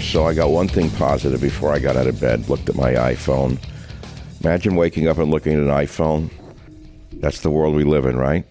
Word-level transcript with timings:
So 0.00 0.26
I 0.26 0.32
got 0.32 0.50
one 0.50 0.68
thing 0.68 0.90
positive 0.90 1.40
before 1.40 1.72
I 1.72 1.78
got 1.78 1.96
out 1.96 2.06
of 2.06 2.20
bed, 2.20 2.48
looked 2.48 2.68
at 2.68 2.76
my 2.76 2.94
iPhone. 2.94 3.58
Imagine 4.42 4.74
waking 4.76 5.08
up 5.08 5.18
and 5.18 5.30
looking 5.30 5.52
at 5.54 5.58
an 5.58 5.66
iPhone. 5.66 6.30
That's 7.14 7.40
the 7.40 7.50
world 7.50 7.74
we 7.74 7.84
live 7.84 8.06
in, 8.06 8.16
right? 8.16 8.46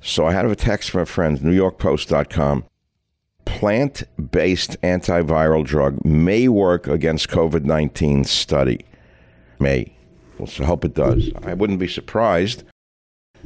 So 0.00 0.26
I 0.26 0.32
had 0.32 0.46
a 0.46 0.54
text 0.54 0.90
from 0.90 1.02
a 1.02 1.06
friend, 1.06 1.38
NewYorkPost.com. 1.38 2.64
Plant 3.44 4.04
based 4.30 4.80
antiviral 4.82 5.64
drug 5.64 6.04
may 6.04 6.48
work 6.48 6.86
against 6.86 7.28
COVID 7.28 7.64
19 7.64 8.24
study. 8.24 8.84
May. 9.58 9.92
Let's 10.38 10.56
hope 10.58 10.84
it 10.84 10.94
does. 10.94 11.30
I 11.44 11.54
wouldn't 11.54 11.78
be 11.78 11.88
surprised 11.88 12.64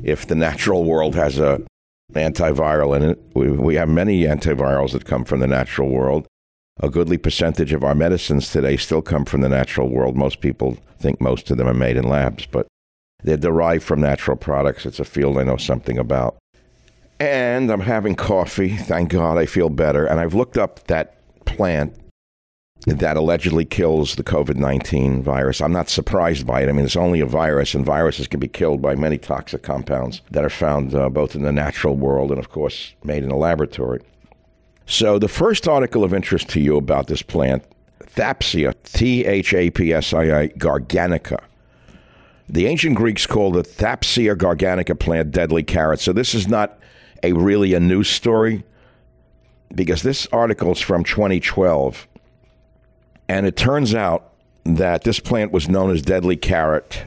if 0.03 0.27
the 0.27 0.35
natural 0.35 0.85
world 0.85 1.15
has 1.15 1.39
a 1.39 1.63
antiviral 2.13 2.97
in 2.97 3.03
it. 3.03 3.21
We, 3.35 3.51
we 3.51 3.75
have 3.77 3.89
many 3.89 4.23
antivirals 4.23 4.93
that 4.93 5.05
come 5.05 5.25
from 5.25 5.41
the 5.41 5.47
natural 5.47 5.89
world 5.89 6.27
a 6.83 6.89
goodly 6.89 7.19
percentage 7.19 7.73
of 7.73 7.85
our 7.85 7.95
medicines 7.95 8.51
today 8.51 8.77
still 8.77 9.03
come 9.03 9.25
from 9.25 9.43
the 9.43 9.49
natural 9.49 9.89
world. 9.89 10.17
Most 10.17 10.41
people 10.41 10.79
think 10.99 11.21
most 11.21 11.51
of 11.51 11.59
them 11.59 11.69
are 11.69 11.75
made 11.75 11.97
in 11.97 12.09
labs, 12.09 12.47
but 12.47 12.67
they're 13.23 13.37
derived 13.37 13.85
from 13.85 14.01
natural 14.01 14.37
products. 14.37 14.87
It's 14.87 15.01
a 15.01 15.05
field 15.05 15.39
I 15.39 15.45
know 15.45 15.59
something 15.59 15.99
about. 15.99 16.37
And 17.19 17.71
I'm 17.71 17.81
having 17.81 18.15
coffee. 18.15 18.77
Thank 18.77 19.11
God 19.11 19.37
I 19.37 19.45
feel 19.45 19.69
better. 19.69 20.07
And 20.07 20.19
I've 20.19 20.35
looked 20.35 20.57
up 20.57 20.87
that 20.87 21.17
plant 21.45 21.95
that 22.87 23.19
allegedly 23.19 23.67
kills 23.67 24.17
the 24.17 24.25
COVID 24.25 24.57
19 24.57 25.23
virus. 25.23 25.61
I'm 25.61 25.73
not 25.73 25.91
surprised 25.91 26.47
by 26.47 26.63
it. 26.63 26.71
I 26.71 26.73
mean, 26.73 26.87
it's 26.87 26.97
only 26.97 27.21
a 27.21 27.27
virus, 27.27 27.75
and 27.75 27.85
viruses 27.85 28.27
can 28.27 28.41
be 28.41 28.49
killed 28.49 28.81
by 28.81 28.95
many 28.95 29.19
toxic 29.19 29.63
compounds 29.63 30.23
that 30.31 30.45
are 30.45 30.51
found 30.51 30.95
uh, 30.95 31.11
both 31.11 31.35
in 31.35 31.43
the 31.43 31.53
natural 31.53 31.95
world 31.95 32.31
and, 32.31 32.39
of 32.39 32.49
course, 32.49 32.95
made 33.05 33.23
in 33.23 33.31
a 33.31 33.37
laboratory. 33.37 34.01
So, 34.91 35.21
the 35.21 35.29
first 35.29 35.69
article 35.69 36.03
of 36.03 36.13
interest 36.13 36.49
to 36.49 36.61
you 36.61 36.77
about 36.77 37.07
this 37.07 37.23
plant, 37.23 37.63
Thapsia, 38.01 38.75
T 38.83 39.25
H 39.25 39.55
A 39.55 39.71
P 39.71 39.93
S 39.93 40.13
I 40.13 40.25
A, 40.25 40.49
garganica. 40.49 41.39
The 42.49 42.67
ancient 42.67 42.97
Greeks 42.97 43.25
called 43.25 43.55
the 43.55 43.63
Thapsia 43.63 44.35
garganica 44.35 44.99
plant 44.99 45.31
deadly 45.31 45.63
carrot. 45.63 46.01
So, 46.01 46.13
this 46.13 46.35
is 46.35 46.49
not 46.49 46.81
a 47.23 47.33
really 47.35 47.73
a 47.75 47.79
news 47.79 48.11
story 48.11 48.65
because 49.77 50.03
this 50.03 50.27
article 50.33 50.73
is 50.73 50.81
from 50.81 51.05
2012. 51.05 52.09
And 53.29 53.47
it 53.47 53.57
turns 53.57 53.95
out 53.95 54.33
that 54.65 55.05
this 55.05 55.21
plant 55.21 55.53
was 55.53 55.69
known 55.69 55.93
as 55.93 56.03
deadly 56.03 56.37
carrot 56.37 57.07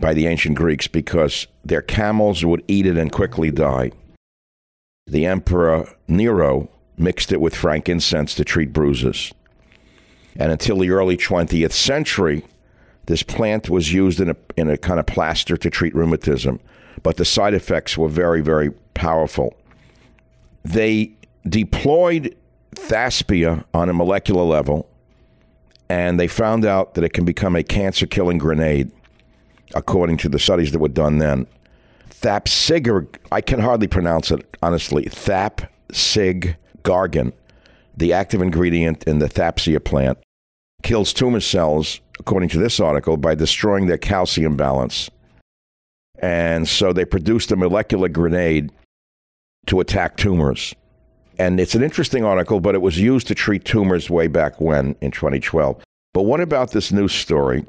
by 0.00 0.14
the 0.14 0.26
ancient 0.26 0.56
Greeks 0.56 0.88
because 0.88 1.46
their 1.64 1.80
camels 1.80 2.44
would 2.44 2.64
eat 2.66 2.86
it 2.86 2.98
and 2.98 3.12
quickly 3.12 3.52
die. 3.52 3.92
The 5.06 5.26
emperor 5.26 5.88
Nero 6.08 6.70
mixed 6.96 7.32
it 7.32 7.40
with 7.40 7.54
frankincense 7.54 8.34
to 8.34 8.44
treat 8.44 8.72
bruises. 8.72 9.32
And 10.36 10.50
until 10.50 10.78
the 10.78 10.90
early 10.90 11.16
20th 11.16 11.72
century, 11.72 12.44
this 13.06 13.22
plant 13.22 13.68
was 13.68 13.92
used 13.92 14.20
in 14.20 14.30
a, 14.30 14.36
in 14.56 14.68
a 14.68 14.76
kind 14.76 14.98
of 14.98 15.06
plaster 15.06 15.56
to 15.56 15.70
treat 15.70 15.94
rheumatism, 15.94 16.60
but 17.02 17.16
the 17.16 17.24
side 17.24 17.54
effects 17.54 17.98
were 17.98 18.08
very, 18.08 18.40
very 18.40 18.70
powerful. 18.94 19.54
They 20.64 21.12
deployed 21.48 22.34
Thapsia 22.74 23.64
on 23.74 23.88
a 23.88 23.92
molecular 23.92 24.42
level, 24.42 24.88
and 25.88 26.18
they 26.18 26.26
found 26.26 26.64
out 26.64 26.94
that 26.94 27.04
it 27.04 27.12
can 27.12 27.24
become 27.24 27.54
a 27.54 27.62
cancer 27.62 28.06
killing 28.06 28.38
grenade, 28.38 28.90
according 29.74 30.16
to 30.18 30.28
the 30.28 30.38
studies 30.38 30.72
that 30.72 30.78
were 30.78 30.88
done 30.88 31.18
then. 31.18 31.46
Thapsigar, 32.08 33.06
I 33.30 33.42
can 33.42 33.60
hardly 33.60 33.86
pronounce 33.86 34.30
it 34.30 34.56
honestly, 34.62 35.04
Thapsig 35.04 36.56
Gargan, 36.84 37.32
the 37.96 38.12
active 38.12 38.40
ingredient 38.40 39.04
in 39.04 39.18
the 39.18 39.28
Thapsia 39.28 39.82
plant, 39.82 40.18
kills 40.82 41.12
tumor 41.12 41.40
cells, 41.40 42.00
according 42.18 42.48
to 42.50 42.58
this 42.58 42.78
article, 42.78 43.16
by 43.16 43.34
destroying 43.34 43.86
their 43.86 43.98
calcium 43.98 44.56
balance. 44.56 45.10
And 46.18 46.68
so 46.68 46.92
they 46.92 47.04
produced 47.04 47.50
a 47.50 47.56
molecular 47.56 48.08
grenade 48.08 48.70
to 49.66 49.80
attack 49.80 50.16
tumors. 50.16 50.74
And 51.38 51.58
it's 51.58 51.74
an 51.74 51.82
interesting 51.82 52.24
article, 52.24 52.60
but 52.60 52.74
it 52.74 52.82
was 52.82 53.00
used 53.00 53.26
to 53.26 53.34
treat 53.34 53.64
tumors 53.64 54.08
way 54.08 54.28
back 54.28 54.60
when 54.60 54.94
in 55.00 55.10
2012. 55.10 55.82
But 56.12 56.22
what 56.22 56.40
about 56.40 56.70
this 56.70 56.92
new 56.92 57.08
story? 57.08 57.64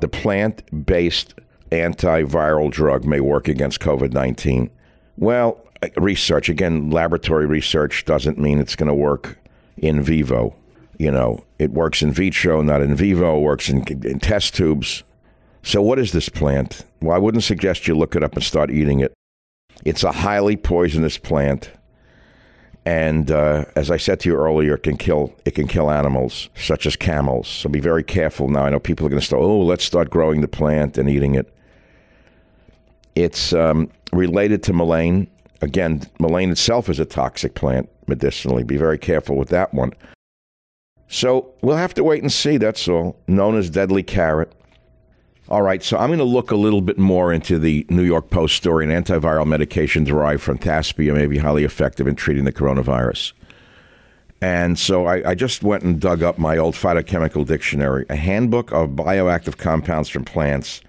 The 0.00 0.08
plant 0.08 0.84
based 0.84 1.34
antiviral 1.70 2.70
drug 2.70 3.04
may 3.04 3.20
work 3.20 3.46
against 3.46 3.80
COVID 3.80 4.12
19. 4.12 4.70
Well, 5.16 5.63
research 5.96 6.48
again 6.48 6.90
laboratory 6.90 7.46
research 7.46 8.04
doesn't 8.04 8.38
mean 8.38 8.58
it's 8.58 8.76
going 8.76 8.88
to 8.88 8.94
work 8.94 9.38
in 9.76 10.02
vivo 10.02 10.54
you 10.98 11.10
know 11.10 11.44
it 11.58 11.70
works 11.70 12.02
in 12.02 12.12
vitro 12.12 12.62
not 12.62 12.80
in 12.82 12.94
vivo 12.94 13.38
works 13.38 13.68
in, 13.68 13.82
in 14.04 14.20
test 14.20 14.54
tubes 14.54 15.02
so 15.62 15.80
what 15.82 15.98
is 15.98 16.12
this 16.12 16.28
plant 16.28 16.84
well 17.00 17.14
i 17.14 17.18
wouldn't 17.18 17.44
suggest 17.44 17.88
you 17.88 17.96
look 17.96 18.14
it 18.14 18.22
up 18.22 18.34
and 18.34 18.42
start 18.42 18.70
eating 18.70 19.00
it 19.00 19.12
it's 19.84 20.04
a 20.04 20.12
highly 20.12 20.56
poisonous 20.56 21.18
plant 21.18 21.70
and 22.86 23.30
uh, 23.30 23.64
as 23.76 23.90
I 23.90 23.96
said 23.96 24.20
to 24.20 24.28
you 24.28 24.36
earlier, 24.36 24.74
it 24.74 24.82
can 24.82 24.96
kill 24.96 25.34
it 25.44 25.52
can 25.52 25.66
kill 25.66 25.90
animals 25.90 26.50
such 26.54 26.86
as 26.86 26.96
camels. 26.96 27.48
So 27.48 27.68
be 27.68 27.80
very 27.80 28.02
careful. 28.02 28.48
Now 28.48 28.64
I 28.64 28.70
know 28.70 28.78
people 28.78 29.06
are 29.06 29.10
going 29.10 29.20
to 29.20 29.26
start. 29.26 29.42
Oh, 29.42 29.60
let's 29.60 29.84
start 29.84 30.10
growing 30.10 30.42
the 30.42 30.48
plant 30.48 30.98
and 30.98 31.08
eating 31.08 31.34
it. 31.34 31.50
It's 33.14 33.52
um, 33.52 33.90
related 34.12 34.62
to 34.64 34.72
mullein, 34.72 35.28
Again, 35.64 36.02
mullein 36.18 36.50
itself 36.50 36.90
is 36.90 37.00
a 37.00 37.06
toxic 37.06 37.54
plant 37.54 37.88
medicinally. 38.06 38.62
Be 38.62 38.76
very 38.76 38.98
careful 38.98 39.36
with 39.36 39.48
that 39.48 39.72
one. 39.72 39.92
So 41.08 41.54
we'll 41.62 41.76
have 41.76 41.94
to 41.94 42.04
wait 42.04 42.22
and 42.22 42.30
see, 42.30 42.58
that's 42.58 42.86
all. 42.86 43.16
Known 43.26 43.56
as 43.56 43.70
Deadly 43.70 44.02
Carrot. 44.02 44.52
All 45.48 45.62
right, 45.62 45.82
so 45.82 45.96
I'm 45.96 46.08
going 46.08 46.18
to 46.18 46.24
look 46.24 46.50
a 46.50 46.56
little 46.56 46.82
bit 46.82 46.98
more 46.98 47.32
into 47.32 47.58
the 47.58 47.86
New 47.88 48.02
York 48.02 48.28
Post 48.28 48.56
story. 48.56 48.84
An 48.84 48.90
antiviral 48.90 49.46
medication 49.46 50.04
derived 50.04 50.42
from 50.42 50.58
Thapsia 50.58 51.14
may 51.14 51.26
be 51.26 51.38
highly 51.38 51.64
effective 51.64 52.06
in 52.06 52.14
treating 52.14 52.44
the 52.44 52.52
coronavirus. 52.52 53.32
And 54.42 54.78
so 54.78 55.06
I, 55.06 55.30
I, 55.30 55.34
just 55.34 55.62
went 55.62 55.82
and 55.82 55.98
dug 55.98 56.22
up 56.22 56.36
my 56.36 56.58
old 56.58 56.74
phytochemical 56.74 57.46
dictionary, 57.46 58.04
a 58.10 58.16
handbook 58.16 58.70
of 58.72 58.90
bioactive 58.90 59.56
compounds 59.56 60.10
from 60.10 60.26
plants 60.26 60.82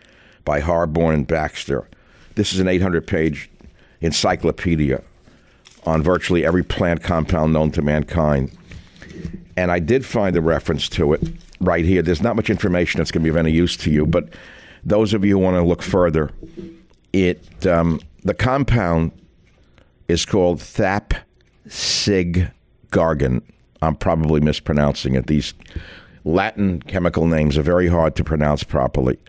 by 0.44 0.60
Harborne 0.60 1.14
and 1.14 1.28
Baxter. 1.28 1.88
This 2.36 2.54
is 2.54 2.60
an 2.60 2.68
800 2.68 3.08
page 3.08 3.50
encyclopedia 4.06 5.02
on 5.86 6.02
virtually 6.02 6.46
every 6.46 6.64
plant 6.64 7.04
compound 7.04 7.54
known 7.54 7.72
to 7.72 7.82
mankind. 7.82 8.52
And 9.58 9.72
I 9.72 9.80
did 9.80 10.06
find 10.06 10.36
a 10.36 10.42
reference 10.42 10.90
to 10.90 11.14
it 11.14 11.22
right 11.60 11.86
here. 11.86 12.02
There's 12.02 12.22
not 12.22 12.36
much 12.36 12.50
information 12.50 12.98
that's 12.98 13.12
going 13.12 13.24
to 13.24 13.26
be 13.26 13.30
of 13.30 13.38
any 13.38 13.52
use 13.52 13.78
to 13.78 13.92
you, 13.92 14.06
but 14.06 14.30
those 14.84 15.14
of 15.14 15.24
you 15.24 15.38
who 15.38 15.44
want 15.44 15.56
to 15.56 15.64
look 15.64 15.82
further, 15.82 16.32
it 17.14 17.66
um, 17.66 18.02
the 18.24 18.34
compound 18.34 19.12
is 20.08 20.26
called 20.26 20.60
thapsigargin. 20.60 22.52
I'm 23.82 23.96
probably 23.96 24.42
mispronouncing 24.42 25.16
it. 25.16 25.28
These 25.28 25.54
Latin 26.24 26.82
chemical 26.82 27.28
names 27.28 27.58
are 27.58 27.64
very 27.64 27.88
hard 27.88 28.16
to 28.16 28.24
pronounce 28.24 28.64
properly. 28.64 29.20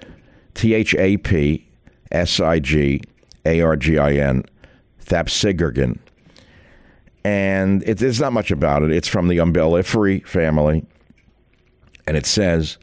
T 0.55 0.75
H 0.75 0.95
A 0.95 1.19
P 1.19 1.67
S 2.11 2.41
I 2.41 2.59
G 2.59 3.03
A 3.45 3.61
R 3.61 3.77
G 3.77 3.99
I 3.99 4.15
N, 4.15 4.45
thapsigargin. 5.07 5.99
And 7.25 7.83
it, 7.85 7.99
there's 7.99 8.21
not 8.21 8.33
much 8.33 8.51
about 8.51 8.83
it. 8.83 8.91
It's 8.91 9.09
from 9.09 9.29
the 9.29 9.39
umbelliferae 9.39 10.27
family 10.27 10.87
and 12.07 12.17
it 12.17 12.27
says 12.27 12.79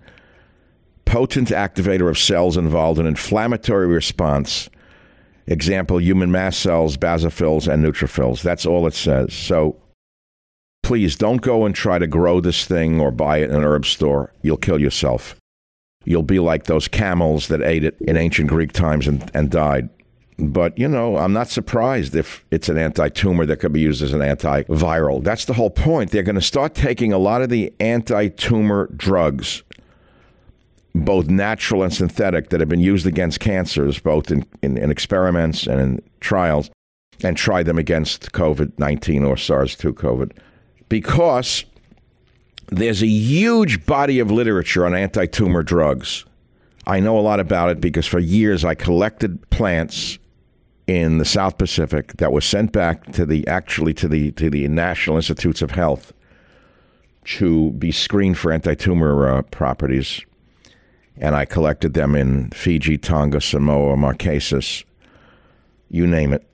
potent 1.06 1.50
activator 1.50 2.10
of 2.10 2.18
cells 2.18 2.58
involved 2.58 3.00
in 3.00 3.06
inflammatory 3.06 3.88
response. 3.88 4.70
Example, 5.48 6.00
human 6.00 6.32
mast 6.32 6.62
cells, 6.62 6.98
basophils, 6.98 7.72
and 7.72 7.84
neutrophils. 7.84 8.42
That's 8.42 8.66
all 8.66 8.88
it 8.88 8.94
says. 8.94 9.34
So 9.34 9.78
please 10.84 11.16
don't 11.16 11.42
go 11.42 11.66
and 11.66 11.76
try 11.76 12.00
to 12.00 12.08
grow 12.08 12.40
this 12.40 12.66
thing 12.66 13.00
or 13.00 13.12
buy 13.12 13.38
it 13.38 13.50
in 13.50 13.56
an 13.56 13.64
herb 13.64 13.86
store. 13.86 14.32
You'll 14.42 14.58
kill 14.58 14.80
yourself. 14.80 15.36
You'll 16.06 16.24
be 16.24 16.40
like 16.40 16.66
those 16.66 16.88
camels 16.88 17.48
that 17.48 17.62
ate 17.62 17.84
it 17.84 17.98
in 18.02 18.18
ancient 18.18 18.50
Greek 18.50 18.72
times 18.74 19.08
and, 19.08 19.30
and 19.34 19.50
died. 19.50 19.90
But, 20.40 20.78
you 20.78 20.88
know, 20.88 21.18
I'm 21.18 21.34
not 21.34 21.50
surprised 21.50 22.16
if 22.16 22.44
it's 22.50 22.70
an 22.70 22.78
anti 22.78 23.10
tumor 23.10 23.46
that 23.46 23.58
could 23.58 23.74
be 23.74 23.82
used 23.82 24.02
as 24.02 24.14
an 24.14 24.22
antiviral. 24.22 25.24
That's 25.24 25.46
the 25.46 25.54
whole 25.54 25.70
point. 25.70 26.12
They're 26.12 26.24
going 26.24 26.36
to 26.36 26.42
start 26.42 26.74
taking 26.74 27.14
a 27.14 27.18
lot 27.18 27.42
of 27.42 27.50
the 27.50 27.72
anti 27.80 28.30
tumor 28.30 28.90
drugs, 28.96 29.64
both 30.96 31.28
natural 31.28 31.84
and 31.84 31.94
synthetic, 31.94 32.50
that 32.50 32.60
have 32.60 32.70
been 32.70 32.80
used 32.80 33.06
against 33.06 33.40
cancers, 33.40 34.00
both 34.00 34.32
in, 34.32 34.46
in, 34.62 34.78
in 34.78 34.90
experiments 34.90 35.68
and 35.68 35.80
in 35.80 36.02
trials, 36.20 36.72
and 37.24 37.38
try 37.38 37.62
them 37.62 37.78
against 37.78 38.32
COVID 38.32 38.78
19 38.80 39.24
or 39.24 39.38
SARS 39.38 39.76
2 39.76 39.94
COVID. 39.94 40.32
Because 40.90 41.64
there's 42.68 43.04
a 43.04 43.08
huge 43.08 43.86
body 43.86 44.20
of 44.20 44.32
literature 44.32 44.86
on 44.86 44.96
anti 44.96 45.28
tumor 45.28 45.62
drugs. 45.62 46.26
I 46.86 47.00
know 47.00 47.18
a 47.18 47.22
lot 47.22 47.40
about 47.40 47.70
it 47.70 47.80
because 47.80 48.08
for 48.08 48.20
years 48.20 48.66
I 48.66 48.76
collected 48.76 49.50
plants 49.52 50.18
in 50.88 51.18
the 51.18 51.26
South 51.26 51.58
Pacific 51.58 52.14
that 52.18 52.32
was 52.32 52.46
sent 52.46 52.72
back 52.72 53.12
to 53.14 53.26
the 53.26 53.48
actually 53.48 53.94
to 53.96 54.08
the 54.08 54.32
to 54.34 54.50
the 54.50 54.68
National 54.68 55.16
Institutes 55.18 55.62
of 55.62 55.72
Health 55.72 56.14
to 57.26 57.72
be 57.72 57.92
screened 57.92 58.38
for 58.38 58.52
anti-tumor 58.52 59.30
uh, 59.30 59.42
properties, 59.44 60.22
and 61.16 61.36
I 61.36 61.46
collected 61.46 61.94
them 61.94 62.16
in 62.16 62.50
Fiji, 62.50 62.98
Tonga, 62.98 63.40
Samoa, 63.40 63.96
Marquesas, 63.96 64.84
you 65.90 66.06
name 66.06 66.34
it. 66.34 66.46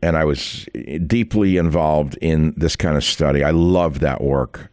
And 0.00 0.16
I 0.16 0.24
was 0.24 0.66
deeply 1.06 1.56
involved 1.56 2.16
in 2.20 2.54
this 2.56 2.76
kind 2.76 2.96
of 2.96 3.04
study. 3.04 3.42
I 3.42 3.50
love 3.50 4.00
that 4.00 4.20
work. 4.20 4.70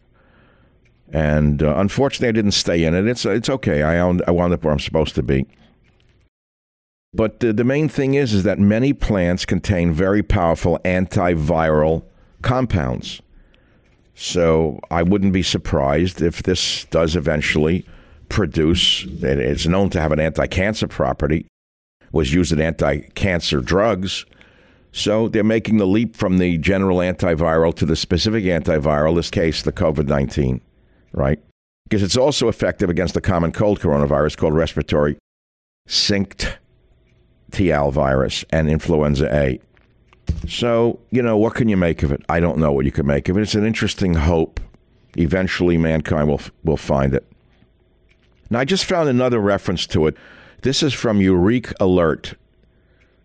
And 1.11 1.63
uh, 1.63 1.75
unfortunately, 1.77 2.27
I 2.27 2.31
didn't 2.31 2.51
stay 2.51 2.83
in 2.83 2.93
it. 2.93 3.07
It's 3.07 3.25
it's 3.25 3.49
okay. 3.49 3.83
I 3.83 3.97
I 3.97 4.31
wound 4.31 4.53
up 4.53 4.63
where 4.63 4.73
I'm 4.73 4.79
supposed 4.79 5.15
to 5.15 5.23
be. 5.23 5.45
But 7.15 7.39
the, 7.39 7.53
the 7.53 7.63
main 7.63 7.87
thing 7.87 8.15
is, 8.15 8.33
is 8.33 8.43
that 8.43 8.59
many 8.59 8.91
plants 8.91 9.45
contain 9.45 9.93
very 9.93 10.21
powerful 10.21 10.79
antiviral 10.83 12.03
compounds. 12.41 13.21
So 14.15 14.79
I 14.91 15.01
wouldn't 15.01 15.31
be 15.31 15.41
surprised 15.41 16.21
if 16.21 16.43
this 16.43 16.85
does 16.85 17.15
eventually 17.15 17.85
produce, 18.27 19.05
it's 19.05 19.65
known 19.65 19.89
to 19.91 20.01
have 20.01 20.11
an 20.11 20.19
anti 20.19 20.45
cancer 20.47 20.87
property, 20.87 21.47
was 22.11 22.33
used 22.33 22.51
in 22.51 22.59
anti 22.59 22.99
cancer 23.15 23.61
drugs. 23.61 24.25
So 24.91 25.29
they're 25.29 25.43
making 25.43 25.77
the 25.77 25.87
leap 25.87 26.15
from 26.15 26.37
the 26.37 26.57
general 26.57 26.97
antiviral 26.97 27.73
to 27.75 27.85
the 27.85 27.95
specific 27.95 28.43
antiviral, 28.45 29.15
this 29.15 29.29
case, 29.29 29.61
the 29.61 29.73
COVID 29.73 30.07
19, 30.07 30.59
right? 31.13 31.39
Because 31.85 32.03
it's 32.03 32.17
also 32.17 32.49
effective 32.49 32.89
against 32.89 33.13
the 33.13 33.21
common 33.21 33.53
cold 33.53 33.79
coronavirus 33.79 34.37
called 34.37 34.53
respiratory 34.53 35.17
syncytial 35.87 36.55
TL 37.51 37.91
virus 37.91 38.43
and 38.51 38.69
influenza 38.69 39.33
A. 39.33 39.59
So, 40.47 40.99
you 41.11 41.21
know, 41.21 41.37
what 41.37 41.55
can 41.55 41.69
you 41.69 41.77
make 41.77 42.03
of 42.03 42.11
it? 42.11 42.21
I 42.29 42.39
don't 42.39 42.57
know 42.57 42.71
what 42.71 42.85
you 42.85 42.91
can 42.91 43.05
make 43.05 43.29
of 43.29 43.37
it. 43.37 43.41
It's 43.41 43.55
an 43.55 43.65
interesting 43.65 44.15
hope. 44.15 44.59
Eventually, 45.17 45.77
mankind 45.77 46.27
will, 46.27 46.41
will 46.63 46.77
find 46.77 47.13
it. 47.13 47.25
Now, 48.49 48.59
I 48.59 48.65
just 48.65 48.85
found 48.85 49.07
another 49.07 49.39
reference 49.39 49.87
to 49.87 50.07
it. 50.07 50.17
This 50.61 50.83
is 50.83 50.93
from 50.93 51.19
EurekAlert. 51.19 52.35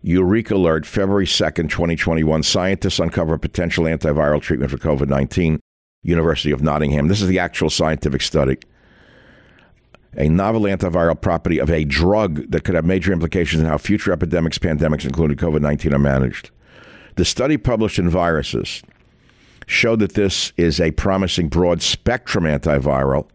Eureka 0.03 0.55
Alert, 0.55 0.85
February 0.85 1.27
2nd, 1.27 1.69
2021. 1.69 2.43
Scientists 2.43 2.99
uncover 2.99 3.37
potential 3.37 3.83
antiviral 3.83 4.41
treatment 4.41 4.71
for 4.71 4.77
COVID 4.77 5.07
19, 5.07 5.59
University 6.01 6.51
of 6.51 6.63
Nottingham. 6.63 7.07
This 7.07 7.21
is 7.21 7.27
the 7.27 7.37
actual 7.37 7.69
scientific 7.69 8.21
study 8.21 8.57
a 10.17 10.27
novel 10.27 10.63
antiviral 10.63 11.19
property 11.19 11.59
of 11.59 11.69
a 11.69 11.85
drug 11.85 12.51
that 12.51 12.63
could 12.63 12.75
have 12.75 12.85
major 12.85 13.13
implications 13.13 13.61
in 13.61 13.67
how 13.67 13.77
future 13.77 14.11
epidemics, 14.11 14.57
pandemics, 14.57 15.05
including 15.05 15.37
COVID 15.37 15.61
19, 15.61 15.93
are 15.93 15.99
managed. 15.99 16.51
The 17.15 17.25
study 17.25 17.57
published 17.57 17.99
in 17.99 18.09
Viruses 18.09 18.83
showed 19.67 19.99
that 19.99 20.15
this 20.15 20.51
is 20.57 20.81
a 20.81 20.91
promising 20.91 21.47
broad 21.47 21.81
spectrum 21.81 22.43
antiviral, 22.43 23.27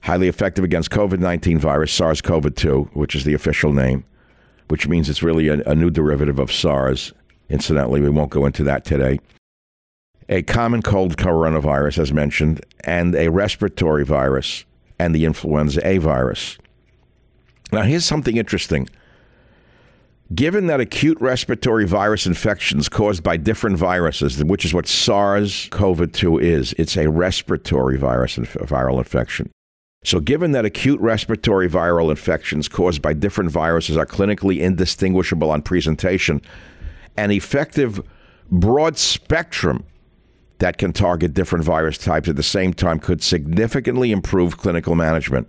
highly 0.00 0.28
effective 0.28 0.64
against 0.64 0.90
COVID 0.90 1.18
19 1.18 1.58
virus, 1.58 1.92
SARS 1.92 2.20
CoV 2.20 2.54
2, 2.54 2.90
which 2.92 3.14
is 3.14 3.24
the 3.24 3.34
official 3.34 3.72
name, 3.72 4.04
which 4.68 4.86
means 4.86 5.08
it's 5.08 5.22
really 5.22 5.48
a, 5.48 5.62
a 5.62 5.74
new 5.74 5.90
derivative 5.90 6.38
of 6.38 6.52
SARS. 6.52 7.12
Incidentally, 7.48 8.00
we 8.00 8.10
won't 8.10 8.30
go 8.30 8.46
into 8.46 8.64
that 8.64 8.84
today 8.84 9.18
a 10.28 10.42
common 10.42 10.82
cold 10.82 11.16
coronavirus, 11.16 11.98
as 11.98 12.12
mentioned, 12.12 12.64
and 12.84 13.14
a 13.14 13.28
respiratory 13.28 14.04
virus 14.04 14.64
and 14.98 15.14
the 15.14 15.24
influenza 15.24 15.86
A 15.86 15.98
virus. 15.98 16.58
Now, 17.72 17.82
here's 17.82 18.04
something 18.04 18.36
interesting. 18.36 18.88
Given 20.34 20.68
that 20.68 20.80
acute 20.80 21.20
respiratory 21.20 21.84
virus 21.84 22.26
infections 22.26 22.88
caused 22.88 23.22
by 23.22 23.36
different 23.36 23.76
viruses, 23.76 24.42
which 24.42 24.64
is 24.64 24.72
what 24.72 24.86
SARS 24.86 25.68
CoV 25.70 26.10
2 26.12 26.38
is, 26.38 26.74
it's 26.78 26.96
a 26.96 27.10
respiratory 27.10 27.98
virus 27.98 28.38
and 28.38 28.46
viral 28.46 28.98
infection. 28.98 29.50
So, 30.02 30.20
given 30.20 30.52
that 30.52 30.64
acute 30.64 31.00
respiratory 31.00 31.68
viral 31.68 32.10
infections 32.10 32.68
caused 32.68 33.00
by 33.00 33.14
different 33.14 33.50
viruses 33.50 33.96
are 33.96 34.06
clinically 34.06 34.60
indistinguishable 34.60 35.50
on 35.50 35.62
presentation, 35.62 36.40
an 37.16 37.30
effective 37.30 38.02
broad 38.50 38.98
spectrum 38.98 39.84
that 40.58 40.78
can 40.78 40.92
target 40.92 41.34
different 41.34 41.64
virus 41.64 41.98
types 41.98 42.28
at 42.28 42.36
the 42.36 42.42
same 42.42 42.72
time 42.72 42.98
could 42.98 43.22
significantly 43.22 44.12
improve 44.12 44.56
clinical 44.56 44.94
management. 44.94 45.48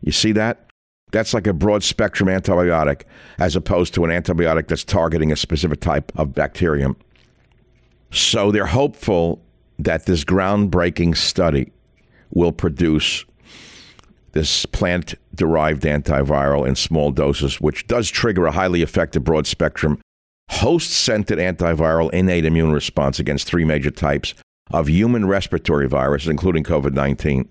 You 0.00 0.12
see 0.12 0.32
that? 0.32 0.70
That's 1.10 1.32
like 1.32 1.46
a 1.46 1.52
broad 1.52 1.82
spectrum 1.82 2.28
antibiotic 2.28 3.02
as 3.38 3.56
opposed 3.56 3.94
to 3.94 4.04
an 4.04 4.10
antibiotic 4.10 4.68
that's 4.68 4.84
targeting 4.84 5.32
a 5.32 5.36
specific 5.36 5.80
type 5.80 6.12
of 6.16 6.34
bacterium. 6.34 6.96
So 8.10 8.50
they're 8.50 8.66
hopeful 8.66 9.42
that 9.78 10.06
this 10.06 10.24
groundbreaking 10.24 11.16
study 11.16 11.72
will 12.30 12.52
produce 12.52 13.24
this 14.32 14.66
plant 14.66 15.14
derived 15.34 15.82
antiviral 15.84 16.66
in 16.66 16.74
small 16.76 17.10
doses, 17.10 17.60
which 17.60 17.86
does 17.86 18.10
trigger 18.10 18.46
a 18.46 18.52
highly 18.52 18.82
effective 18.82 19.24
broad 19.24 19.46
spectrum 19.46 20.00
host 20.58 20.90
centered 20.90 21.38
antiviral 21.38 22.10
innate 22.12 22.44
immune 22.44 22.72
response 22.72 23.18
against 23.18 23.46
three 23.46 23.64
major 23.64 23.90
types 23.90 24.34
of 24.70 24.88
human 24.88 25.26
respiratory 25.26 25.88
viruses, 25.88 26.28
including 26.28 26.64
COVID 26.64 26.92
19. 26.92 27.48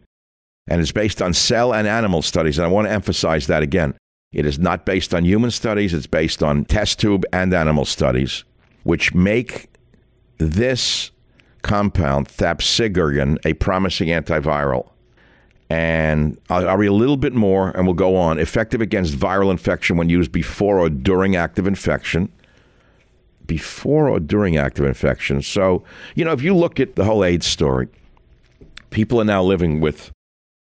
And 0.69 0.81
it's 0.81 0.91
based 0.91 1.21
on 1.21 1.33
cell 1.33 1.73
and 1.73 1.87
animal 1.87 2.21
studies. 2.21 2.57
And 2.57 2.65
I 2.65 2.69
want 2.69 2.87
to 2.87 2.91
emphasize 2.91 3.47
that 3.47 3.63
again. 3.63 3.95
It 4.33 4.45
is 4.45 4.59
not 4.59 4.85
based 4.85 5.13
on 5.13 5.23
human 5.23 5.51
studies, 5.51 5.93
it's 5.93 6.07
based 6.07 6.43
on 6.43 6.65
test 6.65 6.99
tube 6.99 7.25
and 7.31 7.53
animal 7.53 7.85
studies, 7.85 8.43
which 8.83 9.13
make 9.13 9.69
this 10.37 11.11
compound, 11.61 12.27
thapsigargin, 12.27 13.37
a 13.45 13.53
promising 13.53 14.09
antiviral. 14.09 14.89
And 15.69 16.37
I'll, 16.49 16.67
I'll 16.69 16.77
read 16.77 16.87
a 16.87 16.93
little 16.93 17.17
bit 17.17 17.33
more 17.33 17.71
and 17.71 17.85
we'll 17.85 17.93
go 17.93 18.15
on. 18.17 18.37
Effective 18.37 18.81
against 18.81 19.13
viral 19.13 19.49
infection 19.49 19.97
when 19.97 20.09
used 20.09 20.31
before 20.31 20.79
or 20.79 20.89
during 20.89 21.35
active 21.37 21.65
infection. 21.65 22.31
Before 23.47 24.09
or 24.09 24.19
during 24.19 24.57
active 24.57 24.85
infection. 24.85 25.41
So, 25.41 25.83
you 26.15 26.25
know, 26.25 26.33
if 26.33 26.41
you 26.41 26.55
look 26.55 26.79
at 26.79 26.95
the 26.95 27.05
whole 27.05 27.23
AIDS 27.23 27.47
story, 27.47 27.87
people 28.89 29.19
are 29.21 29.25
now 29.25 29.43
living 29.43 29.79
with 29.79 30.11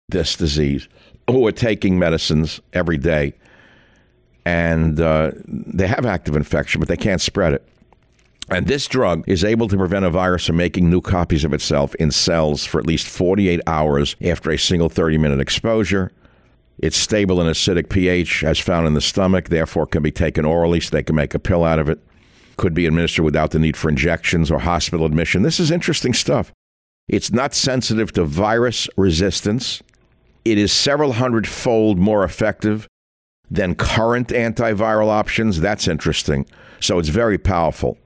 this 0.08 0.36
disease 0.36 0.88
who 1.28 1.46
are 1.46 1.52
taking 1.52 1.98
medicines 1.98 2.60
every 2.72 2.98
day 2.98 3.34
and 4.48 4.98
uh, 4.98 5.32
they 5.46 5.86
have 5.86 6.06
active 6.06 6.34
infection, 6.34 6.78
but 6.78 6.88
they 6.88 6.96
can't 6.96 7.20
spread 7.20 7.52
it. 7.52 7.68
And 8.48 8.66
this 8.66 8.86
drug 8.86 9.24
is 9.28 9.44
able 9.44 9.68
to 9.68 9.76
prevent 9.76 10.06
a 10.06 10.10
virus 10.10 10.46
from 10.46 10.56
making 10.56 10.88
new 10.88 11.02
copies 11.02 11.44
of 11.44 11.52
itself 11.52 11.94
in 11.96 12.10
cells 12.10 12.64
for 12.64 12.78
at 12.78 12.86
least 12.86 13.06
48 13.08 13.60
hours 13.66 14.16
after 14.22 14.50
a 14.50 14.56
single 14.56 14.88
30 14.88 15.18
minute 15.18 15.38
exposure. 15.38 16.12
It's 16.78 16.96
stable 16.96 17.42
in 17.42 17.46
acidic 17.46 17.90
pH 17.90 18.42
as 18.42 18.58
found 18.58 18.86
in 18.86 18.94
the 18.94 19.02
stomach, 19.02 19.50
therefore 19.50 19.86
can 19.86 20.02
be 20.02 20.12
taken 20.12 20.46
orally 20.46 20.80
so 20.80 20.90
they 20.92 21.02
can 21.02 21.16
make 21.16 21.34
a 21.34 21.38
pill 21.38 21.62
out 21.62 21.78
of 21.78 21.90
it. 21.90 21.98
Could 22.58 22.74
be 22.74 22.86
administered 22.86 23.24
without 23.24 23.52
the 23.52 23.58
need 23.58 23.76
for 23.76 23.88
injections 23.88 24.50
or 24.50 24.58
hospital 24.58 25.06
admission. 25.06 25.42
This 25.42 25.58
is 25.58 25.70
interesting 25.70 26.12
stuff. 26.12 26.52
It's 27.08 27.32
not 27.32 27.54
sensitive 27.54 28.12
to 28.12 28.24
virus 28.24 28.86
resistance. 28.98 29.82
It 30.44 30.58
is 30.58 30.72
several 30.72 31.12
hundred 31.14 31.46
fold 31.48 31.98
more 31.98 32.22
effective 32.22 32.86
than 33.50 33.74
current 33.74 34.28
antiviral 34.28 35.08
options. 35.08 35.60
That's 35.60 35.88
interesting. 35.88 36.44
So 36.80 36.98
it's 36.98 37.08
very 37.08 37.38
powerful. 37.38 37.96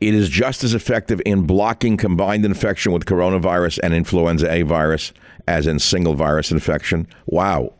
It 0.00 0.14
is 0.14 0.28
just 0.28 0.62
as 0.62 0.74
effective 0.74 1.20
in 1.24 1.46
blocking 1.46 1.96
combined 1.96 2.44
infection 2.44 2.92
with 2.92 3.06
coronavirus 3.06 3.80
and 3.82 3.94
influenza 3.94 4.52
A 4.52 4.62
virus 4.62 5.12
as 5.48 5.66
in 5.66 5.78
single 5.78 6.14
virus 6.14 6.52
infection. 6.52 7.08
Wow. 7.26 7.72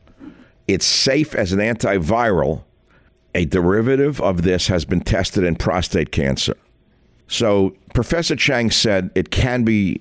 It's 0.67 0.87
safe 0.87 1.35
as 1.35 1.53
an 1.53 1.61
antiviral. 1.61 2.65
A 3.37 3.45
derivative 3.45 4.19
of 4.23 4.45
this 4.45 4.69
has 4.69 4.87
been 4.87 5.03
tested 5.03 5.45
in 5.45 5.57
prostate 5.57 6.11
cancer. 6.11 6.57
So 7.29 7.77
Professor 7.93 8.35
Chang 8.35 8.71
said 8.71 9.11
it 9.15 9.31
can 9.31 9.63
be 9.63 9.99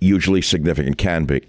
hugely 0.00 0.40
significant, 0.40 0.96
can 0.96 1.24
be. 1.24 1.42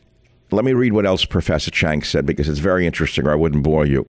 Let 0.50 0.65
me 0.65 0.74
read 0.74 0.94
what 0.94 1.06
else 1.06 1.25
Professor 1.25 1.70
Chang 1.70 2.01
said 2.01 2.25
because 2.25 2.50
it's 2.50 2.58
very 2.58 2.88
interesting, 2.88 3.27
or 3.27 3.32
I 3.32 3.36
wouldn't 3.36 3.62
bore 3.62 3.86
you. 3.86 4.08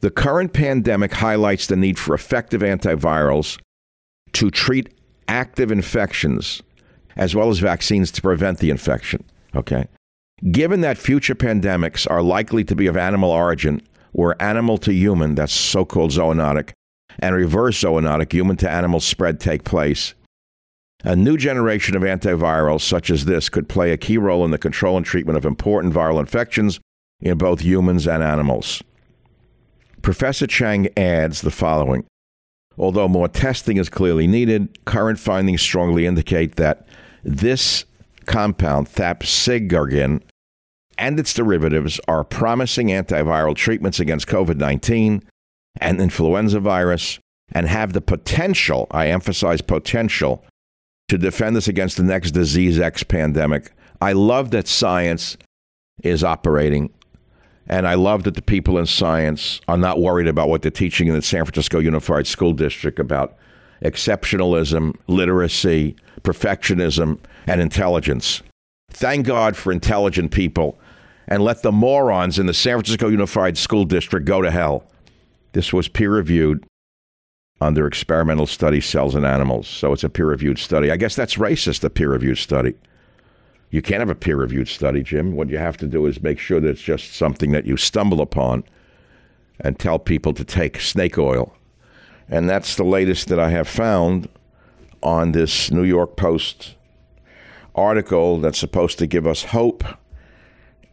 The 0.00 0.10
current 0.10 0.54
pandemic 0.54 1.12
highlights 1.12 1.66
the 1.66 1.76
need 1.76 1.98
for 1.98 2.14
effective 2.14 2.62
antivirals 2.62 3.60
to 4.32 4.50
treat 4.50 4.94
active 5.28 5.70
infections 5.70 6.62
as 7.16 7.34
well 7.34 7.50
as 7.50 7.58
vaccines 7.58 8.10
to 8.12 8.22
prevent 8.22 8.60
the 8.60 8.70
infection. 8.70 9.24
Okay. 9.54 9.88
Given 10.50 10.80
that 10.80 10.96
future 10.96 11.34
pandemics 11.34 12.10
are 12.10 12.22
likely 12.22 12.64
to 12.64 12.74
be 12.74 12.86
of 12.86 12.96
animal 12.96 13.30
origin, 13.30 13.82
where 14.12 14.40
animal 14.42 14.78
to 14.78 14.92
human, 14.92 15.34
that's 15.34 15.52
so 15.52 15.84
called 15.84 16.10
zoonotic, 16.10 16.72
and 17.18 17.34
reverse 17.34 17.80
zoonotic, 17.80 18.32
human 18.32 18.56
to 18.56 18.70
animal 18.70 19.00
spread 19.00 19.40
take 19.40 19.64
place, 19.64 20.14
a 21.04 21.16
new 21.16 21.36
generation 21.36 21.96
of 21.96 22.02
antivirals 22.02 22.82
such 22.82 23.10
as 23.10 23.24
this 23.24 23.48
could 23.48 23.68
play 23.68 23.92
a 23.92 23.96
key 23.96 24.18
role 24.18 24.44
in 24.44 24.50
the 24.50 24.58
control 24.58 24.96
and 24.96 25.06
treatment 25.06 25.38
of 25.38 25.44
important 25.44 25.94
viral 25.94 26.20
infections 26.20 26.78
in 27.20 27.38
both 27.38 27.60
humans 27.60 28.06
and 28.06 28.22
animals. 28.22 28.82
Professor 30.02 30.46
Chang 30.46 30.88
adds 30.96 31.42
the 31.42 31.50
following 31.50 32.04
Although 32.78 33.08
more 33.08 33.28
testing 33.28 33.76
is 33.76 33.90
clearly 33.90 34.26
needed, 34.26 34.84
current 34.86 35.18
findings 35.18 35.60
strongly 35.60 36.06
indicate 36.06 36.56
that 36.56 36.86
this 37.22 37.84
compound, 38.24 38.88
thapsigargin, 38.88 40.22
and 41.00 41.18
its 41.18 41.32
derivatives 41.34 41.98
are 42.06 42.22
promising 42.22 42.88
antiviral 42.88 43.56
treatments 43.56 43.98
against 43.98 44.28
COVID 44.28 44.58
19 44.58 45.22
and 45.80 46.00
influenza 46.00 46.60
virus 46.60 47.18
and 47.52 47.66
have 47.66 47.94
the 47.94 48.00
potential, 48.00 48.86
I 48.90 49.08
emphasize 49.08 49.62
potential, 49.62 50.44
to 51.08 51.18
defend 51.18 51.56
us 51.56 51.66
against 51.66 51.96
the 51.96 52.04
next 52.04 52.32
disease 52.32 52.78
X 52.78 53.02
pandemic. 53.02 53.72
I 54.00 54.12
love 54.12 54.50
that 54.52 54.68
science 54.68 55.36
is 56.02 56.22
operating 56.22 56.92
and 57.66 57.86
I 57.86 57.94
love 57.94 58.24
that 58.24 58.34
the 58.34 58.42
people 58.42 58.78
in 58.78 58.86
science 58.86 59.60
are 59.68 59.78
not 59.78 60.00
worried 60.00 60.26
about 60.26 60.48
what 60.48 60.62
they're 60.62 60.70
teaching 60.70 61.08
in 61.08 61.14
the 61.14 61.22
San 61.22 61.44
Francisco 61.44 61.78
Unified 61.78 62.26
School 62.26 62.52
District 62.52 62.98
about 62.98 63.36
exceptionalism, 63.82 64.96
literacy, 65.06 65.96
perfectionism, 66.22 67.18
and 67.46 67.60
intelligence. 67.60 68.42
Thank 68.90 69.26
God 69.26 69.56
for 69.56 69.72
intelligent 69.72 70.32
people 70.32 70.78
and 71.30 71.42
let 71.42 71.62
the 71.62 71.72
morons 71.72 72.38
in 72.38 72.46
the 72.46 72.54
San 72.54 72.74
Francisco 72.74 73.08
Unified 73.08 73.56
School 73.56 73.84
District 73.84 74.26
go 74.26 74.42
to 74.42 74.50
hell. 74.50 74.84
This 75.52 75.72
was 75.72 75.88
peer 75.88 76.10
reviewed 76.10 76.66
under 77.60 77.86
experimental 77.86 78.46
study 78.46 78.80
cells 78.80 79.14
and 79.14 79.24
animals. 79.24 79.68
So 79.68 79.92
it's 79.92 80.04
a 80.04 80.08
peer 80.08 80.26
reviewed 80.26 80.58
study. 80.58 80.90
I 80.90 80.96
guess 80.96 81.14
that's 81.14 81.36
racist, 81.36 81.84
a 81.84 81.90
peer 81.90 82.10
reviewed 82.10 82.38
study. 82.38 82.74
You 83.70 83.82
can't 83.82 84.00
have 84.00 84.10
a 84.10 84.14
peer 84.14 84.36
reviewed 84.36 84.68
study, 84.68 85.02
Jim. 85.02 85.36
What 85.36 85.50
you 85.50 85.58
have 85.58 85.76
to 85.78 85.86
do 85.86 86.06
is 86.06 86.22
make 86.22 86.40
sure 86.40 86.58
that 86.58 86.68
it's 86.68 86.82
just 86.82 87.14
something 87.14 87.52
that 87.52 87.66
you 87.66 87.76
stumble 87.76 88.20
upon 88.20 88.64
and 89.60 89.78
tell 89.78 89.98
people 89.98 90.32
to 90.34 90.44
take 90.44 90.80
snake 90.80 91.18
oil. 91.18 91.54
And 92.28 92.48
that's 92.48 92.74
the 92.76 92.84
latest 92.84 93.28
that 93.28 93.38
I 93.38 93.50
have 93.50 93.68
found 93.68 94.28
on 95.02 95.32
this 95.32 95.70
New 95.70 95.84
York 95.84 96.16
Post 96.16 96.74
article 97.74 98.40
that's 98.40 98.58
supposed 98.58 98.98
to 98.98 99.06
give 99.06 99.26
us 99.26 99.44
hope. 99.44 99.84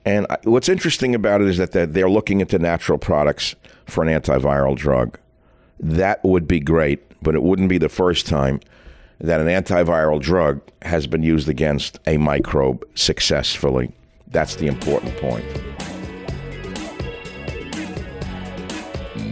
And 0.07 0.25
what's 0.45 0.69
interesting 0.69 1.15
about 1.15 1.41
it 1.41 1.49
is 1.49 1.57
that 1.57 1.73
they're 1.73 2.09
looking 2.09 2.39
into 2.39 2.57
natural 2.57 2.97
products 2.97 3.55
for 3.87 4.05
an 4.05 4.07
antiviral 4.07 4.73
drug. 4.73 5.19
That 5.81 6.23
would 6.23 6.47
be 6.47 6.61
great, 6.61 7.03
but 7.21 7.35
it 7.35 7.43
wouldn't 7.43 7.67
be 7.67 7.77
the 7.77 7.89
first 7.89 8.25
time 8.25 8.61
that 9.19 9.41
an 9.41 9.47
antiviral 9.47 10.21
drug 10.21 10.61
has 10.83 11.07
been 11.07 11.23
used 11.23 11.49
against 11.49 11.99
a 12.07 12.15
microbe 12.15 12.85
successfully. 12.95 13.91
That's 14.27 14.55
the 14.55 14.67
important 14.67 15.17
point. 15.17 15.43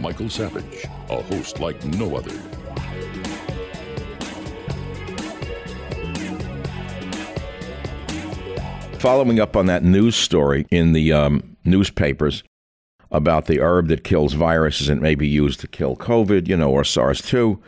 Michael 0.02 0.28
Savage, 0.28 0.84
a 1.08 1.22
host 1.22 1.58
like 1.58 1.82
no 1.86 2.16
other. 2.16 2.38
Following 8.98 9.38
up 9.38 9.56
on 9.56 9.66
that 9.66 9.84
news 9.84 10.16
story 10.16 10.66
in 10.70 10.92
the 10.92 11.12
um, 11.12 11.56
newspapers 11.64 12.42
about 13.10 13.46
the 13.46 13.60
herb 13.60 13.88
that 13.88 14.04
kills 14.04 14.32
viruses 14.32 14.88
and 14.88 15.00
may 15.00 15.14
be 15.14 15.28
used 15.28 15.60
to 15.60 15.68
kill 15.68 15.96
COVID, 15.96 16.48
you 16.48 16.56
know, 16.56 16.70
or 16.70 16.82
SARS 16.82 17.20
2, 17.22 17.62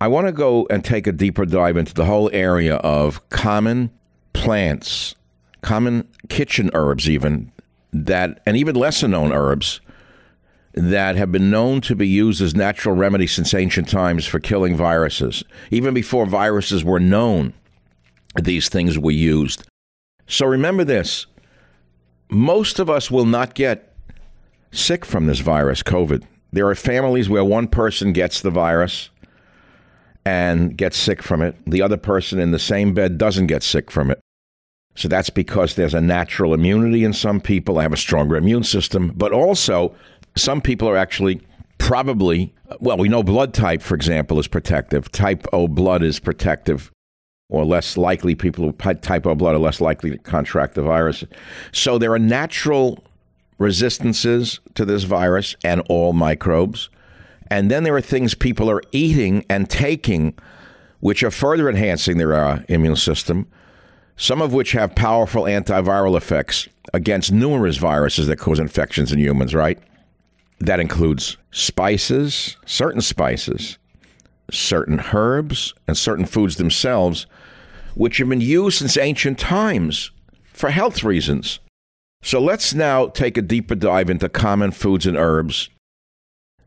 I 0.00 0.08
want 0.08 0.26
to 0.26 0.32
go 0.32 0.66
and 0.68 0.84
take 0.84 1.06
a 1.06 1.12
deeper 1.12 1.46
dive 1.46 1.76
into 1.76 1.94
the 1.94 2.04
whole 2.04 2.28
area 2.32 2.76
of 2.76 3.26
common 3.30 3.90
plants, 4.32 5.14
common 5.62 6.08
kitchen 6.28 6.70
herbs, 6.74 7.08
even 7.08 7.52
that, 7.92 8.42
and 8.44 8.56
even 8.56 8.74
lesser 8.74 9.08
known 9.08 9.32
herbs 9.32 9.80
that 10.74 11.14
have 11.14 11.30
been 11.30 11.50
known 11.50 11.80
to 11.82 11.94
be 11.94 12.08
used 12.08 12.42
as 12.42 12.54
natural 12.54 12.96
remedies 12.96 13.32
since 13.32 13.54
ancient 13.54 13.88
times 13.88 14.26
for 14.26 14.40
killing 14.40 14.76
viruses. 14.76 15.44
Even 15.70 15.94
before 15.94 16.26
viruses 16.26 16.84
were 16.84 17.00
known, 17.00 17.54
these 18.42 18.68
things 18.68 18.98
were 18.98 19.12
used. 19.12 19.64
So 20.26 20.46
remember 20.46 20.84
this 20.84 21.26
most 22.30 22.78
of 22.78 22.90
us 22.90 23.10
will 23.10 23.26
not 23.26 23.54
get 23.54 23.94
sick 24.72 25.04
from 25.04 25.26
this 25.26 25.40
virus, 25.40 25.82
COVID. 25.82 26.24
There 26.52 26.68
are 26.68 26.74
families 26.74 27.28
where 27.28 27.44
one 27.44 27.68
person 27.68 28.12
gets 28.12 28.40
the 28.40 28.50
virus 28.50 29.10
and 30.24 30.76
gets 30.76 30.96
sick 30.96 31.22
from 31.22 31.42
it. 31.42 31.56
The 31.66 31.82
other 31.82 31.96
person 31.96 32.38
in 32.38 32.50
the 32.50 32.58
same 32.58 32.94
bed 32.94 33.18
doesn't 33.18 33.46
get 33.46 33.62
sick 33.62 33.90
from 33.90 34.10
it. 34.10 34.20
So 34.94 35.08
that's 35.08 35.30
because 35.30 35.74
there's 35.74 35.94
a 35.94 36.00
natural 36.00 36.54
immunity 36.54 37.04
in 37.04 37.12
some 37.12 37.40
people. 37.40 37.78
I 37.78 37.82
have 37.82 37.92
a 37.92 37.96
stronger 37.96 38.36
immune 38.36 38.62
system, 38.62 39.12
but 39.16 39.32
also 39.32 39.94
some 40.36 40.60
people 40.60 40.88
are 40.88 40.96
actually 40.96 41.40
probably, 41.78 42.54
well, 42.80 42.96
we 42.96 43.08
know 43.08 43.22
blood 43.22 43.52
type, 43.52 43.82
for 43.82 43.94
example, 43.94 44.38
is 44.38 44.46
protective. 44.46 45.10
Type 45.10 45.46
O 45.52 45.66
blood 45.66 46.02
is 46.02 46.20
protective, 46.20 46.90
or 47.48 47.64
less 47.64 47.96
likely, 47.96 48.34
people 48.34 48.66
with 48.66 49.02
type 49.02 49.26
O 49.26 49.34
blood 49.34 49.54
are 49.54 49.58
less 49.58 49.80
likely 49.80 50.10
to 50.10 50.18
contract 50.18 50.74
the 50.74 50.82
virus. 50.82 51.24
So 51.72 51.98
there 51.98 52.12
are 52.12 52.18
natural 52.18 53.04
resistances 53.58 54.60
to 54.74 54.84
this 54.84 55.04
virus 55.04 55.54
and 55.64 55.82
all 55.88 56.12
microbes. 56.12 56.88
And 57.50 57.70
then 57.70 57.84
there 57.84 57.94
are 57.94 58.00
things 58.00 58.34
people 58.34 58.70
are 58.70 58.82
eating 58.92 59.44
and 59.48 59.68
taking 59.68 60.34
which 61.00 61.22
are 61.22 61.30
further 61.30 61.68
enhancing 61.68 62.16
their 62.16 62.32
uh, 62.32 62.62
immune 62.68 62.96
system, 62.96 63.46
some 64.16 64.40
of 64.40 64.54
which 64.54 64.72
have 64.72 64.94
powerful 64.94 65.42
antiviral 65.42 66.16
effects 66.16 66.66
against 66.94 67.30
numerous 67.30 67.76
viruses 67.76 68.26
that 68.26 68.38
cause 68.38 68.58
infections 68.58 69.12
in 69.12 69.18
humans, 69.18 69.54
right? 69.54 69.78
That 70.60 70.80
includes 70.80 71.36
spices, 71.50 72.56
certain 72.64 73.02
spices, 73.02 73.78
certain 74.54 75.00
herbs, 75.12 75.74
and 75.86 75.96
certain 75.96 76.26
foods 76.26 76.56
themselves 76.56 77.26
which 77.94 78.18
have 78.18 78.28
been 78.28 78.40
used 78.40 78.78
since 78.78 78.96
ancient 78.96 79.38
times 79.38 80.10
for 80.52 80.70
health 80.70 81.02
reasons. 81.02 81.60
So 82.22 82.40
let's 82.40 82.74
now 82.74 83.08
take 83.08 83.36
a 83.36 83.42
deeper 83.42 83.74
dive 83.74 84.10
into 84.10 84.28
common 84.28 84.70
foods 84.70 85.06
and 85.06 85.16
herbs 85.16 85.68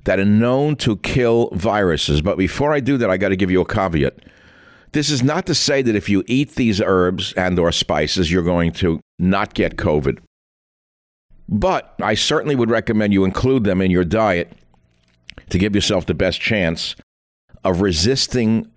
that 0.03 0.20
are 0.20 0.25
known 0.25 0.75
to 0.77 0.98
kill 0.98 1.50
viruses. 1.51 2.22
But 2.22 2.38
before 2.38 2.72
I 2.72 2.79
do 2.79 2.98
that, 2.98 3.10
I 3.10 3.17
got 3.17 3.29
to 3.29 3.36
give 3.36 3.51
you 3.51 3.62
a 3.62 3.65
caveat. 3.65 4.20
This 4.94 5.10
is 5.10 5.22
not 5.22 5.46
to 5.48 5.56
say 5.56 5.82
that 5.82 5.96
if 5.96 6.08
you 6.08 6.24
eat 6.27 6.56
these 6.56 6.79
herbs 6.82 7.34
and 7.34 7.60
or 7.60 7.72
spices, 7.72 8.32
you're 8.32 8.44
going 8.44 8.72
to 8.74 9.01
not 9.20 9.53
get 9.53 9.75
COVID. 9.75 10.20
But 11.50 11.94
I 12.01 12.13
certainly 12.13 12.56
would 12.56 12.70
recommend 12.70 13.13
you 13.13 13.25
include 13.25 13.63
them 13.63 13.82
in 13.82 13.91
your 13.91 14.06
diet 14.06 14.53
to 15.50 15.58
give 15.58 15.75
yourself 15.75 16.06
the 16.06 16.13
best 16.13 16.39
chance 16.39 16.96
of 17.63 17.81
resisting 17.81 18.69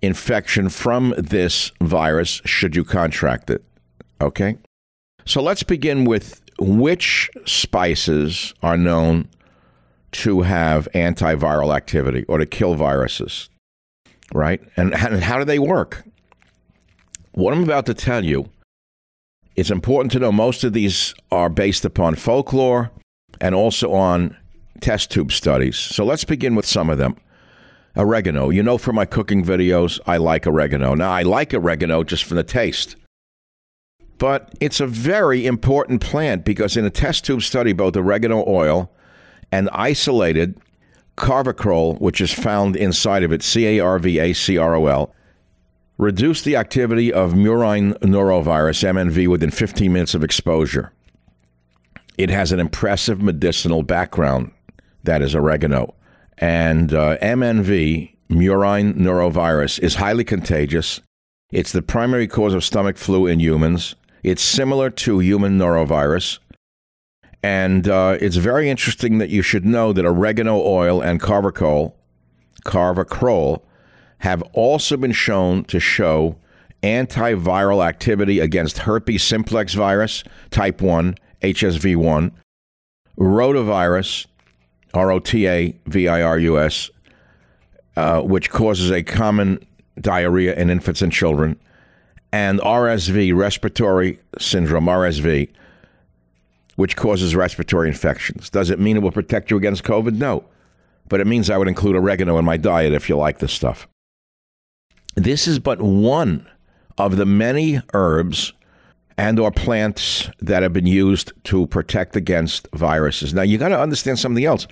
infection 0.00 0.68
from 0.68 1.14
this 1.16 1.70
virus 1.80 2.40
should 2.44 2.74
you 2.74 2.84
contract 2.84 3.50
it. 3.50 3.64
Okay? 4.20 4.56
So 5.24 5.40
let's 5.40 5.62
begin 5.62 6.04
with 6.04 6.42
which 6.58 7.30
spices 7.44 8.54
are 8.62 8.76
known 8.76 9.28
to 10.12 10.42
have 10.42 10.88
antiviral 10.94 11.74
activity 11.74 12.24
or 12.28 12.38
to 12.38 12.46
kill 12.46 12.74
viruses, 12.74 13.48
right? 14.34 14.60
And, 14.76 14.94
and 14.94 15.22
how 15.22 15.38
do 15.38 15.44
they 15.44 15.58
work? 15.58 16.04
What 17.32 17.54
I'm 17.54 17.62
about 17.62 17.86
to 17.86 17.94
tell 17.94 18.24
you, 18.24 18.50
it's 19.56 19.70
important 19.70 20.12
to 20.12 20.18
know 20.18 20.32
most 20.32 20.64
of 20.64 20.72
these 20.72 21.14
are 21.30 21.48
based 21.48 21.84
upon 21.84 22.16
folklore 22.16 22.90
and 23.40 23.54
also 23.54 23.92
on 23.92 24.36
test 24.80 25.10
tube 25.10 25.32
studies. 25.32 25.76
So 25.76 26.04
let's 26.04 26.24
begin 26.24 26.54
with 26.54 26.66
some 26.66 26.90
of 26.90 26.98
them. 26.98 27.16
Oregano. 27.96 28.50
You 28.50 28.62
know, 28.62 28.78
for 28.78 28.92
my 28.92 29.04
cooking 29.04 29.44
videos, 29.44 30.00
I 30.06 30.16
like 30.16 30.46
oregano. 30.46 30.94
Now, 30.94 31.10
I 31.10 31.22
like 31.22 31.52
oregano 31.52 32.04
just 32.04 32.24
for 32.24 32.34
the 32.34 32.42
taste. 32.42 32.96
But 34.18 34.54
it's 34.60 34.80
a 34.80 34.86
very 34.86 35.46
important 35.46 36.00
plant 36.00 36.44
because 36.44 36.76
in 36.76 36.84
a 36.84 36.90
test 36.90 37.24
tube 37.24 37.42
study, 37.42 37.72
both 37.72 37.96
oregano 37.96 38.44
oil 38.46 38.90
and 39.50 39.68
isolated 39.72 40.58
carvacrol, 41.16 42.00
which 42.00 42.20
is 42.20 42.32
found 42.32 42.76
inside 42.76 43.22
of 43.22 43.32
it, 43.32 43.42
C 43.42 43.66
A 43.66 43.80
R 43.80 43.98
V 43.98 44.18
A 44.18 44.32
C 44.32 44.56
R 44.56 44.74
O 44.74 44.86
L, 44.86 45.14
reduced 45.98 46.44
the 46.44 46.56
activity 46.56 47.12
of 47.12 47.32
murine 47.32 47.98
norovirus, 47.98 48.82
MNV, 48.82 49.28
within 49.28 49.50
15 49.50 49.92
minutes 49.92 50.14
of 50.14 50.24
exposure. 50.24 50.92
It 52.16 52.30
has 52.30 52.52
an 52.52 52.60
impressive 52.60 53.20
medicinal 53.22 53.82
background, 53.82 54.52
that 55.04 55.22
is 55.22 55.34
oregano. 55.34 55.94
And 56.42 56.92
uh, 56.92 57.18
MNV, 57.18 58.16
murine 58.28 58.94
norovirus, 58.94 59.78
is 59.78 59.94
highly 59.94 60.24
contagious. 60.24 61.00
It's 61.52 61.70
the 61.70 61.82
primary 61.82 62.26
cause 62.26 62.52
of 62.52 62.64
stomach 62.64 62.96
flu 62.96 63.28
in 63.28 63.38
humans. 63.38 63.94
It's 64.24 64.42
similar 64.42 64.90
to 64.90 65.20
human 65.20 65.56
norovirus. 65.56 66.40
And 67.44 67.86
uh, 67.88 68.18
it's 68.20 68.34
very 68.34 68.68
interesting 68.68 69.18
that 69.18 69.30
you 69.30 69.40
should 69.42 69.64
know 69.64 69.92
that 69.92 70.04
oregano 70.04 70.60
oil 70.60 71.00
and 71.00 71.20
carvacrol, 71.20 71.92
carvacrol 72.64 73.62
have 74.18 74.42
also 74.52 74.96
been 74.96 75.12
shown 75.12 75.62
to 75.66 75.78
show 75.78 76.36
antiviral 76.82 77.86
activity 77.86 78.40
against 78.40 78.78
herpes 78.78 79.22
simplex 79.22 79.74
virus, 79.74 80.24
type 80.50 80.82
1, 80.82 81.14
HSV1, 81.40 82.32
rotavirus, 83.16 84.26
R 84.94 85.10
O 85.10 85.18
T 85.18 85.48
A 85.48 85.76
V 85.86 86.08
I 86.08 86.22
R 86.22 86.38
U 86.38 86.58
S, 86.58 86.90
uh, 87.96 88.20
which 88.20 88.50
causes 88.50 88.90
a 88.90 89.02
common 89.02 89.64
diarrhea 90.00 90.54
in 90.54 90.70
infants 90.70 91.02
and 91.02 91.12
children, 91.12 91.58
and 92.32 92.60
RSV, 92.60 93.34
respiratory 93.36 94.18
syndrome, 94.38 94.86
RSV, 94.86 95.50
which 96.76 96.96
causes 96.96 97.36
respiratory 97.36 97.88
infections. 97.88 98.50
Does 98.50 98.70
it 98.70 98.78
mean 98.78 98.96
it 98.96 99.02
will 99.02 99.12
protect 99.12 99.50
you 99.50 99.56
against 99.56 99.84
COVID? 99.84 100.16
No. 100.16 100.44
But 101.08 101.20
it 101.20 101.26
means 101.26 101.50
I 101.50 101.58
would 101.58 101.68
include 101.68 101.96
oregano 101.96 102.38
in 102.38 102.44
my 102.44 102.56
diet 102.56 102.92
if 102.92 103.08
you 103.08 103.16
like 103.16 103.38
this 103.38 103.52
stuff. 103.52 103.86
This 105.14 105.46
is 105.46 105.58
but 105.58 105.82
one 105.82 106.48
of 106.96 107.16
the 107.16 107.26
many 107.26 107.82
herbs 107.92 108.52
and 109.18 109.38
or 109.38 109.50
plants 109.50 110.30
that 110.40 110.62
have 110.62 110.72
been 110.72 110.86
used 110.86 111.32
to 111.44 111.66
protect 111.66 112.16
against 112.16 112.66
viruses. 112.72 113.34
Now 113.34 113.42
you 113.42 113.58
got 113.58 113.68
to 113.68 113.78
understand 113.78 114.18
something 114.18 114.44
else. 114.44 114.66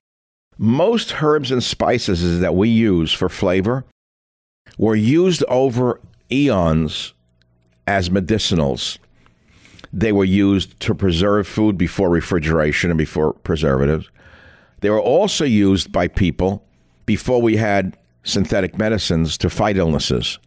Most 0.63 1.23
herbs 1.23 1.51
and 1.51 1.63
spices 1.63 2.41
that 2.41 2.55
we 2.55 2.69
use 2.69 3.15
for 3.15 3.31
flavor 3.31 3.87
were 4.77 4.95
used 4.95 5.43
over 5.49 6.03
eons 6.31 7.15
as 7.87 8.11
medicinals. 8.11 8.99
They 9.91 10.13
were 10.13 10.27
used 10.27 10.79
to 10.81 10.95
preserve 10.95 11.49
food 11.49 11.79
before 11.79 12.11
refrigeration 12.11 12.91
and 12.91 12.99
before 12.99 13.33
preservatives. 13.33 14.11
They 14.81 14.91
were 14.91 15.01
also 15.01 15.47
used 15.47 15.93
by 15.93 16.09
people 16.09 16.63
before 17.07 17.41
we 17.41 17.57
had 17.57 17.97
synthetic 18.25 18.77
medicines 18.77 19.39
to 19.39 19.49
fight 19.49 19.79
illnesses. 19.79 20.39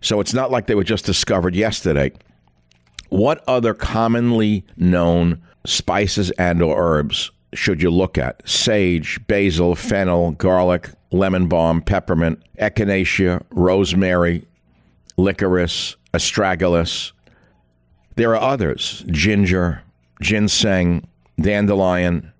So 0.00 0.18
it's 0.18 0.34
not 0.34 0.50
like 0.50 0.66
they 0.66 0.74
were 0.74 0.82
just 0.82 1.04
discovered 1.04 1.54
yesterday. 1.54 2.10
What 3.10 3.44
other 3.46 3.74
commonly 3.74 4.64
known 4.76 5.40
spices 5.64 6.32
and 6.32 6.60
or 6.60 6.76
herbs 6.76 7.30
should 7.54 7.82
you 7.82 7.90
look 7.90 8.18
at? 8.18 8.46
Sage, 8.48 9.20
basil, 9.26 9.74
fennel, 9.74 10.32
garlic, 10.32 10.90
lemon 11.10 11.48
balm, 11.48 11.82
peppermint, 11.82 12.42
echinacea, 12.58 13.42
rosemary, 13.50 14.46
licorice, 15.16 15.96
astragalus. 16.14 17.12
There 18.16 18.34
are 18.34 18.40
others 18.40 19.04
ginger, 19.08 19.82
ginseng, 20.20 21.06
dandelion. 21.40 22.32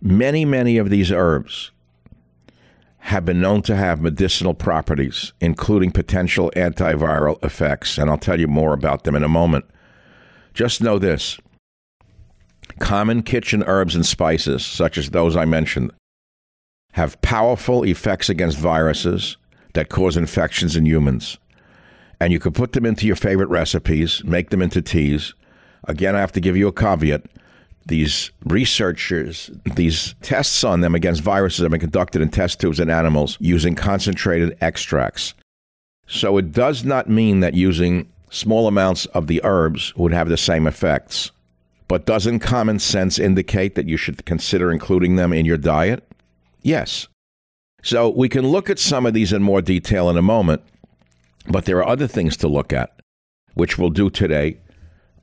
Many, 0.00 0.44
many 0.44 0.78
of 0.78 0.90
these 0.90 1.10
herbs 1.10 1.70
have 2.98 3.24
been 3.24 3.40
known 3.40 3.62
to 3.62 3.74
have 3.74 4.00
medicinal 4.00 4.54
properties, 4.54 5.32
including 5.40 5.90
potential 5.90 6.52
antiviral 6.54 7.42
effects. 7.44 7.96
And 7.98 8.10
I'll 8.10 8.18
tell 8.18 8.38
you 8.38 8.48
more 8.48 8.72
about 8.72 9.04
them 9.04 9.14
in 9.14 9.24
a 9.24 9.28
moment. 9.28 9.64
Just 10.52 10.82
know 10.82 10.98
this 10.98 11.38
common 12.78 13.22
kitchen 13.22 13.62
herbs 13.64 13.94
and 13.94 14.06
spices, 14.06 14.64
such 14.64 14.96
as 14.96 15.10
those 15.10 15.36
I 15.36 15.44
mentioned, 15.44 15.92
have 16.92 17.20
powerful 17.20 17.84
effects 17.84 18.28
against 18.28 18.58
viruses 18.58 19.36
that 19.74 19.88
cause 19.88 20.16
infections 20.16 20.76
in 20.76 20.86
humans 20.86 21.38
and 22.20 22.32
you 22.32 22.40
can 22.40 22.52
put 22.52 22.72
them 22.72 22.84
into 22.84 23.06
your 23.06 23.16
favorite 23.16 23.48
recipes, 23.48 24.22
make 24.24 24.50
them 24.50 24.62
into 24.62 24.82
teas. 24.82 25.34
Again, 25.84 26.16
I 26.16 26.20
have 26.20 26.32
to 26.32 26.40
give 26.40 26.56
you 26.56 26.68
a 26.68 26.72
caveat. 26.72 27.22
These 27.86 28.32
researchers, 28.44 29.50
these 29.76 30.14
tests 30.20 30.62
on 30.62 30.80
them 30.80 30.94
against 30.94 31.22
viruses 31.22 31.62
have 31.62 31.70
been 31.70 31.80
conducted 31.80 32.20
in 32.20 32.28
test 32.28 32.60
tubes 32.60 32.80
in 32.80 32.90
animals 32.90 33.38
using 33.40 33.74
concentrated 33.74 34.58
extracts. 34.60 35.32
So 36.06 36.36
it 36.36 36.52
does 36.52 36.84
not 36.84 37.08
mean 37.08 37.40
that 37.40 37.54
using 37.54 38.10
small 38.30 38.66
amounts 38.66 39.06
of 39.06 39.26
the 39.26 39.40
herbs 39.44 39.94
would 39.96 40.12
have 40.12 40.28
the 40.28 40.36
same 40.36 40.66
effects. 40.66 41.30
But 41.88 42.04
doesn't 42.06 42.40
common 42.40 42.78
sense 42.78 43.18
indicate 43.18 43.74
that 43.74 43.88
you 43.88 43.96
should 43.96 44.24
consider 44.26 44.70
including 44.70 45.16
them 45.16 45.32
in 45.32 45.46
your 45.46 45.56
diet? 45.56 46.06
Yes. 46.62 47.08
So 47.82 48.10
we 48.10 48.28
can 48.28 48.46
look 48.46 48.68
at 48.68 48.78
some 48.78 49.06
of 49.06 49.14
these 49.14 49.32
in 49.32 49.42
more 49.42 49.62
detail 49.62 50.10
in 50.10 50.16
a 50.16 50.22
moment. 50.22 50.62
But 51.48 51.64
there 51.64 51.78
are 51.78 51.88
other 51.88 52.06
things 52.06 52.36
to 52.38 52.48
look 52.48 52.72
at, 52.72 53.00
which 53.54 53.78
we'll 53.78 53.90
do 53.90 54.10
today 54.10 54.58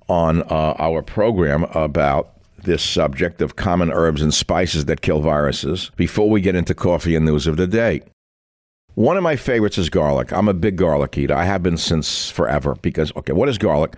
on 0.08 0.42
uh, 0.44 0.76
our 0.80 1.02
program 1.04 1.66
about 1.66 2.32
this 2.64 2.82
subject 2.82 3.42
of 3.42 3.56
common 3.56 3.92
herbs 3.92 4.22
and 4.22 4.34
spices 4.34 4.86
that 4.86 5.02
kill 5.02 5.20
viruses 5.20 5.92
before 5.96 6.30
we 6.30 6.42
get 6.42 6.56
into 6.56 6.74
coffee 6.74 7.16
and 7.16 7.26
news 7.26 7.46
of 7.46 7.58
the 7.58 7.68
day. 7.68 8.02
One 8.96 9.18
of 9.18 9.24
my 9.24 9.36
favorites 9.36 9.78
is 9.78 9.90
garlic. 9.90 10.32
I'm 10.32 10.48
a 10.48 10.54
big 10.54 10.78
garlic 10.78 11.18
eater. 11.18 11.36
I 11.36 11.44
have 11.44 11.62
been 11.62 11.78
since 11.78 12.30
forever 12.32 12.76
because, 12.82 13.12
okay, 13.18 13.34
what 13.34 13.50
is 13.50 13.58
garlic? 13.58 13.96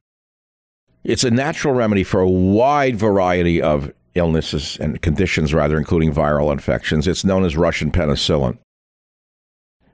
It's 1.07 1.23
a 1.23 1.31
natural 1.31 1.73
remedy 1.73 2.03
for 2.03 2.19
a 2.19 2.29
wide 2.29 2.97
variety 2.97 3.61
of 3.61 3.93
illnesses 4.13 4.77
and 4.81 5.01
conditions, 5.01 5.53
rather, 5.53 5.77
including 5.77 6.13
viral 6.13 6.51
infections. 6.51 7.07
It's 7.07 7.23
known 7.23 7.45
as 7.45 7.55
Russian 7.55 7.93
penicillin. 7.93 8.57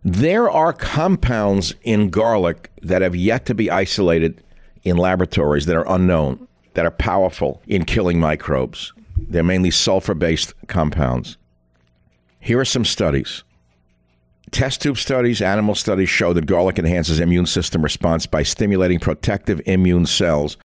There 0.03 0.49
are 0.49 0.73
compounds 0.73 1.75
in 1.83 2.09
garlic 2.09 2.71
that 2.81 3.03
have 3.03 3.15
yet 3.15 3.45
to 3.45 3.53
be 3.53 3.69
isolated 3.69 4.43
in 4.81 4.97
laboratories 4.97 5.67
that 5.67 5.75
are 5.75 5.87
unknown, 5.87 6.47
that 6.73 6.87
are 6.87 6.91
powerful 6.91 7.61
in 7.67 7.85
killing 7.85 8.19
microbes. 8.19 8.91
They're 9.15 9.43
mainly 9.43 9.69
sulfur 9.69 10.15
based 10.15 10.55
compounds. 10.65 11.37
Here 12.39 12.59
are 12.59 12.65
some 12.65 12.85
studies. 12.85 13.43
Test 14.49 14.81
tube 14.81 14.97
studies, 14.97 15.43
animal 15.43 15.75
studies 15.75 16.09
show 16.09 16.33
that 16.33 16.47
garlic 16.47 16.79
enhances 16.79 17.19
immune 17.19 17.45
system 17.45 17.83
response 17.83 18.25
by 18.25 18.41
stimulating 18.41 18.99
protective 18.99 19.61
immune 19.67 20.07
cells. 20.07 20.57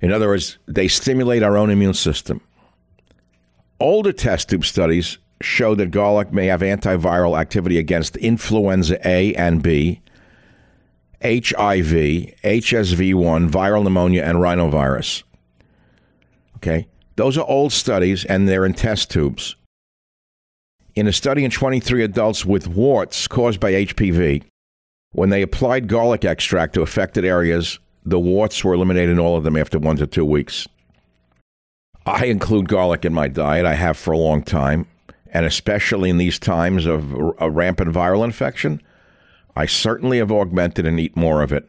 In 0.00 0.12
other 0.12 0.28
words, 0.28 0.58
they 0.66 0.88
stimulate 0.88 1.42
our 1.42 1.56
own 1.56 1.70
immune 1.70 1.94
system. 1.94 2.40
Older 3.80 4.12
test 4.12 4.50
tube 4.50 4.64
studies 4.64 5.18
show 5.40 5.74
that 5.74 5.90
garlic 5.90 6.32
may 6.32 6.46
have 6.46 6.60
antiviral 6.60 7.38
activity 7.38 7.78
against 7.78 8.16
influenza 8.16 8.98
A 9.06 9.34
and 9.34 9.62
B, 9.62 10.00
HIV, 11.22 11.90
HSV1, 12.44 13.50
viral 13.50 13.82
pneumonia, 13.82 14.22
and 14.22 14.38
rhinovirus. 14.38 15.22
Okay? 16.56 16.88
Those 17.16 17.38
are 17.38 17.46
old 17.46 17.72
studies 17.72 18.24
and 18.24 18.48
they're 18.48 18.66
in 18.66 18.74
test 18.74 19.10
tubes. 19.10 19.56
In 20.94 21.06
a 21.06 21.12
study 21.12 21.44
in 21.44 21.50
23 21.50 22.04
adults 22.04 22.44
with 22.44 22.68
warts 22.68 23.28
caused 23.28 23.60
by 23.60 23.72
HPV, 23.72 24.42
when 25.12 25.30
they 25.30 25.42
applied 25.42 25.88
garlic 25.88 26.24
extract 26.24 26.74
to 26.74 26.82
affected 26.82 27.24
areas, 27.24 27.78
the 28.06 28.20
warts 28.20 28.62
were 28.62 28.72
eliminated 28.72 29.10
in 29.10 29.18
all 29.18 29.36
of 29.36 29.44
them 29.44 29.56
after 29.56 29.78
one 29.78 29.96
to 29.96 30.06
two 30.06 30.24
weeks. 30.24 30.66
I 32.06 32.26
include 32.26 32.68
garlic 32.68 33.04
in 33.04 33.12
my 33.12 33.26
diet. 33.26 33.66
I 33.66 33.74
have 33.74 33.98
for 33.98 34.12
a 34.12 34.18
long 34.18 34.42
time. 34.42 34.86
And 35.32 35.44
especially 35.44 36.08
in 36.08 36.18
these 36.18 36.38
times 36.38 36.86
of 36.86 37.12
a 37.38 37.50
rampant 37.50 37.92
viral 37.92 38.24
infection, 38.24 38.80
I 39.56 39.66
certainly 39.66 40.18
have 40.18 40.30
augmented 40.30 40.86
and 40.86 41.00
eat 41.00 41.16
more 41.16 41.42
of 41.42 41.52
it. 41.52 41.68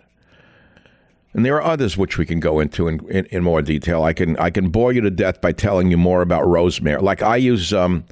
And 1.34 1.45
there 1.45 1.56
are 1.56 1.63
others 1.63 1.97
which 1.97 2.17
we 2.17 2.26
can 2.26 2.39
go 2.39 2.60
into 2.60 2.88
in, 2.88 3.00
in, 3.10 3.26
in, 3.26 3.43
more 3.43 3.62
detail. 3.62 4.04
I 4.04 4.13
can 4.13 4.38
I 4.38 4.50
can 4.50 4.69
bore 4.69 4.93
you 4.93 5.02
to 5.02 5.12
death 5.12 5.41
by 5.41 5.52
telling 5.52 5.91
you 5.91 5.97
more 5.97 6.21
about 6.21 6.47
rosemary. 6.47 7.02
Like 7.02 7.21
I 7.21 7.36
use 7.36 7.73
um, 7.73 8.06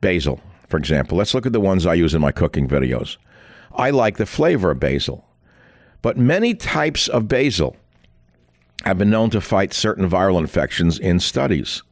basil, 0.00 0.40
for 0.68 0.78
example. 0.78 1.18
Let's 1.18 1.34
look 1.34 1.46
at 1.46 1.52
the 1.52 1.60
ones 1.60 1.84
I 1.84 1.94
use 1.94 2.14
in 2.14 2.20
my 2.20 2.32
cooking 2.32 2.66
videos. 2.66 3.18
I 3.74 3.90
like 3.90 4.16
the 4.16 4.26
flavor 4.26 4.70
of 4.70 4.80
basil, 4.80 5.24
but 6.02 6.18
many 6.18 6.54
types 6.54 7.08
of 7.08 7.28
basil 7.28 7.76
have 8.84 8.98
been 8.98 9.10
known 9.10 9.30
to 9.30 9.40
fight 9.40 9.72
certain 9.72 10.08
viral 10.10 10.38
infections 10.38 10.98
in 10.98 11.20
studies. 11.20 11.82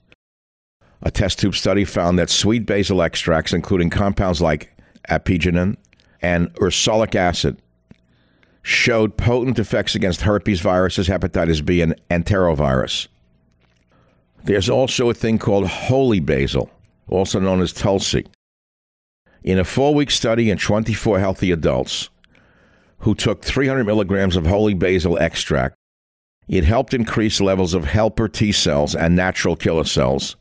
A 1.02 1.10
test 1.10 1.38
tube 1.38 1.54
study 1.54 1.84
found 1.84 2.18
that 2.18 2.28
sweet 2.28 2.66
basil 2.66 3.00
extracts, 3.00 3.52
including 3.52 3.88
compounds 3.88 4.42
like 4.42 4.76
apigenin 5.08 5.76
and 6.20 6.52
ursolic 6.54 7.14
acid, 7.14 7.56
showed 8.62 9.16
potent 9.16 9.58
effects 9.58 9.94
against 9.94 10.22
herpes 10.22 10.60
viruses, 10.60 11.08
hepatitis 11.08 11.64
B, 11.64 11.80
and 11.80 11.94
enterovirus. 12.10 13.06
There's 14.44 14.68
also 14.68 15.08
a 15.08 15.14
thing 15.14 15.38
called 15.38 15.66
holy 15.66 16.20
basil, 16.20 16.70
also 17.08 17.40
known 17.40 17.62
as 17.62 17.72
tulsi. 17.72 18.26
In 19.42 19.58
a 19.58 19.64
four 19.64 19.94
week 19.94 20.10
study 20.10 20.50
in 20.50 20.58
24 20.58 21.18
healthy 21.18 21.50
adults 21.50 22.10
who 23.00 23.14
took 23.14 23.42
300 23.42 23.84
milligrams 23.84 24.36
of 24.36 24.46
holy 24.46 24.74
basil 24.74 25.18
extract, 25.18 25.74
it 26.48 26.64
helped 26.64 26.94
increase 26.94 27.40
levels 27.40 27.74
of 27.74 27.84
helper 27.84 28.28
T 28.28 28.52
cells 28.52 28.94
and 28.94 29.14
natural 29.14 29.56
killer 29.56 29.84
cells, 29.84 30.36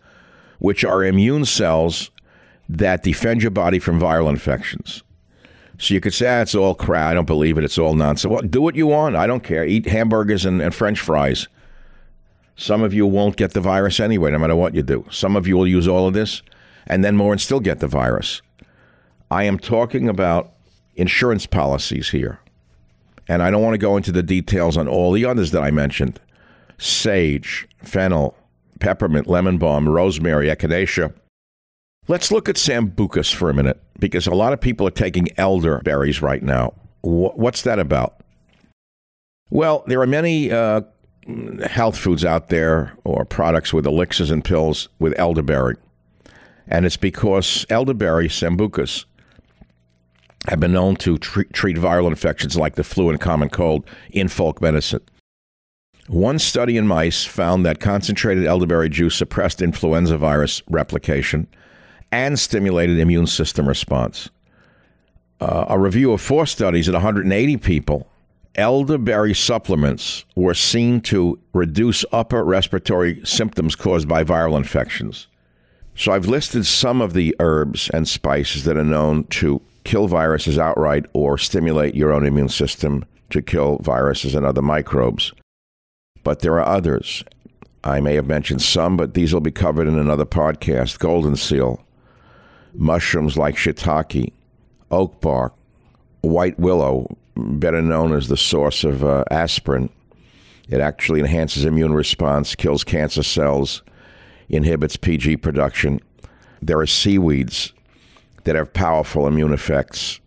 which 0.60 0.84
are 0.84 1.04
immune 1.04 1.46
cells 1.46 2.12
that 2.68 3.04
defend 3.04 3.42
your 3.42 3.52
body 3.52 3.80
from 3.80 4.00
viral 4.00 4.30
infections. 4.30 5.04
So 5.78 5.94
you 5.94 6.02
could 6.02 6.14
say, 6.14 6.28
ah, 6.28 6.42
it's 6.42 6.56
all 6.56 6.76
crap. 6.76 7.12
I 7.12 7.14
don't 7.14 7.26
believe 7.26 7.58
it. 7.58 7.64
It's 7.64 7.78
all 7.78 7.94
nonsense. 7.94 8.30
Well, 8.30 8.42
do 8.42 8.62
what 8.62 8.76
you 8.76 8.88
want. 8.88 9.16
I 9.16 9.28
don't 9.28 9.44
care. 9.44 9.66
Eat 9.66 9.86
hamburgers 9.88 10.46
and, 10.46 10.62
and 10.62 10.76
French 10.76 11.00
fries. 11.00 11.48
Some 12.58 12.84
of 12.84 12.94
you 12.94 13.08
won't 13.08 13.38
get 13.38 13.54
the 13.54 13.62
virus 13.62 14.02
anyway, 14.02 14.32
no 14.32 14.40
matter 14.40 14.56
what 14.56 14.76
you 14.76 14.84
do. 14.84 15.06
Some 15.10 15.38
of 15.38 15.48
you 15.48 15.56
will 15.56 15.68
use 15.68 15.88
all 15.88 16.08
of 16.08 16.14
this 16.14 16.42
and 16.86 17.04
then 17.06 17.16
more 17.16 17.32
and 17.32 17.40
still 17.40 17.62
get 17.62 17.80
the 17.80 17.88
virus. 17.88 18.42
I 19.32 19.44
am 19.44 19.58
talking 19.58 20.10
about 20.10 20.52
insurance 20.96 21.46
policies 21.46 22.10
here. 22.10 22.40
And 23.30 23.44
I 23.44 23.52
don't 23.52 23.62
want 23.62 23.76
to 23.76 23.80
go 23.80 23.96
into 23.96 24.12
the 24.12 24.24
details 24.24 24.76
on 24.76 24.88
all 24.88 25.12
the 25.12 25.24
others 25.24 25.52
that 25.52 25.64
I 25.64 25.70
mentioned 25.72 26.20
sage, 26.80 27.68
fennel, 27.84 28.36
peppermint, 28.80 29.28
lemon 29.28 29.58
balm, 29.58 29.88
rosemary, 29.88 30.48
echinacea. 30.48 31.14
Let's 32.08 32.32
look 32.32 32.50
at 32.50 32.56
sambucus 32.56 33.34
for 33.34 33.50
a 33.50 33.54
minute 33.54 33.80
because 34.00 34.26
a 34.26 34.34
lot 34.34 34.54
of 34.54 34.60
people 34.60 34.88
are 34.88 34.92
taking 34.92 35.28
elderberries 35.38 36.22
right 36.22 36.42
now. 36.42 36.74
What's 37.02 37.62
that 37.64 37.80
about? 37.80 38.24
Well, 39.52 39.84
there 39.88 40.02
are 40.02 40.08
many 40.08 40.52
uh, 40.52 40.82
health 41.70 41.98
foods 41.98 42.26
out 42.26 42.50
there 42.50 42.94
or 43.04 43.26
products 43.26 43.74
with 43.74 43.86
elixirs 43.86 44.32
and 44.32 44.44
pills 44.44 44.90
with 44.98 45.18
elderberry. 45.20 45.76
And 46.68 46.86
it's 46.86 46.98
because 46.98 47.66
elderberry, 47.70 48.28
sambucus, 48.28 49.06
have 50.48 50.60
been 50.60 50.72
known 50.72 50.96
to 50.98 51.18
treat, 51.18 51.52
viral 51.54 52.08
infections 52.08 52.58
like 52.58 52.76
the 52.76 52.84
flu 52.84 53.10
and 53.10 53.20
common 53.20 53.50
cold 53.50 53.86
in 54.12 54.28
folk 54.28 54.62
medicine. 54.62 55.02
One 56.08 56.40
study 56.40 56.78
in 56.78 56.88
mice 56.88 57.26
found 57.26 57.66
that 57.66 57.80
concentrated 57.80 58.46
elderberry 58.46 58.90
juice 58.90 59.16
suppressed 59.16 59.62
influenza 59.62 60.18
virus 60.18 60.64
replication 60.70 61.48
and 62.12 62.40
stimulated 62.40 62.98
immune 62.98 63.28
system 63.28 63.68
response. 63.68 64.30
Uh, 65.40 65.66
a 65.70 65.78
review 65.78 66.12
of 66.12 66.20
four 66.20 66.46
studies 66.46 66.90
at 66.90 66.94
180 66.94 67.58
people, 67.58 68.10
elderberry 68.56 69.34
supplements 69.34 70.26
were 70.36 70.54
seen 70.54 71.00
to 71.02 71.40
reduce 71.54 72.04
upper 72.12 72.44
respiratory 72.44 73.22
symptoms 73.24 73.76
caused 73.76 74.08
by 74.08 74.24
viral 74.24 74.58
infections. 74.58 75.28
So 75.96 76.12
I've 76.12 76.28
listed 76.28 76.66
some 76.66 77.02
of 77.02 77.14
the 77.14 77.36
herbs 77.40 77.90
and 77.94 78.08
spices 78.08 78.64
that 78.64 78.78
are 78.78 78.84
known 78.84 79.26
to 79.26 79.62
kill 79.84 80.08
viruses 80.08 80.58
outright 80.58 81.06
or 81.14 81.38
stimulate 81.38 81.96
your 81.96 82.12
own 82.12 82.26
immune 82.26 82.50
system 82.50 83.06
to 83.30 83.42
kill 83.42 83.78
viruses 83.78 84.36
and 84.36 84.46
other 84.46 84.62
microbes. 84.62 85.34
But 86.24 86.40
there 86.40 86.60
are 86.60 86.66
others. 86.66 87.24
I 87.84 88.02
may 88.02 88.16
have 88.16 88.28
mentioned 88.28 88.62
some, 88.62 88.98
but 88.98 89.14
these 89.14 89.34
will 89.34 89.42
be 89.42 89.52
covered 89.52 89.88
in 89.88 89.98
another 89.98 90.26
podcast. 90.26 91.00
Golden 91.00 91.36
seal, 91.36 91.84
mushrooms 92.74 93.38
like 93.38 93.56
shiitake, 93.56 94.34
oak 94.92 95.22
bark, 95.22 95.54
white 96.22 96.60
willow, 96.60 97.16
better 97.36 97.82
known 97.82 98.14
as 98.14 98.28
the 98.28 98.38
source 98.38 98.84
of 98.84 99.04
uh, 99.04 99.24
aspirin. 99.32 99.90
It 100.70 100.82
actually 100.82 101.20
enhances 101.22 101.66
immune 101.66 101.94
response, 101.94 102.54
kills 102.54 102.84
cancer 102.84 103.24
cells, 103.24 103.82
inhibits 104.50 104.98
PG 104.98 105.38
production. 105.38 106.00
There 106.62 106.80
are 106.80 106.88
seaweeds 106.88 107.74
that 108.44 108.56
have 108.56 108.74
powerful 108.74 109.28
immune 109.28 109.54
effects, 109.54 110.20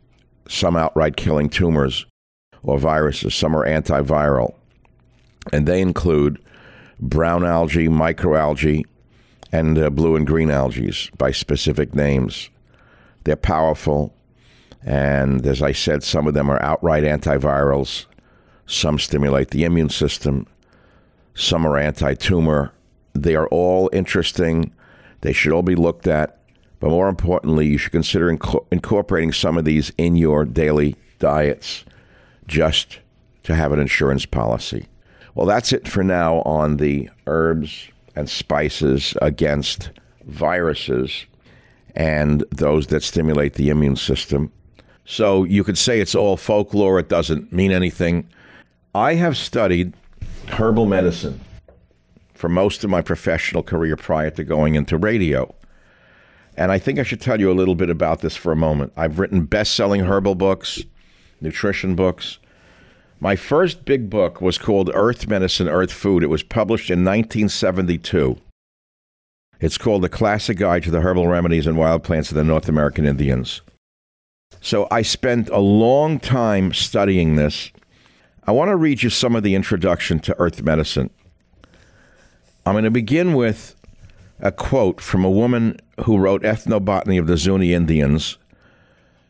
some 0.48 0.76
outright 0.76 1.16
killing 1.16 1.48
tumors 1.48 2.06
or 2.62 2.78
viruses, 2.78 3.34
some 3.34 3.56
are 3.56 3.66
antiviral. 3.66 4.54
And 5.52 5.66
they 5.66 5.80
include 5.80 6.38
brown 7.00 7.44
algae, 7.44 7.88
microalgae, 7.88 8.84
and 9.50 9.78
uh, 9.78 9.90
blue 9.90 10.16
and 10.16 10.26
green 10.26 10.50
algae 10.50 10.92
by 11.18 11.32
specific 11.32 11.94
names. 11.94 12.48
They're 13.24 13.36
powerful, 13.36 14.14
and 14.84 15.46
as 15.46 15.62
I 15.62 15.72
said, 15.72 16.02
some 16.02 16.26
of 16.26 16.34
them 16.34 16.50
are 16.50 16.62
outright 16.62 17.04
antivirals, 17.04 18.06
some 18.66 18.98
stimulate 18.98 19.50
the 19.50 19.64
immune 19.64 19.90
system, 19.90 20.46
some 21.34 21.66
are 21.66 21.78
anti 21.78 22.14
tumor. 22.14 22.72
They 23.14 23.34
are 23.34 23.48
all 23.48 23.90
interesting. 23.92 24.72
They 25.20 25.32
should 25.32 25.52
all 25.52 25.62
be 25.62 25.74
looked 25.74 26.06
at 26.06 26.41
but 26.82 26.90
more 26.90 27.08
importantly, 27.08 27.68
you 27.68 27.78
should 27.78 27.92
consider 27.92 28.36
inco- 28.36 28.66
incorporating 28.72 29.32
some 29.32 29.56
of 29.56 29.64
these 29.64 29.92
in 29.98 30.16
your 30.16 30.44
daily 30.44 30.96
diets 31.20 31.84
just 32.48 32.98
to 33.44 33.54
have 33.54 33.70
an 33.70 33.78
insurance 33.78 34.26
policy. 34.26 34.88
Well, 35.36 35.46
that's 35.46 35.72
it 35.72 35.86
for 35.86 36.02
now 36.02 36.42
on 36.42 36.78
the 36.78 37.08
herbs 37.28 37.86
and 38.16 38.28
spices 38.28 39.14
against 39.22 39.90
viruses 40.24 41.24
and 41.94 42.42
those 42.50 42.88
that 42.88 43.04
stimulate 43.04 43.54
the 43.54 43.68
immune 43.68 43.94
system. 43.94 44.50
So 45.04 45.44
you 45.44 45.62
could 45.62 45.78
say 45.78 46.00
it's 46.00 46.16
all 46.16 46.36
folklore, 46.36 46.98
it 46.98 47.08
doesn't 47.08 47.52
mean 47.52 47.70
anything. 47.70 48.26
I 48.92 49.14
have 49.14 49.36
studied 49.36 49.94
herbal 50.48 50.86
medicine 50.86 51.40
for 52.34 52.48
most 52.48 52.82
of 52.82 52.90
my 52.90 53.02
professional 53.02 53.62
career 53.62 53.94
prior 53.94 54.30
to 54.30 54.42
going 54.42 54.74
into 54.74 54.96
radio. 54.96 55.54
And 56.56 56.70
I 56.70 56.78
think 56.78 56.98
I 56.98 57.02
should 57.02 57.20
tell 57.20 57.40
you 57.40 57.50
a 57.50 57.54
little 57.54 57.74
bit 57.74 57.90
about 57.90 58.20
this 58.20 58.36
for 58.36 58.52
a 58.52 58.56
moment. 58.56 58.92
I've 58.96 59.18
written 59.18 59.44
best 59.44 59.74
selling 59.74 60.02
herbal 60.02 60.34
books, 60.34 60.82
nutrition 61.40 61.94
books. 61.94 62.38
My 63.20 63.36
first 63.36 63.84
big 63.84 64.10
book 64.10 64.40
was 64.40 64.58
called 64.58 64.90
Earth 64.94 65.28
Medicine, 65.28 65.68
Earth 65.68 65.92
Food. 65.92 66.22
It 66.22 66.26
was 66.26 66.42
published 66.42 66.90
in 66.90 67.04
1972. 67.04 68.36
It's 69.60 69.78
called 69.78 70.02
The 70.02 70.08
Classic 70.08 70.58
Guide 70.58 70.82
to 70.82 70.90
the 70.90 71.00
Herbal 71.00 71.28
Remedies 71.28 71.68
and 71.68 71.78
Wild 71.78 72.02
Plants 72.02 72.30
of 72.30 72.34
the 72.34 72.44
North 72.44 72.68
American 72.68 73.06
Indians. 73.06 73.62
So 74.60 74.88
I 74.90 75.02
spent 75.02 75.48
a 75.48 75.58
long 75.58 76.18
time 76.18 76.72
studying 76.72 77.36
this. 77.36 77.70
I 78.44 78.50
want 78.50 78.70
to 78.70 78.76
read 78.76 79.02
you 79.02 79.10
some 79.10 79.36
of 79.36 79.44
the 79.44 79.54
introduction 79.54 80.18
to 80.20 80.38
Earth 80.38 80.62
Medicine. 80.62 81.10
I'm 82.66 82.74
going 82.74 82.84
to 82.84 82.90
begin 82.90 83.34
with 83.34 83.76
a 84.40 84.50
quote 84.50 85.00
from 85.00 85.24
a 85.24 85.30
woman 85.30 85.78
who 86.04 86.18
wrote 86.18 86.42
Ethnobotany 86.42 87.18
of 87.18 87.26
the 87.26 87.36
Zuni 87.36 87.72
Indians, 87.72 88.38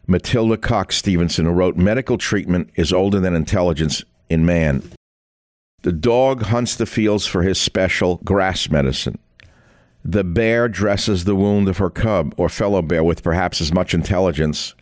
Matilda 0.06 0.56
Coxe 0.56 0.96
Stevenson, 0.96 1.46
who 1.46 1.52
wrote 1.52 1.76
Medical 1.76 2.18
Treatment 2.18 2.70
is 2.74 2.92
Older 2.92 3.20
Than 3.20 3.34
Intelligence 3.34 4.04
in 4.28 4.44
Man. 4.44 4.82
The 5.82 5.92
dog 5.92 6.42
hunts 6.42 6.76
the 6.76 6.86
fields 6.86 7.26
for 7.26 7.42
his 7.42 7.60
special 7.60 8.20
grass 8.24 8.70
medicine. 8.70 9.18
The 10.04 10.24
bear 10.24 10.68
dresses 10.68 11.24
the 11.24 11.36
wound 11.36 11.68
of 11.68 11.78
her 11.78 11.90
cub 11.90 12.34
or 12.36 12.48
fellow 12.48 12.82
bear 12.82 13.04
with 13.04 13.22
perhaps 13.22 13.60
as 13.60 13.72
much 13.72 13.94
intelligence 13.94 14.74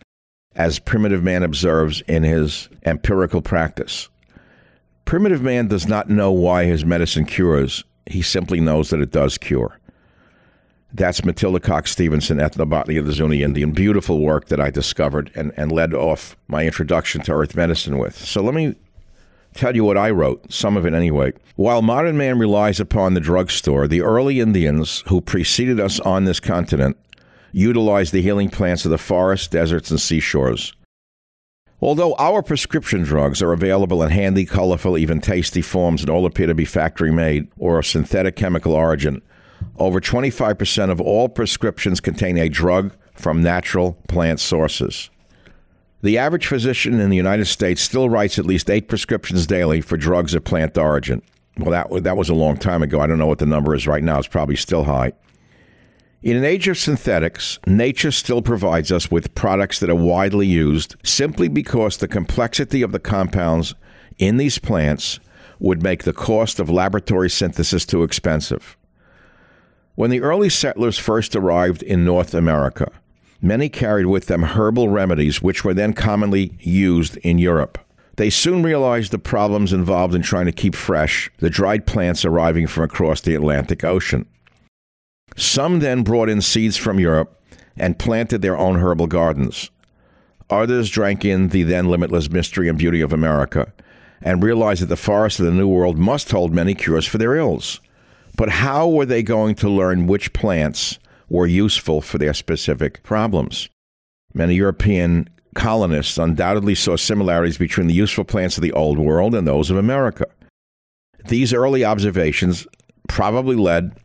as 0.55 0.79
primitive 0.79 1.23
man 1.23 1.43
observes 1.43 2.01
in 2.07 2.23
his 2.23 2.69
empirical 2.83 3.41
practice. 3.41 4.09
Primitive 5.05 5.41
man 5.41 5.67
does 5.67 5.87
not 5.87 6.09
know 6.09 6.31
why 6.31 6.65
his 6.65 6.85
medicine 6.85 7.25
cures. 7.25 7.83
He 8.05 8.21
simply 8.21 8.59
knows 8.59 8.89
that 8.89 9.01
it 9.01 9.11
does 9.11 9.37
cure. 9.37 9.79
That's 10.93 11.23
Matilda 11.23 11.59
Coxe 11.59 11.91
Stevenson, 11.91 12.37
Ethnobotany 12.37 12.99
of 12.99 13.05
the 13.05 13.13
Zuni 13.13 13.43
Indian. 13.43 13.71
Beautiful 13.71 14.19
work 14.19 14.47
that 14.47 14.59
I 14.59 14.69
discovered 14.69 15.31
and, 15.35 15.53
and 15.55 15.71
led 15.71 15.93
off 15.93 16.35
my 16.47 16.65
introduction 16.65 17.21
to 17.21 17.33
earth 17.33 17.55
medicine 17.55 17.97
with. 17.97 18.17
So 18.17 18.41
let 18.41 18.53
me 18.53 18.75
tell 19.53 19.75
you 19.75 19.85
what 19.85 19.97
I 19.97 20.09
wrote, 20.11 20.51
some 20.51 20.75
of 20.75 20.85
it 20.85 20.93
anyway. 20.93 21.31
While 21.55 21.81
modern 21.81 22.17
man 22.17 22.39
relies 22.39 22.79
upon 22.79 23.13
the 23.13 23.21
drugstore, 23.21 23.87
the 23.87 24.01
early 24.01 24.41
Indians 24.41 25.03
who 25.07 25.21
preceded 25.21 25.79
us 25.79 25.99
on 26.01 26.25
this 26.25 26.39
continent 26.41 26.97
utilized 27.53 28.13
the 28.13 28.21
healing 28.21 28.49
plants 28.49 28.83
of 28.85 28.91
the 28.91 28.97
forests, 28.97 29.47
deserts, 29.47 29.91
and 29.91 29.99
seashores. 29.99 30.73
Although 31.81 32.15
our 32.15 32.43
prescription 32.43 33.03
drugs 33.03 33.41
are 33.41 33.53
available 33.53 34.03
in 34.03 34.11
handy, 34.11 34.45
colorful, 34.45 34.97
even 34.97 35.19
tasty 35.19 35.61
forms 35.61 36.01
and 36.01 36.09
all 36.09 36.25
appear 36.25 36.47
to 36.47 36.53
be 36.53 36.65
factory 36.65 37.11
made 37.11 37.47
or 37.57 37.79
of 37.79 37.87
synthetic 37.87 38.35
chemical 38.35 38.73
origin, 38.73 39.21
over 39.77 39.99
25% 39.99 40.89
of 40.91 41.01
all 41.01 41.29
prescriptions 41.29 41.99
contain 41.99 42.37
a 42.37 42.49
drug 42.49 42.93
from 43.13 43.41
natural 43.41 43.93
plant 44.07 44.39
sources. 44.39 45.09
The 46.01 46.17
average 46.17 46.47
physician 46.47 46.99
in 46.99 47.09
the 47.09 47.17
United 47.17 47.45
States 47.45 47.81
still 47.81 48.09
writes 48.09 48.39
at 48.39 48.45
least 48.45 48.69
eight 48.69 48.87
prescriptions 48.87 49.45
daily 49.45 49.81
for 49.81 49.97
drugs 49.97 50.33
of 50.33 50.43
plant 50.43 50.77
origin. 50.77 51.21
Well, 51.57 51.71
that, 51.71 52.03
that 52.03 52.17
was 52.17 52.29
a 52.29 52.33
long 52.33 52.57
time 52.57 52.81
ago. 52.81 52.99
I 52.99 53.07
don't 53.07 53.19
know 53.19 53.27
what 53.27 53.39
the 53.39 53.45
number 53.45 53.75
is 53.75 53.87
right 53.87 54.03
now. 54.03 54.17
It's 54.17 54.27
probably 54.27 54.55
still 54.55 54.85
high. 54.85 55.13
In 56.23 56.37
an 56.37 56.43
age 56.43 56.67
of 56.67 56.77
synthetics, 56.77 57.59
nature 57.65 58.11
still 58.11 58.41
provides 58.41 58.91
us 58.91 59.09
with 59.09 59.33
products 59.33 59.79
that 59.79 59.89
are 59.89 59.95
widely 59.95 60.45
used 60.47 60.95
simply 61.03 61.47
because 61.47 61.97
the 61.97 62.07
complexity 62.07 62.83
of 62.83 62.91
the 62.91 62.99
compounds 62.99 63.73
in 64.19 64.37
these 64.37 64.59
plants 64.59 65.19
would 65.59 65.83
make 65.83 66.03
the 66.03 66.13
cost 66.13 66.59
of 66.59 66.69
laboratory 66.69 67.29
synthesis 67.29 67.85
too 67.85 68.03
expensive. 68.03 68.77
When 69.95 70.09
the 70.09 70.21
early 70.21 70.49
settlers 70.49 70.97
first 70.97 71.35
arrived 71.35 71.83
in 71.83 72.05
North 72.05 72.33
America, 72.33 72.91
many 73.41 73.67
carried 73.67 74.05
with 74.05 74.27
them 74.27 74.43
herbal 74.43 74.89
remedies 74.89 75.41
which 75.41 75.63
were 75.65 75.73
then 75.73 75.93
commonly 75.93 76.57
used 76.59 77.17
in 77.17 77.37
Europe. 77.37 77.77
They 78.15 78.29
soon 78.29 78.63
realized 78.63 79.11
the 79.11 79.19
problems 79.19 79.73
involved 79.73 80.15
in 80.15 80.21
trying 80.21 80.45
to 80.45 80.51
keep 80.51 80.75
fresh 80.75 81.29
the 81.39 81.49
dried 81.49 81.85
plants 81.85 82.23
arriving 82.23 82.67
from 82.67 82.83
across 82.83 83.21
the 83.21 83.35
Atlantic 83.35 83.83
Ocean. 83.83 84.25
Some 85.35 85.79
then 85.79 86.03
brought 86.03 86.29
in 86.29 86.41
seeds 86.41 86.77
from 86.77 86.99
Europe 86.99 87.41
and 87.77 87.99
planted 87.99 88.41
their 88.41 88.57
own 88.57 88.77
herbal 88.77 89.07
gardens. 89.07 89.71
Others 90.49 90.89
drank 90.89 91.23
in 91.25 91.49
the 91.49 91.63
then 91.63 91.89
limitless 91.89 92.29
mystery 92.29 92.67
and 92.67 92.77
beauty 92.77 93.01
of 93.01 93.13
America 93.13 93.71
and 94.21 94.43
realized 94.43 94.81
that 94.81 94.87
the 94.87 94.97
forests 94.97 95.39
of 95.39 95.45
the 95.45 95.51
New 95.51 95.67
World 95.67 95.97
must 95.97 96.31
hold 96.31 96.53
many 96.53 96.75
cures 96.75 97.07
for 97.07 97.17
their 97.17 97.35
ills. 97.35 97.79
But 98.35 98.49
how 98.49 98.87
were 98.87 99.05
they 99.05 99.23
going 99.23 99.55
to 99.55 99.69
learn 99.69 100.07
which 100.07 100.33
plants 100.33 100.99
were 101.29 101.47
useful 101.47 102.01
for 102.01 102.17
their 102.17 102.33
specific 102.33 103.03
problems? 103.03 103.69
Many 104.33 104.55
European 104.55 105.29
colonists 105.55 106.17
undoubtedly 106.17 106.75
saw 106.75 106.95
similarities 106.95 107.57
between 107.57 107.87
the 107.87 107.93
useful 107.93 108.23
plants 108.23 108.57
of 108.57 108.63
the 108.63 108.71
Old 108.71 108.97
World 108.97 109.35
and 109.35 109.47
those 109.47 109.69
of 109.69 109.77
America. 109.77 110.25
These 111.27 111.53
early 111.53 111.83
observations 111.83 112.65
probably 113.07 113.55
led 113.55 113.95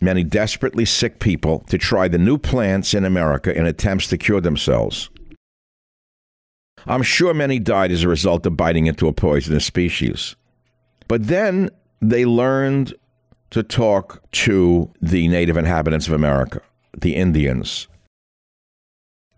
many 0.00 0.24
desperately 0.24 0.84
sick 0.84 1.20
people 1.20 1.60
to 1.68 1.78
try 1.78 2.08
the 2.08 2.18
new 2.18 2.36
plants 2.36 2.92
in 2.92 3.04
America 3.04 3.56
in 3.56 3.66
attempts 3.66 4.08
to 4.08 4.18
cure 4.18 4.40
themselves. 4.40 5.08
I'm 6.86 7.02
sure 7.02 7.34
many 7.34 7.58
died 7.58 7.90
as 7.90 8.04
a 8.04 8.08
result 8.08 8.46
of 8.46 8.56
biting 8.56 8.86
into 8.86 9.08
a 9.08 9.12
poisonous 9.12 9.64
species. 9.64 10.36
But 11.08 11.26
then 11.26 11.70
they 12.00 12.24
learned 12.24 12.94
to 13.50 13.62
talk 13.62 14.22
to 14.32 14.90
the 15.00 15.28
native 15.28 15.56
inhabitants 15.56 16.06
of 16.06 16.12
America, 16.12 16.60
the 16.96 17.16
Indians. 17.16 17.88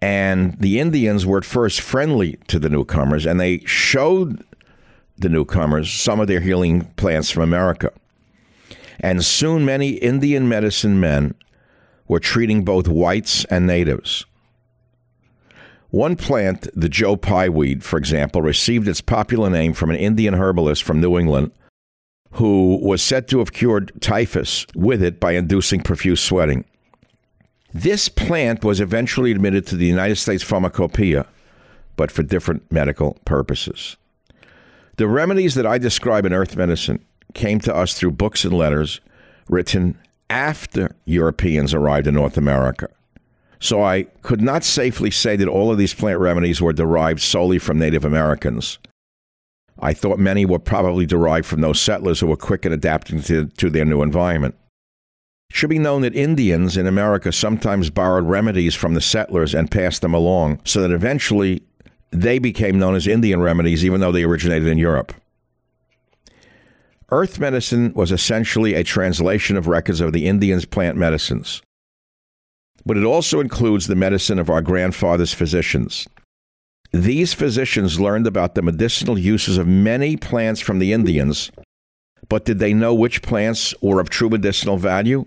And 0.01 0.59
the 0.61 0.79
Indians 0.79 1.27
were 1.27 1.38
at 1.38 1.44
first 1.44 1.81
friendly 1.81 2.38
to 2.47 2.59
the 2.59 2.68
newcomers, 2.68 3.27
and 3.27 3.40
they 3.40 3.59
showed 3.61 4.44
the 5.16 5.29
newcomers 5.29 5.90
some 5.90 6.21
of 6.21 6.29
their 6.29 6.40
healing 6.40 6.85
plants 6.97 7.31
from 7.31 7.42
America 7.42 7.92
and 9.01 9.25
soon 9.25 9.64
many 9.64 9.90
Indian 9.90 10.49
medicine 10.49 10.99
men 10.99 11.35
were 12.07 12.21
treating 12.21 12.64
both 12.64 12.88
whites 12.88 13.44
and 13.47 13.66
natives. 13.66 14.25
One 15.90 16.16
plant, 16.16 16.68
the 16.75 16.88
Joe 16.88 17.16
Pye 17.16 17.49
weed, 17.49 17.83
for 17.83 17.97
example, 17.99 18.42
received 18.42 18.88
its 18.88 19.01
popular 19.01 19.49
name 19.49 19.73
from 19.73 19.90
an 19.90 19.97
Indian 19.97 20.35
herbalist 20.35 20.83
from 20.83 21.01
New 21.01 21.18
England 21.18 21.53
who 22.33 22.79
was 22.83 23.03
said 23.03 23.29
to 23.29 23.38
have 23.38 23.53
cured 23.53 23.93
typhus 24.01 24.67
with 24.75 25.03
it 25.03 25.19
by 25.19 25.33
inducing 25.33 25.81
profuse 25.81 26.21
sweating. 26.21 26.64
This 27.73 28.09
plant 28.09 28.64
was 28.64 28.81
eventually 28.81 29.31
admitted 29.31 29.67
to 29.67 29.77
the 29.77 29.87
United 29.87 30.17
States 30.17 30.43
Pharmacopoeia, 30.43 31.27
but 31.97 32.11
for 32.11 32.23
different 32.23 32.71
medical 32.73 33.19
purposes. 33.25 33.97
The 34.97 35.07
remedies 35.07 35.55
that 35.55 35.67
I 35.67 35.79
describe 35.79 36.25
in 36.25 36.33
earth 36.33 36.57
medicine 36.57 37.05
came 37.35 37.61
to 37.61 37.75
us 37.75 37.95
through 37.95 38.12
books 38.12 38.45
and 38.45 38.55
letters 38.55 39.01
written 39.49 39.99
after 40.31 40.95
Europeans 41.05 41.73
arrived 41.73 42.07
in 42.07 42.14
North 42.14 42.37
America. 42.37 42.88
So 43.61 43.83
I 43.83 44.05
could 44.23 44.41
not 44.41 44.64
safely 44.64 45.11
say 45.11 45.37
that 45.37 45.49
all 45.49 45.71
of 45.71 45.79
these 45.79 45.95
plant 45.95 46.21
remedies 46.21 46.62
were 46.62 46.73
derived 46.73 47.21
solely 47.21 47.59
from 47.59 47.79
Native 47.79 48.05
Americans. 48.05 48.79
I 49.81 49.95
thought 49.95 50.19
many 50.19 50.45
were 50.45 50.59
probably 50.59 51.07
derived 51.07 51.47
from 51.47 51.61
those 51.61 51.81
settlers 51.81 52.21
who 52.21 52.27
were 52.27 52.37
quick 52.37 52.67
at 52.67 52.73
adapting 52.73 53.23
to, 53.23 53.47
to 53.47 53.71
their 53.71 53.85
new 53.85 54.03
environment. 54.03 54.57
It 55.51 55.57
should 55.57 55.71
be 55.71 55.79
known 55.79 56.03
that 56.03 56.14
Indians 56.14 56.77
in 56.77 56.87
America 56.87 57.33
sometimes 57.33 57.88
borrowed 57.91 58.27
remedies 58.27 58.75
from 58.75 58.95
the 58.95 59.01
settlers 59.01 59.55
and 59.55 59.71
passed 59.71 60.03
them 60.03 60.14
along, 60.14 60.61
so 60.64 60.83
that 60.83 60.91
eventually 60.91 61.62
they 62.11 62.38
became 62.38 62.79
known 62.79 62.95
as 62.95 63.07
Indian 63.07 63.41
remedies, 63.41 63.85
even 63.85 64.01
though 64.01 64.12
they 64.12 64.25
originated 64.25 64.69
in 64.69 64.79
Europe. 64.79 65.14
Earth 67.11 67.38
medicine 67.38 67.93
was 67.95 68.12
essentially 68.12 68.75
a 68.75 68.85
translation 68.85 69.57
of 69.57 69.67
records 69.67 70.01
of 70.01 70.12
the 70.12 70.27
Indians' 70.27 70.67
plant 70.67 70.99
medicines. 70.99 71.62
But 72.85 72.99
it 72.99 73.05
also 73.05 73.41
includes 73.41 73.87
the 73.87 73.97
medicine 73.97 74.38
of 74.38 74.51
our 74.51 74.61
grandfathers' 74.61 75.33
physicians. 75.33 76.07
These 76.92 77.35
physicians 77.35 78.01
learned 78.01 78.27
about 78.27 78.55
the 78.55 78.62
medicinal 78.62 79.18
uses 79.18 79.59
of 79.59 79.66
many 79.66 80.16
plants 80.16 80.61
from 80.61 80.79
the 80.79 80.92
Indians, 80.92 81.51
but 82.29 82.44
did 82.44 82.59
they 82.59 82.72
know 82.72 82.94
which 82.94 83.22
plants 83.22 83.74
were 83.83 84.01
of 84.01 84.09
true 84.09 84.31
medicinal 84.31 84.79
value? 84.79 85.27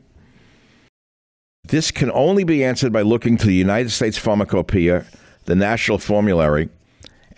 This 1.63 1.91
can 1.91 2.11
only 2.11 2.43
be 2.43 2.63
answered 2.63 2.91
by 2.91 3.03
looking 3.03 3.37
to 3.37 3.45
the 3.45 3.53
United 3.53 3.91
States 3.91 4.17
Pharmacopoeia, 4.17 5.05
the 5.45 5.55
National 5.55 5.99
Formulary, 5.99 6.69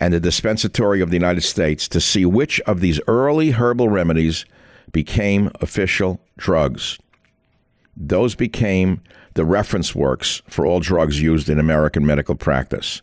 and 0.00 0.14
the 0.14 0.20
Dispensatory 0.20 1.00
of 1.00 1.10
the 1.10 1.16
United 1.16 1.42
States 1.42 1.86
to 1.88 2.00
see 2.00 2.24
which 2.24 2.60
of 2.62 2.80
these 2.80 3.00
early 3.06 3.50
herbal 3.50 3.90
remedies 3.90 4.46
became 4.90 5.50
official 5.60 6.20
drugs. 6.36 6.98
Those 7.96 8.34
became 8.34 9.02
the 9.34 9.44
reference 9.44 9.94
works 9.94 10.42
for 10.48 10.66
all 10.66 10.80
drugs 10.80 11.20
used 11.20 11.48
in 11.48 11.58
American 11.58 12.06
medical 12.06 12.34
practice. 12.34 13.02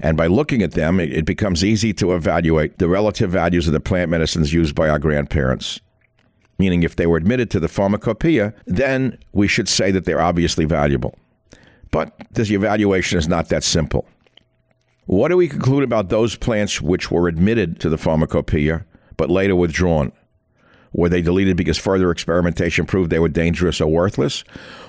And 0.00 0.16
by 0.16 0.26
looking 0.26 0.62
at 0.62 0.72
them, 0.72 0.98
it, 0.98 1.24
becomes 1.24 1.64
easy 1.64 1.92
to 1.94 2.14
evaluate 2.14 2.78
the 2.78 2.88
relative 2.88 3.30
values 3.30 3.66
of 3.66 3.72
the 3.72 3.80
plant 3.80 4.10
medicines 4.10 4.52
used 4.52 4.74
by 4.74 4.88
our 4.88 4.98
grandparents. 4.98 5.80
Meaning, 6.58 6.82
if 6.82 6.96
they 6.96 7.06
were 7.06 7.16
admitted 7.16 7.50
to 7.50 7.60
the 7.60 7.68
pharmacopoeia, 7.68 8.54
then 8.66 9.18
we 9.32 9.46
should 9.46 9.68
say 9.68 9.90
that 9.90 10.04
they're 10.04 10.20
obviously 10.20 10.64
valuable. 10.64 11.18
But 11.90 12.14
this 12.32 12.50
evaluation 12.50 13.18
is 13.18 13.28
not 13.28 13.48
that 13.50 13.64
simple. 13.64 14.08
What 15.06 15.28
do 15.28 15.36
we 15.36 15.48
conclude 15.48 15.82
about 15.82 16.08
those 16.08 16.36
plants 16.36 16.80
which 16.80 17.10
were 17.10 17.28
admitted 17.28 17.80
to 17.80 17.88
the 17.88 17.98
pharmacopoeia 17.98 18.84
but 19.16 19.30
later 19.30 19.54
withdrawn? 19.54 20.12
Were 20.92 21.08
they 21.08 21.22
deleted 21.22 21.56
because 21.56 21.78
further 21.78 22.10
experimentation 22.10 22.86
proved 22.86 23.10
they 23.10 23.18
were 23.18 23.28
dangerous 23.28 23.80
or 23.80 23.90
worthless? 23.90 24.44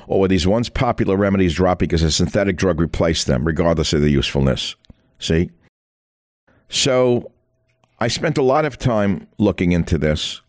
Or 0.07 0.21
were 0.21 0.27
these 0.27 0.45
once 0.45 0.69
popular 0.69 1.15
remedies 1.15 1.53
dropped 1.53 1.79
because 1.79 2.03
a 2.03 2.11
synthetic 2.11 2.57
drug 2.57 2.79
replaced 2.79 3.27
them, 3.27 3.45
regardless 3.45 3.93
of 3.93 4.01
their 4.01 4.09
usefulness? 4.09 4.75
See? 5.19 5.51
So 6.69 7.31
I 7.99 8.07
spent 8.07 8.37
a 8.37 8.43
lot 8.43 8.65
of 8.65 8.77
time 8.77 9.27
looking 9.37 9.71
into 9.71 9.97
this 9.97 10.41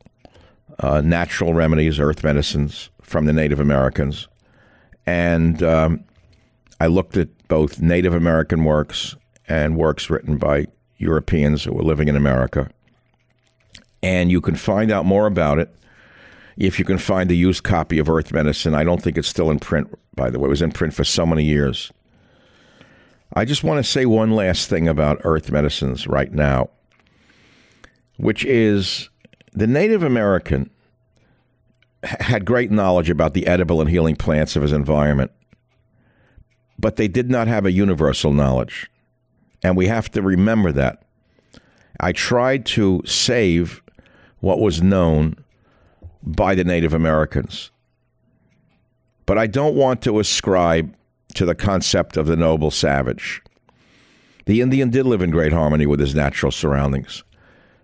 uh, 0.81 1.01
natural 1.03 1.55
remedies, 1.55 2.01
earth 2.01 2.25
medicines 2.25 2.91
from 3.03 3.27
the 3.27 3.33
Native 3.33 3.61
Americans. 3.61 4.29
And 5.07 5.63
um, 5.63 6.05
I 6.81 6.87
looked 6.87 7.17
at 7.17 7.29
both 7.49 7.81
Native 7.81 8.15
American 8.15 8.65
works 8.65 9.17
and 9.47 9.77
works 9.77 10.11
written 10.11 10.37
by 10.37 10.67
Europeans 10.97 11.65
who 11.65 11.73
were 11.73 11.83
living 11.83 12.09
in 12.09 12.17
America. 12.17 12.71
And 14.03 14.31
you 14.31 14.41
can 14.41 14.57
find 14.57 14.91
out 14.91 15.05
more 15.05 15.27
about 15.27 15.59
it 15.59 15.75
if 16.57 16.79
you 16.79 16.85
can 16.85 16.99
find 16.99 17.31
a 17.31 17.35
used 17.35 17.63
copy 17.63 17.99
of 17.99 18.09
Earth 18.09 18.33
Medicine. 18.33 18.75
I 18.75 18.85
don't 18.85 19.03
think 19.03 19.19
it's 19.19 19.29
still 19.29 19.51
in 19.51 19.59
print, 19.59 19.93
by 20.15 20.31
the 20.31 20.39
way. 20.39 20.47
It 20.47 20.51
was 20.51 20.63
in 20.63 20.73
print 20.73 20.95
for 20.95 21.05
so 21.05 21.27
many 21.27 21.45
years. 21.45 21.93
I 23.37 23.45
just 23.45 23.65
want 23.65 23.85
to 23.85 23.91
say 23.91 24.07
one 24.07 24.31
last 24.31 24.71
thing 24.71 24.87
about 24.87 25.21
Earth 25.25 25.51
Medicines 25.51 26.07
right 26.07 26.33
now, 26.33 26.71
which 28.17 28.45
is 28.45 29.11
The 29.53 29.67
Native 29.67 30.05
American 30.05 30.71
had 32.05 32.45
great 32.45 32.71
knowledge 32.71 33.11
about 33.11 33.35
the 33.35 33.47
edible 33.49 33.81
and 33.81 33.91
healing 33.91 34.15
plants 34.15 34.55
of 34.55 34.63
his 34.63 34.73
environment, 34.73 35.33
but 36.79 36.95
they 36.95 37.09
did 37.09 37.29
not 37.29 37.49
have 37.49 37.67
a 37.67 37.73
universal 37.73 38.33
knowledge. 38.33 38.89
And 39.65 39.77
we 39.77 39.87
have 39.87 40.11
to 40.13 40.23
remember 40.23 40.71
that. 40.71 41.03
I 41.99 42.13
tried 42.13 42.67
to 42.67 43.03
save 43.05 43.83
what 44.41 44.61
was 44.61 44.83
known 44.83 45.37
by 46.23 46.55
the 46.55 46.65
Native 46.65 46.95
Americans. 46.95 47.71
But 49.27 49.39
I 49.39 49.47
don't 49.47 49.75
want 49.75 50.03
to 50.03 50.21
ascribe 50.21 50.95
to 51.35 51.45
the 51.45 51.55
concept 51.55 52.17
of 52.17 52.27
the 52.27 52.37
noble 52.37 52.71
savage. 52.71 53.43
The 54.47 54.61
Indian 54.61 54.91
did 54.91 55.07
live 55.07 55.23
in 55.23 55.31
great 55.31 55.53
harmony 55.53 55.87
with 55.87 56.01
his 56.01 56.15
natural 56.15 56.53
surroundings. 56.53 57.25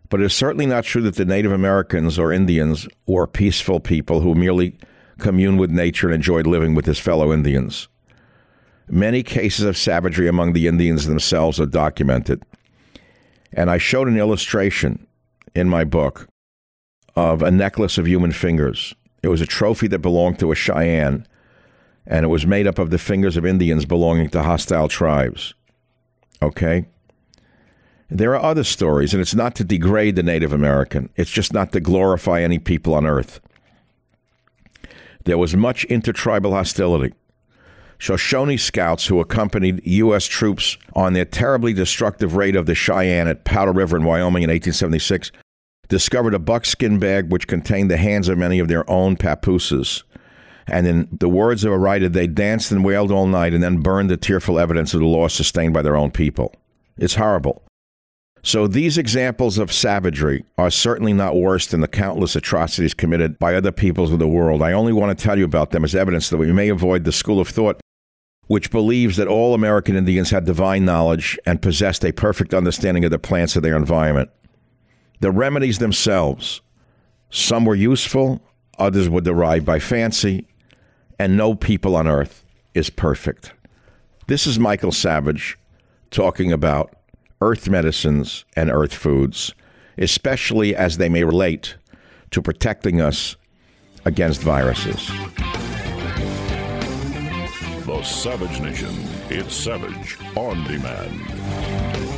But 0.09 0.21
it 0.21 0.25
is 0.25 0.35
certainly 0.35 0.67
not 0.67 0.85
true 0.85 1.03
that 1.03 1.15
the 1.15 1.25
Native 1.25 1.53
Americans 1.53 2.19
or 2.19 2.33
Indians 2.33 2.89
were 3.07 3.27
peaceful 3.27 3.81
people 3.81 4.21
who 4.21 4.35
merely 4.35 4.77
communed 5.19 5.61
with 5.61 5.71
nature 5.71 6.09
and 6.09 6.15
enjoyed 6.15 6.47
living 6.47 6.75
with 6.75 6.87
his 6.87 6.99
fellow 6.99 7.33
Indians. 7.33 7.89
Many 8.89 9.23
cases 9.23 9.65
of 9.65 9.77
savagery 9.77 10.27
among 10.27 10.53
the 10.53 10.67
Indians 10.67 11.07
themselves 11.07 11.61
are 11.61 11.67
documented. 11.67 12.43
And 13.53 13.71
I 13.71 13.79
showed 13.79 14.09
an 14.09 14.19
illustration 14.19 15.07
in 15.55 15.69
my 15.69 15.85
book 15.85 16.29
of 17.15 17.43
a 17.43 17.51
necklace 17.51 17.99
of 17.99 18.09
human 18.09 18.33
fingers. 18.33 18.95
It 19.23 19.29
was 19.29 19.41
a 19.41 19.47
trophy 19.47 19.87
that 19.89 19.99
belonged 20.01 20.39
to 20.41 20.51
a 20.51 20.57
Cheyenne, 20.57 21.27
and 22.11 22.25
it 22.25 22.29
was 22.29 22.45
made 22.45 22.67
up 22.67 22.79
of 22.79 22.91
the 22.91 22.99
fingers 22.99 23.37
of 23.37 23.47
Indians 23.47 23.87
belonging 23.87 24.29
to 24.31 24.43
hostile 24.43 24.89
tribes. 24.89 25.55
Okay? 26.43 26.87
There 28.11 28.35
are 28.35 28.43
other 28.43 28.65
stories, 28.65 29.15
and 29.15 29.21
it's 29.21 29.37
not 29.37 29.55
to 29.55 29.65
degrade 29.65 30.17
the 30.17 30.25
Native 30.25 30.53
American, 30.53 31.09
it's 31.15 31.31
just 31.31 31.53
not 31.55 31.71
to 31.73 31.81
glorify 31.81 32.43
any 32.43 32.59
people 32.59 32.95
on 32.95 33.07
earth. 33.07 33.41
There 35.25 35.39
was 35.39 35.55
much 35.55 35.85
intertribal 35.85 36.51
hostility. 36.51 37.15
Shoshone 37.99 38.57
scouts 38.57 39.07
who 39.07 39.21
accompanied 39.21 39.87
U.S. 39.87 40.25
troops 40.25 40.79
on 40.97 41.13
their 41.13 41.27
terribly 41.27 41.73
destructive 41.73 42.35
raid 42.35 42.57
of 42.57 42.67
the 42.67 42.75
Cheyenne 42.75 43.29
at 43.29 43.45
Powder 43.45 43.73
River 43.73 43.97
in 43.97 44.05
Wyoming 44.05 44.43
in 44.43 44.51
1876 44.51 45.31
discovered 45.89 46.35
a 46.35 46.39
buckskin 46.39 46.99
bag 46.99 47.31
which 47.31 47.47
contained 47.47 47.91
the 47.91 47.99
hands 47.99 48.29
of 48.29 48.39
many 48.39 48.59
of 48.59 48.69
their 48.69 48.89
own 48.89 49.17
papooses. 49.17 50.03
And 50.67 50.87
in 50.87 51.09
the 51.11 51.29
words 51.29 51.65
of 51.65 51.73
a 51.73 51.79
writer, 51.79 52.09
they 52.09 52.27
danced 52.27 52.71
and 52.71 52.85
wailed 52.85 53.11
all 53.11 53.27
night 53.27 53.53
and 53.53 53.63
then 53.63 53.83
burned 53.83 54.11
the 54.11 54.17
tearful 54.17 54.59
evidence 54.59 54.95
of 54.95 55.01
the 55.01 55.07
loss 55.07 55.35
sustained 55.35 55.75
by 55.75 55.83
their 55.83 55.97
own 55.97 56.11
people. 56.11 56.55
It's 56.97 57.15
horrible. 57.15 57.63
So 58.43 58.67
these 58.67 58.97
examples 58.97 59.59
of 59.59 59.73
savagery 59.73 60.45
are 60.57 60.71
certainly 60.71 61.13
not 61.13 61.37
worse 61.37 61.67
than 61.67 61.81
the 61.81 61.89
countless 61.89 62.37
atrocities 62.37 62.95
committed 62.95 63.39
by 63.39 63.55
other 63.55 63.73
peoples 63.73 64.13
of 64.13 64.19
the 64.19 64.29
world. 64.29 64.63
I 64.63 64.73
only 64.73 64.93
want 64.93 65.17
to 65.17 65.23
tell 65.23 65.39
you 65.39 65.45
about 65.45 65.71
them 65.71 65.85
as 65.85 65.95
evidence 65.95 66.31
that 66.31 66.39
we 66.39 66.51
may 66.53 66.69
avoid 66.69 67.05
the 67.05 67.13
school 67.13 67.41
of 67.41 67.49
thought 67.49 67.81
which 68.51 68.73
believes 68.73 69.17
that 69.17 69.29
all 69.29 69.55
American 69.55 69.95
Indians 69.95 70.31
had 70.31 70.45
divine 70.45 70.85
knowledge 70.85 71.39
and 71.47 71.63
possessed 71.63 72.05
a 72.05 72.11
perfect 72.11 72.53
understanding 72.53 73.05
of 73.05 73.13
the 73.13 73.19
plants 73.19 73.55
of 73.55 73.63
their 73.63 73.77
environment. 73.77 74.29
The 75.21 75.31
remedies 75.31 75.79
themselves, 75.79 76.61
some 77.31 77.65
were 77.65 77.77
useful, 77.77 78.43
others 78.81 79.09
were 79.09 79.21
derived 79.21 79.67
by 79.67 79.79
fancy, 79.79 80.47
and 81.19 81.37
no 81.37 81.55
people 81.55 81.95
on 81.95 82.09
earth 82.09 82.45
is 82.75 82.91
perfect. 82.91 83.53
This 84.27 84.47
is 84.47 84.59
Michael 84.59 84.93
Savage 84.93 85.59
talking 86.11 86.51
about 86.51 86.95
earth 87.41 87.69
medicines 87.69 88.45
and 88.57 88.71
earth 88.71 88.95
foods, 88.95 89.55
especially 89.99 90.75
as 90.75 90.97
they 90.97 91.09
may 91.09 91.25
relate 91.25 91.77
to 92.31 92.43
protecting 92.43 93.01
us 93.01 93.37
against 94.05 94.41
viruses. 94.41 95.09
The 97.87 98.03
Savage 98.03 98.61
Nation. 98.61 98.95
It's 99.31 99.55
Savage 99.55 100.17
on 100.37 100.65
demand. 100.65 102.10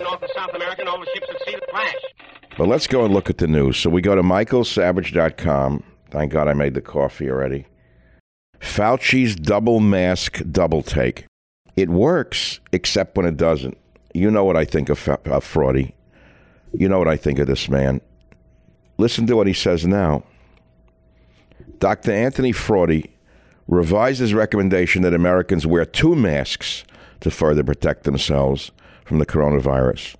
Evening, 0.00 0.18
Mr. 0.18 0.42
and 0.42 0.52
Mr. 0.52 0.58
North 0.58 0.78
and 0.78 0.88
all 0.88 1.00
the 1.00 1.06
ships 1.14 1.26
at 1.30 1.44
sea 1.44 1.52
that 1.52 1.70
flash. 1.70 1.94
But 2.56 2.68
let's 2.68 2.86
go 2.86 3.04
and 3.04 3.14
look 3.14 3.30
at 3.30 3.38
the 3.38 3.46
news. 3.46 3.76
So 3.76 3.90
we 3.90 4.00
go 4.02 4.14
to 4.14 4.22
michaelsavage.com. 4.22 5.82
Thank 6.10 6.32
God 6.32 6.48
I 6.48 6.54
made 6.54 6.74
the 6.74 6.80
coffee 6.80 7.30
already. 7.30 7.66
Fauci's 8.60 9.36
double 9.36 9.80
mask 9.80 10.40
double 10.50 10.82
take. 10.82 11.26
It 11.76 11.88
works, 11.88 12.58
except 12.72 13.16
when 13.16 13.26
it 13.26 13.36
doesn't. 13.36 13.78
You 14.14 14.30
know 14.30 14.44
what 14.44 14.56
I 14.56 14.64
think 14.64 14.88
of, 14.88 14.98
Fa- 14.98 15.20
of 15.26 15.44
Fraudy. 15.44 15.92
You 16.72 16.88
know 16.88 16.98
what 16.98 17.08
I 17.08 17.16
think 17.16 17.38
of 17.38 17.46
this 17.46 17.68
man. 17.68 18.00
Listen 18.96 19.26
to 19.28 19.36
what 19.36 19.46
he 19.46 19.52
says 19.52 19.86
now. 19.86 20.24
Dr. 21.78 22.10
Anthony 22.10 22.52
Fraudy 22.52 23.10
revised 23.68 24.18
his 24.18 24.34
recommendation 24.34 25.02
that 25.02 25.14
Americans 25.14 25.66
wear 25.66 25.84
two 25.84 26.16
masks 26.16 26.82
to 27.20 27.30
further 27.30 27.62
protect 27.62 28.04
themselves 28.04 28.72
from 29.08 29.18
the 29.18 29.26
coronavirus. 29.26 30.16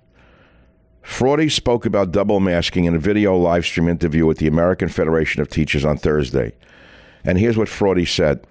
Fraudy 1.03 1.51
spoke 1.51 1.85
about 1.85 2.11
double 2.11 2.39
masking 2.39 2.85
in 2.85 2.95
a 2.95 2.99
video 2.99 3.37
live 3.37 3.63
stream 3.63 3.87
interview 3.87 4.25
with 4.25 4.39
the 4.39 4.47
American 4.47 4.89
Federation 4.89 5.41
of 5.41 5.47
Teachers 5.47 5.85
on 5.85 5.95
Thursday. 5.95 6.53
And 7.23 7.37
here's 7.37 7.55
what 7.55 7.67
Fraudy 7.67 8.07
said. 8.07 8.45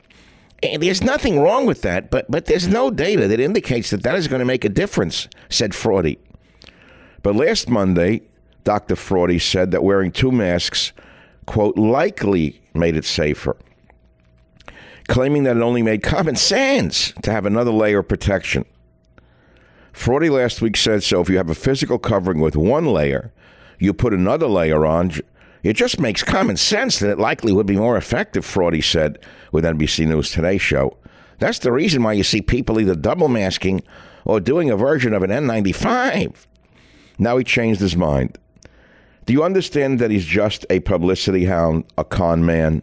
There's 0.62 1.02
nothing 1.02 1.40
wrong 1.40 1.66
with 1.66 1.82
that, 1.82 2.10
but 2.10 2.30
but 2.30 2.46
there's 2.46 2.68
no 2.68 2.90
data 2.90 3.28
that 3.28 3.40
indicates 3.40 3.90
that 3.90 4.02
that 4.04 4.14
is 4.14 4.28
going 4.28 4.40
to 4.40 4.44
make 4.44 4.64
a 4.64 4.68
difference," 4.68 5.28
said 5.48 5.72
Fraudy. 5.72 6.18
But 7.22 7.36
last 7.36 7.68
Monday, 7.68 8.22
Dr. 8.64 8.94
Fraudy 8.94 9.40
said 9.40 9.70
that 9.72 9.82
wearing 9.84 10.12
two 10.12 10.32
masks, 10.32 10.92
quote, 11.46 11.76
likely 11.76 12.60
made 12.74 12.96
it 12.96 13.04
safer, 13.04 13.56
claiming 15.08 15.44
that 15.44 15.56
it 15.56 15.62
only 15.62 15.82
made 15.82 16.02
common 16.02 16.36
sense 16.36 17.12
to 17.22 17.32
have 17.32 17.46
another 17.46 17.72
layer 17.72 18.00
of 18.00 18.08
protection. 18.08 18.64
Fraudy 19.98 20.30
last 20.30 20.62
week 20.62 20.76
said 20.76 21.02
so 21.02 21.20
if 21.20 21.28
you 21.28 21.38
have 21.38 21.50
a 21.50 21.56
physical 21.56 21.98
covering 21.98 22.38
with 22.38 22.54
one 22.54 22.86
layer, 22.86 23.32
you 23.80 23.92
put 23.92 24.14
another 24.14 24.46
layer 24.46 24.86
on, 24.86 25.10
it 25.64 25.72
just 25.72 25.98
makes 25.98 26.22
common 26.22 26.56
sense 26.56 27.00
that 27.00 27.10
it 27.10 27.18
likely 27.18 27.52
would 27.52 27.66
be 27.66 27.76
more 27.76 27.96
effective, 27.96 28.46
Fraudy 28.46 28.82
said 28.82 29.18
with 29.50 29.64
NBC 29.64 30.06
News 30.06 30.30
Today 30.30 30.56
show. 30.56 30.96
That's 31.40 31.58
the 31.58 31.72
reason 31.72 32.04
why 32.04 32.12
you 32.12 32.22
see 32.22 32.40
people 32.40 32.78
either 32.78 32.94
double 32.94 33.26
masking 33.26 33.82
or 34.24 34.38
doing 34.38 34.70
a 34.70 34.76
version 34.76 35.12
of 35.12 35.24
an 35.24 35.30
N95. 35.30 36.46
Now 37.18 37.36
he 37.36 37.42
changed 37.42 37.80
his 37.80 37.96
mind. 37.96 38.38
Do 39.26 39.32
you 39.32 39.42
understand 39.42 39.98
that 39.98 40.12
he's 40.12 40.24
just 40.24 40.64
a 40.70 40.78
publicity 40.78 41.46
hound, 41.46 41.84
a 41.98 42.04
con 42.04 42.46
man? 42.46 42.82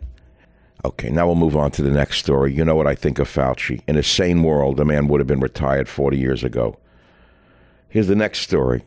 Okay, 0.84 1.10
now 1.10 1.28
we'll 1.28 1.36
move 1.36 1.56
on 1.56 1.72
to 1.72 1.82
the 1.82 1.92
next 1.92 2.18
story. 2.18 2.54
You 2.54 2.66
know 2.66 2.76
what 2.76 2.88
I 2.88 2.94
think 2.94 3.20
of 3.20 3.30
Fauci. 3.30 3.82
In 3.88 3.96
a 3.96 4.04
sane 4.04 4.44
world, 4.44 4.76
the 4.76 4.86
man 4.86 5.08
would 5.08 5.22
have 5.22 5.28
been 5.28 5.40
retired 5.40 5.88
40 5.88 6.18
years 6.18 6.44
ago. 6.44 6.78
Here's 7.96 8.08
the 8.08 8.16
next 8.16 8.40
story 8.40 8.84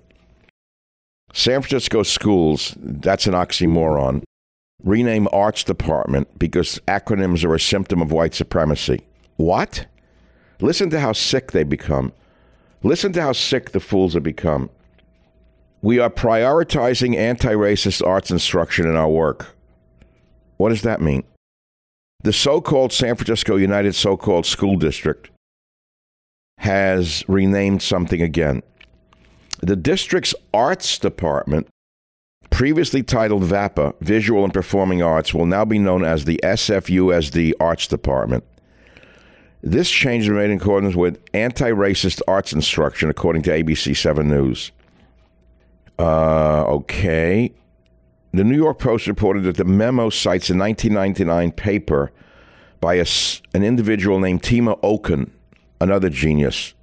San 1.33 1.62
Francisco 1.62 2.03
schools, 2.03 2.75
that's 2.77 3.27
an 3.27 3.33
oxymoron, 3.33 4.23
rename 4.85 5.27
arts 5.33 5.64
department 5.64 6.38
because 6.38 6.79
acronyms 6.87 7.42
are 7.42 7.55
a 7.55 7.59
symptom 7.59 8.03
of 8.03 8.12
white 8.12 8.35
supremacy. 8.35 9.01
What? 9.37 9.87
Listen 10.61 10.90
to 10.90 11.01
how 11.01 11.14
sick 11.14 11.53
they 11.53 11.64
become. 11.64 12.12
Listen 12.83 13.14
to 13.14 13.23
how 13.23 13.33
sick 13.33 13.71
the 13.71 13.81
fools 13.81 14.12
have 14.12 14.23
become. 14.23 14.68
We 15.81 15.99
are 15.99 16.11
prioritizing 16.11 17.16
anti 17.16 17.55
racist 17.55 18.07
arts 18.07 18.31
instruction 18.31 18.87
in 18.87 18.94
our 18.94 19.09
work. 19.09 19.57
What 20.59 20.68
does 20.68 20.83
that 20.83 21.01
mean? 21.01 21.25
The 22.25 22.35
so 22.35 22.61
called 22.61 22.92
San 22.92 23.16
Francisco 23.16 23.57
United 23.57 23.94
so 23.94 24.18
called 24.18 24.44
School 24.44 24.77
District 24.77 25.31
has 26.59 27.25
renamed 27.27 27.81
something 27.81 28.21
again. 28.21 28.63
The 29.61 29.77
district's 29.77 30.35
arts 30.54 30.98
department, 30.98 31.69
previously 32.50 33.02
titled 33.02 33.42
VAPA, 33.42 33.94
Visual 34.00 34.44
and 34.44 34.52
Performing 34.52 35.02
Arts, 35.02 35.35
will 35.35 35.46
now 35.46 35.65
be 35.65 35.79
known 35.79 36.04
as 36.04 36.25
the 36.25 36.40
SFUSD 36.42 37.52
Arts 37.59 37.87
Department. 37.87 38.44
This 39.63 39.90
change 39.90 40.25
is 40.25 40.31
made 40.31 40.50
in 40.50 40.59
accordance 40.59 40.94
with 40.94 41.21
anti 41.35 41.71
racist 41.71 42.21
arts 42.29 42.52
instruction, 42.52 43.11
according 43.11 43.42
to 43.42 43.50
ABC 43.50 43.96
7 43.96 44.29
News. 44.29 44.71
Uh, 45.98 46.65
okay. 46.67 47.52
The 48.33 48.44
New 48.44 48.56
York 48.56 48.79
Post 48.79 49.09
reported 49.09 49.42
that 49.44 49.56
the 49.56 49.65
memo 49.65 50.11
cites 50.11 50.50
a 50.50 50.54
1999 50.54 51.50
paper 51.52 52.13
by 52.81 52.94
a 52.94 53.06
an 53.54 53.65
individual 53.65 54.21
named 54.21 54.44
Tema 54.44 54.77
Okun, 54.83 55.33
another 55.81 56.09
genius. 56.09 56.75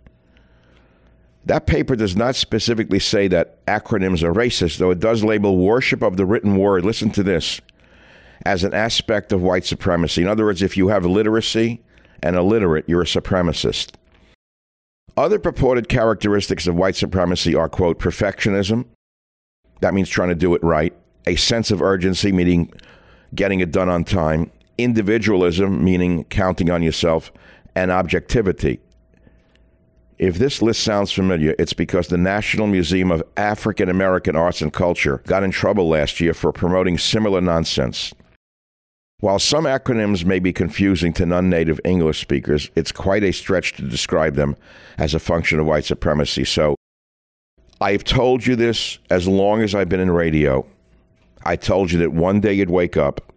That 1.45 1.67
paper 1.67 1.95
does 1.95 2.15
not 2.15 2.35
specifically 2.35 2.99
say 2.99 3.27
that 3.27 3.63
acronyms 3.67 4.23
are 4.23 4.33
racist, 4.33 4.77
though 4.77 4.89
it 4.89 4.99
does 4.99 5.23
label 5.23 5.57
worship 5.57 6.01
of 6.01 6.17
the 6.17 6.25
written 6.25 6.57
word, 6.57 6.83
listen 6.83 7.11
to 7.11 7.23
this, 7.23 7.61
as 8.45 8.63
an 8.63 8.73
aspect 8.73 9.31
of 9.31 9.43
white 9.43 9.65
supremacy. 9.65 10.23
In 10.23 10.27
other 10.27 10.45
words, 10.45 10.63
if 10.63 10.75
you 10.75 10.87
have 10.87 11.05
literacy 11.05 11.83
and 12.23 12.35
illiterate, 12.35 12.85
you're 12.87 13.03
a 13.03 13.05
supremacist. 13.05 13.91
Other 15.17 15.39
purported 15.39 15.87
characteristics 15.87 16.67
of 16.67 16.75
white 16.75 16.95
supremacy 16.95 17.55
are, 17.55 17.69
quote, 17.69 17.99
perfectionism. 17.99 18.85
That 19.81 19.93
means 19.93 20.09
trying 20.09 20.29
to 20.29 20.35
do 20.35 20.55
it 20.55 20.63
right. 20.63 20.93
A 21.27 21.35
sense 21.35 21.69
of 21.69 21.81
urgency, 21.81 22.31
meaning 22.31 22.73
getting 23.33 23.59
it 23.59 23.71
done 23.71 23.87
on 23.87 24.03
time. 24.03 24.51
Individualism, 24.77 25.83
meaning 25.83 26.23
counting 26.25 26.69
on 26.69 26.81
yourself. 26.81 27.31
And 27.75 27.91
objectivity. 27.91 28.79
If 30.18 30.38
this 30.38 30.61
list 30.61 30.82
sounds 30.82 31.11
familiar, 31.11 31.55
it's 31.59 31.74
because 31.74 32.07
the 32.07 32.18
National 32.18 32.68
Museum 32.68 33.11
of 33.11 33.22
African 33.36 33.89
American 33.89 34.36
Arts 34.36 34.61
and 34.61 34.72
Culture 34.72 35.22
got 35.28 35.43
in 35.43 35.51
trouble 35.51 35.89
last 35.89 36.22
year 36.22 36.34
for 36.34 36.53
promoting 36.53 36.97
similar 36.97 37.41
nonsense. 37.41 38.13
While 39.20 39.39
some 39.39 39.66
acronyms 39.66 40.24
may 40.24 40.39
be 40.39 40.53
confusing 40.53 41.11
to 41.13 41.26
non 41.26 41.49
native 41.49 41.82
English 41.84 42.22
speakers, 42.22 42.70
it's 42.76 42.91
quite 42.91 43.24
a 43.24 43.34
stretch 43.34 43.74
to 43.74 43.82
describe 43.82 44.36
them 44.36 44.55
as 44.97 45.13
a 45.13 45.20
function 45.20 45.59
of 45.59 45.66
white 45.66 45.86
supremacy. 45.86 46.45
So 46.45 46.76
I've 47.82 48.03
told 48.05 48.45
you 48.45 48.55
this 48.55 48.99
as 49.09 49.28
long 49.28 49.61
as 49.61 49.76
I've 49.76 49.89
been 49.89 49.99
in 49.99 50.11
radio. 50.11 50.66
I 51.43 51.57
told 51.57 51.91
you 51.91 51.99
that 51.99 52.13
one 52.13 52.39
day 52.39 52.53
you'd 52.53 52.70
wake 52.70 52.95
up 52.97 53.34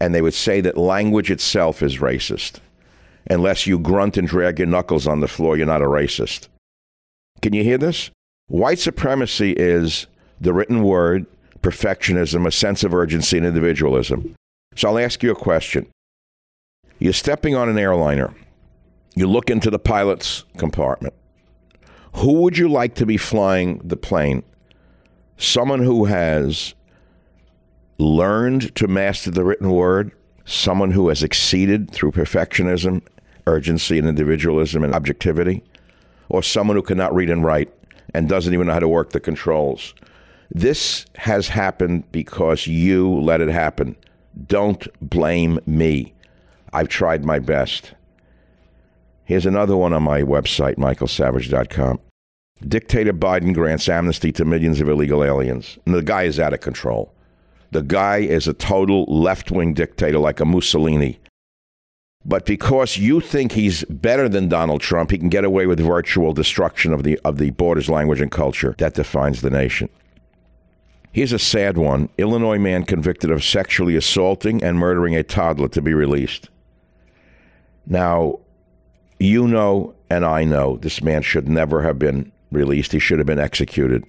and 0.00 0.14
they 0.14 0.22
would 0.22 0.34
say 0.34 0.60
that 0.62 0.78
language 0.78 1.30
itself 1.30 1.82
is 1.82 1.98
racist. 1.98 2.60
Unless 3.30 3.66
you 3.66 3.78
grunt 3.78 4.16
and 4.16 4.28
drag 4.28 4.58
your 4.58 4.68
knuckles 4.68 5.06
on 5.06 5.20
the 5.20 5.28
floor, 5.28 5.56
you're 5.56 5.66
not 5.66 5.82
a 5.82 5.86
racist. 5.86 6.48
Can 7.40 7.52
you 7.52 7.64
hear 7.64 7.78
this? 7.78 8.10
White 8.48 8.78
supremacy 8.78 9.52
is 9.52 10.06
the 10.40 10.52
written 10.52 10.82
word, 10.82 11.26
perfectionism, 11.60 12.46
a 12.46 12.52
sense 12.52 12.84
of 12.84 12.94
urgency, 12.94 13.38
and 13.38 13.46
individualism. 13.46 14.34
So 14.76 14.88
I'll 14.88 14.98
ask 14.98 15.22
you 15.22 15.32
a 15.32 15.36
question. 15.36 15.86
You're 16.98 17.14
stepping 17.14 17.54
on 17.54 17.68
an 17.68 17.78
airliner. 17.78 18.34
You 19.14 19.26
look 19.26 19.48
into 19.48 19.70
the 19.70 19.78
pilot's 19.78 20.44
compartment. 20.58 21.14
Who 22.16 22.42
would 22.42 22.58
you 22.58 22.68
like 22.68 22.94
to 22.96 23.06
be 23.06 23.16
flying 23.16 23.80
the 23.82 23.96
plane? 23.96 24.42
Someone 25.36 25.82
who 25.82 26.04
has 26.04 26.74
learned 27.98 28.74
to 28.76 28.86
master 28.86 29.30
the 29.30 29.44
written 29.44 29.70
word, 29.70 30.12
someone 30.44 30.90
who 30.90 31.08
has 31.08 31.22
exceeded 31.22 31.90
through 31.90 32.12
perfectionism 32.12 33.02
urgency 33.46 33.98
and 33.98 34.08
individualism 34.08 34.84
and 34.84 34.94
objectivity, 34.94 35.62
or 36.28 36.42
someone 36.42 36.76
who 36.76 36.82
cannot 36.82 37.14
read 37.14 37.30
and 37.30 37.44
write 37.44 37.72
and 38.14 38.28
doesn't 38.28 38.54
even 38.54 38.66
know 38.66 38.72
how 38.72 38.80
to 38.80 38.88
work 38.88 39.10
the 39.10 39.20
controls. 39.20 39.94
This 40.50 41.06
has 41.16 41.48
happened 41.48 42.10
because 42.12 42.66
you 42.66 43.20
let 43.20 43.40
it 43.40 43.48
happen. 43.48 43.96
Don't 44.46 44.86
blame 45.00 45.58
me. 45.66 46.14
I've 46.72 46.88
tried 46.88 47.24
my 47.24 47.38
best. 47.38 47.94
Here's 49.24 49.46
another 49.46 49.76
one 49.76 49.92
on 49.92 50.02
my 50.02 50.22
website, 50.22 50.76
michaelsavage.com. 50.76 52.00
Dictator 52.68 53.12
Biden 53.12 53.54
grants 53.54 53.88
amnesty 53.88 54.32
to 54.32 54.44
millions 54.44 54.80
of 54.80 54.88
illegal 54.88 55.24
aliens. 55.24 55.78
And 55.86 55.94
the 55.94 56.02
guy 56.02 56.24
is 56.24 56.38
out 56.38 56.52
of 56.52 56.60
control. 56.60 57.12
The 57.70 57.82
guy 57.82 58.18
is 58.18 58.46
a 58.46 58.54
total 58.54 59.04
left 59.04 59.50
wing 59.50 59.74
dictator 59.74 60.18
like 60.18 60.40
a 60.40 60.44
Mussolini. 60.44 61.18
But 62.26 62.46
because 62.46 62.96
you 62.96 63.20
think 63.20 63.52
he's 63.52 63.84
better 63.84 64.28
than 64.28 64.48
Donald 64.48 64.80
Trump, 64.80 65.10
he 65.10 65.18
can 65.18 65.28
get 65.28 65.44
away 65.44 65.66
with 65.66 65.78
virtual 65.78 66.32
destruction 66.32 66.92
of 66.92 67.02
the 67.02 67.18
of 67.24 67.38
the 67.38 67.50
borders, 67.50 67.90
language, 67.90 68.20
and 68.20 68.30
culture 68.30 68.74
that 68.78 68.94
defines 68.94 69.42
the 69.42 69.50
nation. 69.50 69.88
Here's 71.12 71.32
a 71.32 71.38
sad 71.38 71.76
one. 71.76 72.08
Illinois 72.18 72.58
man 72.58 72.84
convicted 72.84 73.30
of 73.30 73.44
sexually 73.44 73.94
assaulting 73.94 74.64
and 74.64 74.78
murdering 74.78 75.14
a 75.14 75.22
toddler 75.22 75.68
to 75.68 75.82
be 75.82 75.94
released. 75.94 76.48
Now, 77.86 78.40
you 79.20 79.46
know 79.46 79.94
and 80.10 80.24
I 80.24 80.44
know 80.44 80.76
this 80.78 81.02
man 81.02 81.22
should 81.22 81.48
never 81.48 81.82
have 81.82 81.98
been 81.98 82.30
released. 82.50 82.92
He 82.92 82.98
should 82.98 83.18
have 83.18 83.26
been 83.26 83.38
executed. 83.38 84.04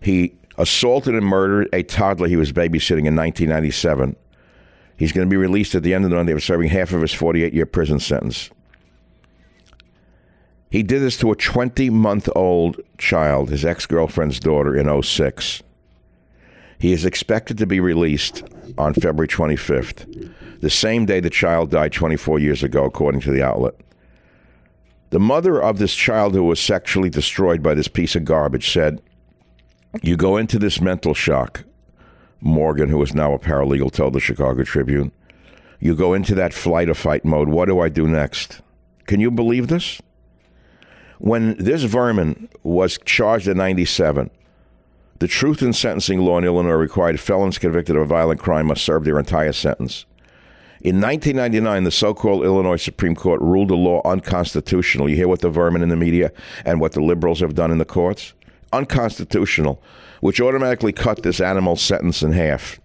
He 0.00 0.34
assaulted 0.58 1.14
and 1.14 1.24
murdered 1.24 1.68
a 1.72 1.82
toddler 1.82 2.28
he 2.28 2.36
was 2.36 2.52
babysitting 2.52 3.06
in 3.06 3.16
1997 3.16 4.16
He's 5.02 5.10
going 5.10 5.26
to 5.26 5.30
be 5.30 5.36
released 5.36 5.74
at 5.74 5.82
the 5.82 5.94
end 5.94 6.04
of 6.04 6.10
the 6.12 6.16
month 6.16 6.30
after 6.30 6.38
serving 6.38 6.68
half 6.68 6.92
of 6.92 7.00
his 7.00 7.12
48 7.12 7.52
year 7.52 7.66
prison 7.66 7.98
sentence. 7.98 8.50
He 10.70 10.84
did 10.84 11.02
this 11.02 11.16
to 11.16 11.32
a 11.32 11.34
20 11.34 11.90
month 11.90 12.28
old 12.36 12.80
child, 12.98 13.50
his 13.50 13.64
ex 13.64 13.84
girlfriend's 13.84 14.38
daughter, 14.38 14.76
in 14.76 15.02
06. 15.02 15.64
He 16.78 16.92
is 16.92 17.04
expected 17.04 17.58
to 17.58 17.66
be 17.66 17.80
released 17.80 18.44
on 18.78 18.94
February 18.94 19.26
25th, 19.26 20.32
the 20.60 20.70
same 20.70 21.04
day 21.04 21.18
the 21.18 21.30
child 21.30 21.72
died 21.72 21.92
24 21.92 22.38
years 22.38 22.62
ago, 22.62 22.84
according 22.84 23.22
to 23.22 23.32
the 23.32 23.42
outlet. 23.42 23.74
The 25.10 25.18
mother 25.18 25.60
of 25.60 25.80
this 25.80 25.96
child 25.96 26.32
who 26.32 26.44
was 26.44 26.60
sexually 26.60 27.10
destroyed 27.10 27.60
by 27.60 27.74
this 27.74 27.88
piece 27.88 28.14
of 28.14 28.24
garbage 28.24 28.72
said, 28.72 29.02
You 30.00 30.16
go 30.16 30.36
into 30.36 30.60
this 30.60 30.80
mental 30.80 31.12
shock 31.12 31.64
Morgan, 32.42 32.90
who 32.90 33.00
is 33.02 33.14
now 33.14 33.32
a 33.32 33.38
paralegal, 33.38 33.92
told 33.92 34.12
the 34.12 34.20
Chicago 34.20 34.64
Tribune. 34.64 35.12
You 35.78 35.94
go 35.94 36.12
into 36.12 36.34
that 36.34 36.52
flight 36.52 36.88
or 36.88 36.94
fight 36.94 37.24
mode. 37.24 37.48
What 37.48 37.66
do 37.66 37.80
I 37.80 37.88
do 37.88 38.06
next? 38.06 38.60
Can 39.06 39.20
you 39.20 39.30
believe 39.30 39.68
this? 39.68 40.00
When 41.18 41.56
this 41.56 41.84
vermin 41.84 42.48
was 42.62 42.98
charged 43.04 43.46
in 43.46 43.56
97, 43.56 44.30
the 45.20 45.28
truth 45.28 45.62
in 45.62 45.72
sentencing 45.72 46.20
law 46.20 46.38
in 46.38 46.44
Illinois 46.44 46.72
required 46.72 47.20
felons 47.20 47.58
convicted 47.58 47.94
of 47.94 48.02
a 48.02 48.06
violent 48.06 48.40
crime 48.40 48.66
must 48.66 48.84
serve 48.84 49.04
their 49.04 49.20
entire 49.20 49.52
sentence. 49.52 50.04
In 50.80 51.00
1999, 51.00 51.84
the 51.84 51.92
so 51.92 52.12
called 52.12 52.44
Illinois 52.44 52.76
Supreme 52.76 53.14
Court 53.14 53.40
ruled 53.40 53.68
the 53.68 53.76
law 53.76 54.02
unconstitutional. 54.04 55.08
You 55.08 55.14
hear 55.14 55.28
what 55.28 55.40
the 55.40 55.48
vermin 55.48 55.82
in 55.82 55.90
the 55.90 55.96
media 55.96 56.32
and 56.64 56.80
what 56.80 56.90
the 56.90 57.00
liberals 57.00 57.38
have 57.38 57.54
done 57.54 57.70
in 57.70 57.78
the 57.78 57.84
courts? 57.84 58.32
Unconstitutional 58.72 59.80
which 60.22 60.40
automatically 60.40 60.92
cut 60.92 61.24
this 61.24 61.40
animal's 61.40 61.82
sentence 61.82 62.22
in 62.22 62.30
half. 62.30 62.80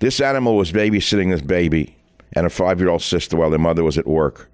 This 0.00 0.20
animal 0.20 0.54
was 0.54 0.72
babysitting 0.72 1.30
this 1.30 1.40
baby 1.40 1.96
and 2.34 2.46
a 2.46 2.50
five 2.50 2.80
year 2.80 2.90
old 2.90 3.00
sister 3.00 3.38
while 3.38 3.48
their 3.48 3.58
mother 3.58 3.82
was 3.82 3.96
at 3.96 4.06
work. 4.06 4.50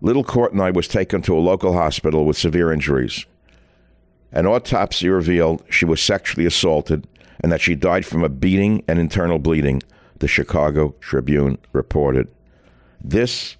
Little 0.00 0.22
Courtney 0.22 0.70
was 0.70 0.86
taken 0.86 1.20
to 1.22 1.36
a 1.36 1.40
local 1.40 1.72
hospital 1.72 2.24
with 2.24 2.38
severe 2.38 2.72
injuries. 2.72 3.26
An 4.30 4.46
autopsy 4.46 5.08
revealed 5.08 5.64
she 5.68 5.84
was 5.84 6.00
sexually 6.00 6.46
assaulted 6.46 7.08
and 7.40 7.50
that 7.50 7.60
she 7.60 7.74
died 7.74 8.06
from 8.06 8.22
a 8.22 8.28
beating 8.28 8.84
and 8.86 9.00
internal 9.00 9.40
bleeding, 9.40 9.82
the 10.20 10.28
Chicago 10.28 10.94
Tribune 11.00 11.58
reported. 11.72 12.28
This 13.02 13.56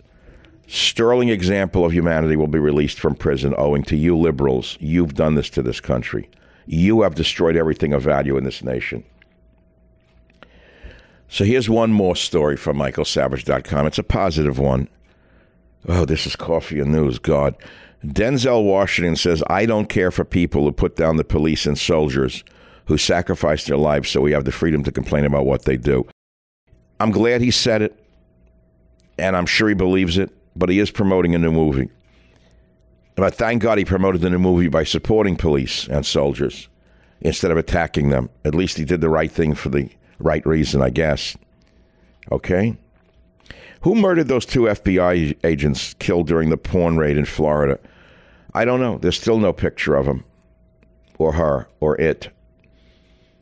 sterling 0.68 1.30
example 1.30 1.84
of 1.84 1.92
humanity 1.92 2.36
will 2.36 2.46
be 2.46 2.60
released 2.60 3.00
from 3.00 3.16
prison 3.16 3.54
owing 3.58 3.82
to 3.84 3.96
you 3.96 4.16
liberals. 4.16 4.78
You've 4.78 5.14
done 5.14 5.34
this 5.34 5.50
to 5.50 5.62
this 5.62 5.80
country. 5.80 6.30
You 6.66 7.02
have 7.02 7.14
destroyed 7.14 7.56
everything 7.56 7.92
of 7.92 8.02
value 8.02 8.36
in 8.36 8.44
this 8.44 8.62
nation. 8.62 9.04
So 11.28 11.44
here's 11.44 11.68
one 11.68 11.92
more 11.92 12.16
story 12.16 12.56
from 12.56 12.76
michaelsavage.com. 12.76 13.86
It's 13.86 13.98
a 13.98 14.04
positive 14.04 14.58
one. 14.58 14.88
Oh, 15.88 16.04
this 16.04 16.26
is 16.26 16.36
coffee 16.36 16.80
and 16.80 16.92
news. 16.92 17.18
God. 17.18 17.56
Denzel 18.04 18.64
Washington 18.64 19.16
says, 19.16 19.42
I 19.48 19.66
don't 19.66 19.88
care 19.88 20.10
for 20.10 20.24
people 20.24 20.64
who 20.64 20.72
put 20.72 20.96
down 20.96 21.16
the 21.16 21.24
police 21.24 21.66
and 21.66 21.78
soldiers 21.78 22.44
who 22.86 22.98
sacrifice 22.98 23.64
their 23.64 23.76
lives 23.76 24.08
so 24.10 24.20
we 24.20 24.32
have 24.32 24.44
the 24.44 24.52
freedom 24.52 24.84
to 24.84 24.92
complain 24.92 25.24
about 25.24 25.46
what 25.46 25.64
they 25.64 25.76
do. 25.76 26.06
I'm 27.00 27.10
glad 27.10 27.40
he 27.40 27.50
said 27.50 27.82
it, 27.82 28.04
and 29.18 29.36
I'm 29.36 29.46
sure 29.46 29.68
he 29.68 29.74
believes 29.74 30.18
it, 30.18 30.30
but 30.54 30.68
he 30.68 30.78
is 30.78 30.90
promoting 30.90 31.34
a 31.34 31.38
new 31.38 31.52
movie. 31.52 31.90
But 33.16 33.34
thank 33.34 33.62
God 33.62 33.78
he 33.78 33.84
promoted 33.84 34.20
the 34.20 34.30
new 34.30 34.38
movie 34.38 34.68
by 34.68 34.84
supporting 34.84 35.36
police 35.36 35.88
and 35.88 36.04
soldiers 36.04 36.68
instead 37.20 37.50
of 37.50 37.56
attacking 37.56 38.10
them. 38.10 38.28
At 38.44 38.54
least 38.54 38.76
he 38.76 38.84
did 38.84 39.00
the 39.00 39.08
right 39.08 39.32
thing 39.32 39.54
for 39.54 39.70
the 39.70 39.88
right 40.18 40.44
reason, 40.46 40.82
I 40.82 40.90
guess. 40.90 41.36
Okay? 42.30 42.76
Who 43.80 43.94
murdered 43.94 44.28
those 44.28 44.44
two 44.44 44.62
FBI 44.62 45.36
agents 45.44 45.94
killed 45.94 46.26
during 46.26 46.50
the 46.50 46.56
porn 46.56 46.98
raid 46.98 47.16
in 47.16 47.24
Florida? 47.24 47.78
I 48.52 48.64
don't 48.64 48.80
know. 48.80 48.98
There's 48.98 49.18
still 49.18 49.38
no 49.38 49.52
picture 49.52 49.96
of 49.96 50.06
him 50.06 50.24
or 51.18 51.32
her 51.32 51.68
or 51.80 51.98
it. 52.00 52.28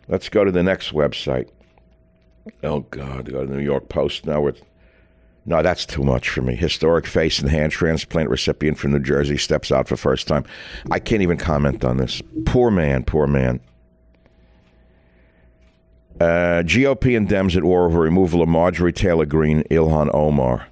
Let's 0.06 0.28
go 0.28 0.44
to 0.44 0.52
the 0.52 0.62
next 0.62 0.92
website. 0.92 1.48
Oh, 2.62 2.80
God. 2.80 3.30
Go 3.30 3.40
to 3.40 3.46
the 3.46 3.56
New 3.56 3.64
York 3.64 3.88
Post 3.88 4.26
now 4.26 4.40
with 4.40 4.62
no, 5.46 5.62
that's 5.62 5.84
too 5.84 6.02
much 6.02 6.30
for 6.30 6.40
me. 6.40 6.56
Historic 6.56 7.06
face 7.06 7.38
and 7.38 7.50
hand 7.50 7.70
transplant 7.70 8.30
recipient 8.30 8.78
from 8.78 8.92
New 8.92 9.00
Jersey 9.00 9.36
steps 9.36 9.70
out 9.70 9.88
for 9.88 9.96
first 9.96 10.26
time. 10.26 10.44
I 10.90 10.98
can't 10.98 11.20
even 11.20 11.36
comment 11.36 11.84
on 11.84 11.98
this. 11.98 12.22
Poor 12.46 12.70
man, 12.70 13.04
poor 13.04 13.26
man. 13.26 13.60
Uh, 16.18 16.62
GOP 16.64 17.16
and 17.16 17.28
Dems 17.28 17.56
at 17.56 17.64
war 17.64 17.84
over 17.86 18.00
removal 18.00 18.40
of 18.40 18.48
Marjorie 18.48 18.92
Taylor 18.92 19.26
Greene, 19.26 19.64
Ilhan 19.64 20.14
Omar. 20.14 20.68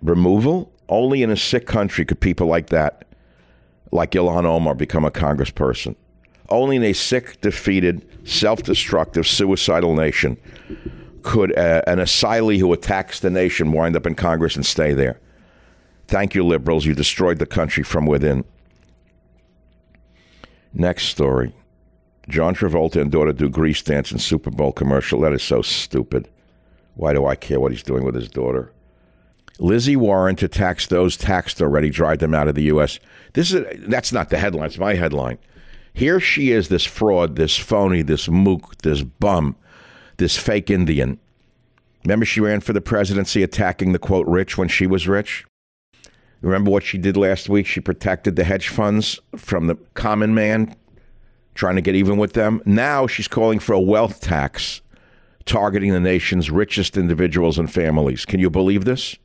Removal? 0.00 0.72
Only 0.88 1.22
in 1.22 1.30
a 1.30 1.36
sick 1.36 1.66
country 1.66 2.04
could 2.04 2.20
people 2.20 2.46
like 2.46 2.68
that, 2.68 3.04
like 3.92 4.12
Ilhan 4.12 4.44
Omar, 4.44 4.74
become 4.74 5.04
a 5.04 5.10
congressperson. 5.10 5.94
Only 6.48 6.76
in 6.76 6.84
a 6.84 6.92
sick, 6.94 7.40
defeated, 7.42 8.06
self 8.26 8.62
destructive, 8.62 9.26
suicidal 9.26 9.94
nation 9.94 10.38
could 11.22 11.56
uh, 11.56 11.82
an 11.86 11.98
asylee 11.98 12.58
who 12.58 12.72
attacks 12.72 13.20
the 13.20 13.30
nation 13.30 13.72
wind 13.72 13.96
up 13.96 14.06
in 14.06 14.14
Congress 14.14 14.56
and 14.56 14.66
stay 14.66 14.92
there? 14.92 15.20
Thank 16.08 16.34
you, 16.34 16.44
liberals. 16.44 16.84
You 16.84 16.94
destroyed 16.94 17.38
the 17.38 17.46
country 17.46 17.84
from 17.84 18.06
within. 18.06 18.44
Next 20.72 21.04
story. 21.04 21.54
John 22.28 22.54
Travolta 22.54 23.00
and 23.00 23.10
daughter 23.10 23.32
do 23.32 23.48
grease 23.48 23.82
dance 23.82 24.12
in 24.12 24.18
Super 24.18 24.50
Bowl 24.50 24.72
commercial. 24.72 25.20
That 25.20 25.32
is 25.32 25.42
so 25.42 25.62
stupid. 25.62 26.28
Why 26.94 27.12
do 27.12 27.26
I 27.26 27.34
care 27.34 27.60
what 27.60 27.72
he's 27.72 27.82
doing 27.82 28.04
with 28.04 28.14
his 28.14 28.28
daughter? 28.28 28.72
Lizzie 29.58 29.96
Warren 29.96 30.36
to 30.36 30.48
tax 30.48 30.86
those 30.86 31.16
taxed 31.16 31.60
already, 31.60 31.90
drive 31.90 32.18
them 32.18 32.34
out 32.34 32.48
of 32.48 32.54
the 32.54 32.64
U.S. 32.64 32.98
This 33.34 33.52
is 33.52 33.64
that's 33.88 34.12
not 34.12 34.30
the 34.30 34.38
headline. 34.38 34.66
It's 34.66 34.78
my 34.78 34.94
headline. 34.94 35.38
Here 35.92 36.20
she 36.20 36.50
is, 36.50 36.68
this 36.68 36.84
fraud, 36.84 37.36
this 37.36 37.56
phony, 37.56 38.02
this 38.02 38.28
mook, 38.28 38.78
this 38.78 39.02
bum, 39.02 39.56
this 40.20 40.36
fake 40.36 40.70
Indian. 40.70 41.18
Remember, 42.04 42.24
she 42.24 42.40
ran 42.40 42.60
for 42.60 42.72
the 42.72 42.80
presidency 42.80 43.42
attacking 43.42 43.92
the 43.92 43.98
quote 43.98 44.26
rich 44.28 44.56
when 44.56 44.68
she 44.68 44.86
was 44.86 45.08
rich? 45.08 45.44
Remember 46.40 46.70
what 46.70 46.84
she 46.84 46.96
did 46.96 47.16
last 47.16 47.48
week? 47.48 47.66
She 47.66 47.80
protected 47.80 48.36
the 48.36 48.44
hedge 48.44 48.68
funds 48.68 49.18
from 49.36 49.66
the 49.66 49.74
common 49.94 50.34
man, 50.34 50.76
trying 51.54 51.74
to 51.74 51.82
get 51.82 51.96
even 51.96 52.16
with 52.16 52.34
them. 52.34 52.62
Now 52.64 53.06
she's 53.08 53.28
calling 53.28 53.58
for 53.58 53.72
a 53.72 53.80
wealth 53.80 54.20
tax 54.20 54.80
targeting 55.44 55.92
the 55.92 56.00
nation's 56.00 56.50
richest 56.50 56.96
individuals 56.96 57.58
and 57.58 57.72
families. 57.72 58.24
Can 58.24 58.40
you 58.40 58.50
believe 58.50 58.84
this? 58.84 59.16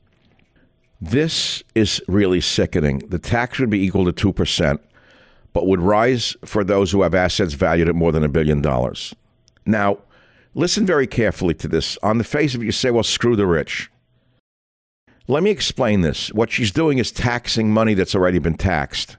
This 1.00 1.62
is 1.76 2.02
really 2.08 2.42
sickening. 2.42 3.00
The 3.10 3.20
tax 3.20 3.60
would 3.60 3.70
be 3.70 3.84
equal 3.86 4.12
to 4.12 4.34
2%, 4.34 4.80
but 5.54 5.68
would 5.68 5.82
rise 5.82 6.36
for 6.44 6.64
those 6.64 6.92
who 6.92 7.04
have 7.04 7.14
assets 7.14 7.54
valued 7.54 7.90
at 7.90 7.96
more 7.96 8.12
than 8.12 8.24
a 8.24 8.30
billion 8.30 8.62
dollars. 8.62 9.14
Now, 9.66 10.00
listen 10.56 10.86
very 10.86 11.06
carefully 11.06 11.54
to 11.54 11.68
this. 11.68 12.00
On 12.02 12.18
the 12.18 12.24
face 12.24 12.56
of 12.56 12.64
it, 12.64 12.66
you 12.66 12.72
say, 12.72 12.90
well, 12.90 13.04
screw 13.04 13.36
the 13.36 13.46
rich. 13.46 13.92
Let 15.28 15.44
me 15.44 15.52
explain 15.52 16.02
this. 16.02 16.32
What 16.34 16.52
she's 16.52 16.72
doing 16.72 16.98
is 16.98 17.12
taxing 17.12 17.72
money 17.72 17.94
that's 17.94 18.16
already 18.16 18.40
been 18.40 18.58
taxed. 18.58 19.18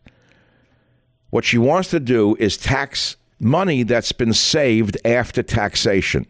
What 1.31 1.45
she 1.45 1.59
wants 1.59 1.91
to 1.91 2.01
do 2.01 2.37
is 2.37 2.57
tax 2.57 3.17
money 3.39 3.83
that's 3.83 4.13
been 4.13 4.33
saved 4.33 4.97
after 5.05 5.43
taxation. 5.43 6.27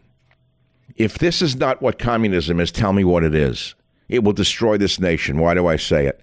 If 0.95 1.19
this 1.19 1.41
is 1.41 1.55
not 1.55 1.81
what 1.81 1.99
communism 1.99 2.59
is, 2.59 2.71
tell 2.71 2.91
me 2.91 3.03
what 3.03 3.23
it 3.23 3.35
is. 3.35 3.75
It 4.09 4.23
will 4.23 4.33
destroy 4.33 4.77
this 4.77 4.99
nation. 4.99 5.39
Why 5.39 5.53
do 5.53 5.67
I 5.67 5.75
say 5.75 6.07
it? 6.07 6.21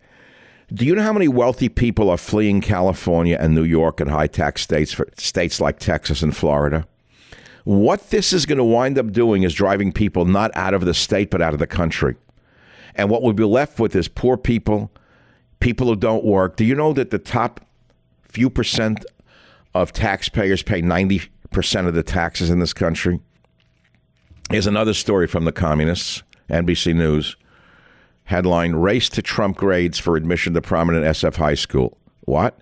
Do 0.72 0.84
you 0.84 0.94
know 0.96 1.02
how 1.02 1.12
many 1.12 1.28
wealthy 1.28 1.68
people 1.68 2.10
are 2.10 2.16
fleeing 2.16 2.60
California 2.60 3.36
and 3.38 3.54
New 3.54 3.64
York 3.64 4.00
and 4.00 4.10
high 4.10 4.26
tax 4.26 4.62
states 4.62 4.92
for 4.92 5.08
states 5.16 5.60
like 5.60 5.78
Texas 5.78 6.22
and 6.22 6.36
Florida? 6.36 6.88
What 7.64 8.10
this 8.10 8.32
is 8.32 8.46
going 8.46 8.58
to 8.58 8.64
wind 8.64 8.98
up 8.98 9.10
doing 9.10 9.42
is 9.42 9.54
driving 9.54 9.90
people 9.90 10.26
not 10.26 10.50
out 10.54 10.74
of 10.74 10.84
the 10.84 10.94
state 10.94 11.30
but 11.30 11.42
out 11.42 11.54
of 11.54 11.58
the 11.58 11.66
country. 11.66 12.14
And 12.94 13.10
what 13.10 13.22
we'll 13.22 13.32
be 13.32 13.44
left 13.44 13.80
with 13.80 13.96
is 13.96 14.06
poor 14.06 14.36
people, 14.36 14.90
people 15.60 15.86
who 15.86 15.96
don't 15.96 16.24
work. 16.24 16.56
Do 16.56 16.64
you 16.64 16.74
know 16.74 16.92
that 16.92 17.10
the 17.10 17.18
top 17.18 17.60
few 18.22 18.50
percent 18.50 19.04
of 19.74 19.92
taxpayers 19.92 20.62
pay 20.62 20.82
90% 20.82 21.28
of 21.86 21.94
the 21.94 22.02
taxes 22.02 22.50
in 22.50 22.60
this 22.60 22.72
country? 22.72 23.20
Here's 24.50 24.66
another 24.66 24.94
story 24.94 25.26
from 25.26 25.46
the 25.46 25.52
communists, 25.52 26.22
NBC 26.50 26.94
News. 26.94 27.36
Headline 28.24 28.74
Race 28.74 29.08
to 29.10 29.22
Trump 29.22 29.56
grades 29.56 29.98
for 29.98 30.16
admission 30.16 30.54
to 30.54 30.62
prominent 30.62 31.04
SF 31.04 31.36
high 31.36 31.54
school. 31.54 31.98
What? 32.20 32.58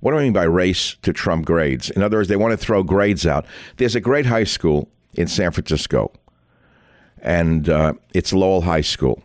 What 0.00 0.12
do 0.12 0.18
I 0.18 0.22
mean 0.22 0.32
by 0.32 0.44
race 0.44 0.96
to 1.02 1.12
Trump 1.12 1.44
grades? 1.44 1.90
In 1.90 2.02
other 2.02 2.18
words, 2.18 2.28
they 2.28 2.36
want 2.36 2.52
to 2.52 2.56
throw 2.56 2.82
grades 2.82 3.26
out. 3.26 3.46
There's 3.76 3.96
a 3.96 4.00
great 4.00 4.26
high 4.26 4.44
school 4.44 4.88
in 5.14 5.26
San 5.26 5.50
Francisco, 5.50 6.12
and 7.20 7.68
uh, 7.68 7.94
it's 8.14 8.32
Lowell 8.32 8.62
High 8.62 8.82
School. 8.82 9.22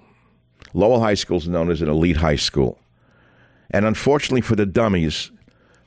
Lowell 0.73 0.99
High 0.99 1.13
School 1.13 1.37
is 1.37 1.47
known 1.47 1.69
as 1.69 1.81
an 1.81 1.89
elite 1.89 2.17
high 2.17 2.35
school. 2.35 2.79
And 3.69 3.85
unfortunately 3.85 4.41
for 4.41 4.55
the 4.55 4.65
dummies, 4.65 5.31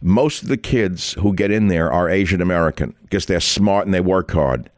most 0.01 0.43
of 0.43 0.49
the 0.49 0.57
kids 0.57 1.15
who 1.15 1.35
get 1.35 1.51
in 1.51 1.69
there 1.69 1.91
are 1.91 2.09
Asian 2.09 2.41
American 2.41 2.95
because 3.03 3.27
they're 3.27 3.41
smart 3.41 3.87
and 3.87 3.95
they 3.95 4.01
work 4.01 4.31
hard. 4.31 4.71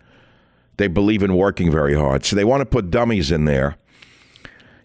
They 0.77 0.89
believe 0.89 1.23
in 1.23 1.35
working 1.35 1.71
very 1.71 1.95
hard. 1.95 2.25
So 2.25 2.37
they 2.37 2.45
want 2.45 2.61
to 2.61 2.67
put 2.67 2.91
dummies 2.91 3.31
in 3.31 3.45
there 3.45 3.77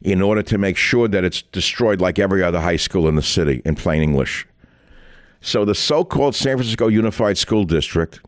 in 0.02 0.22
order 0.22 0.42
to 0.44 0.58
make 0.58 0.76
sure 0.76 1.08
that 1.08 1.24
it's 1.24 1.44
destroyed 1.44 2.02
like 2.02 2.20
every 2.20 2.44
other 2.44 2.60
high 2.60 2.76
school 2.76 3.08
in 3.08 3.16
the 3.16 3.22
city, 3.22 3.62
in 3.64 3.76
plain 3.76 4.02
English. 4.02 4.46
So 5.46 5.66
the 5.66 5.76
so 5.76 6.06
called 6.06 6.36
San 6.36 6.56
Francisco 6.56 6.88
Unified 6.88 7.38
School 7.38 7.66
District 7.66 8.22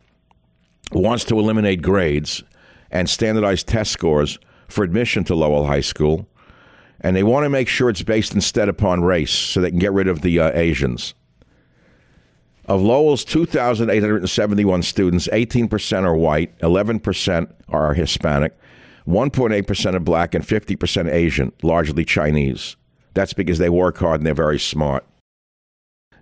wants 0.92 1.24
to 1.24 1.38
eliminate 1.38 1.80
grades 1.80 2.42
and 2.90 3.08
standardized 3.08 3.66
test 3.66 3.90
scores 3.90 4.38
for 4.68 4.84
admission 4.84 5.24
to 5.24 5.34
Lowell 5.34 5.66
High 5.66 5.80
School. 5.80 6.28
And 7.00 7.16
they 7.16 7.22
want 7.22 7.44
to 7.44 7.48
make 7.48 7.68
sure 7.68 7.88
it's 7.88 8.02
based 8.02 8.34
instead 8.34 8.68
upon 8.68 9.02
race 9.02 9.30
so 9.30 9.62
they 9.62 9.70
can 9.70 9.78
get 9.78 9.94
rid 9.94 10.08
of 10.08 10.20
the 10.20 10.38
uh, 10.38 10.50
Asians. 10.52 11.14
Of 12.66 12.82
Lowell's 12.82 13.24
2,871 13.24 14.82
students, 14.82 15.26
18% 15.28 16.02
are 16.02 16.14
white, 16.14 16.56
11% 16.58 17.50
are 17.70 17.94
Hispanic, 17.94 18.54
1.8% 19.08 19.94
are 19.94 20.00
black, 20.00 20.34
and 20.34 20.44
50% 20.44 21.10
Asian, 21.10 21.50
largely 21.62 22.04
Chinese. 22.04 22.76
That's 23.14 23.32
because 23.32 23.56
they 23.56 23.70
work 23.70 23.96
hard 23.96 24.20
and 24.20 24.26
they're 24.26 24.34
very 24.34 24.58
smart. 24.58 25.06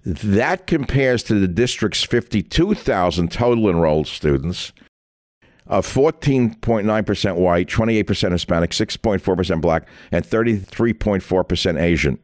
That 0.05 0.67
compares 0.67 1.23
to 1.25 1.35
the 1.35 1.49
district's 1.49 2.03
52,000 2.03 3.33
total 3.33 3.71
enrolled 3.71 4.07
students 4.07 4.73
uh, 5.43 5.77
of 5.77 5.87
14.9% 5.87 7.37
white, 7.37 7.69
28% 7.69 8.33
Hispanic, 8.33 8.71
6.4% 8.71 9.61
black, 9.63 9.89
and 10.13 10.25
33.4% 10.25 11.81
Asian. 11.81 12.19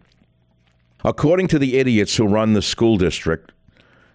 According 1.04 1.48
to 1.48 1.58
the 1.58 1.78
idiots 1.78 2.16
who 2.16 2.26
run 2.26 2.52
the 2.52 2.60
school 2.60 2.98
district, 2.98 3.52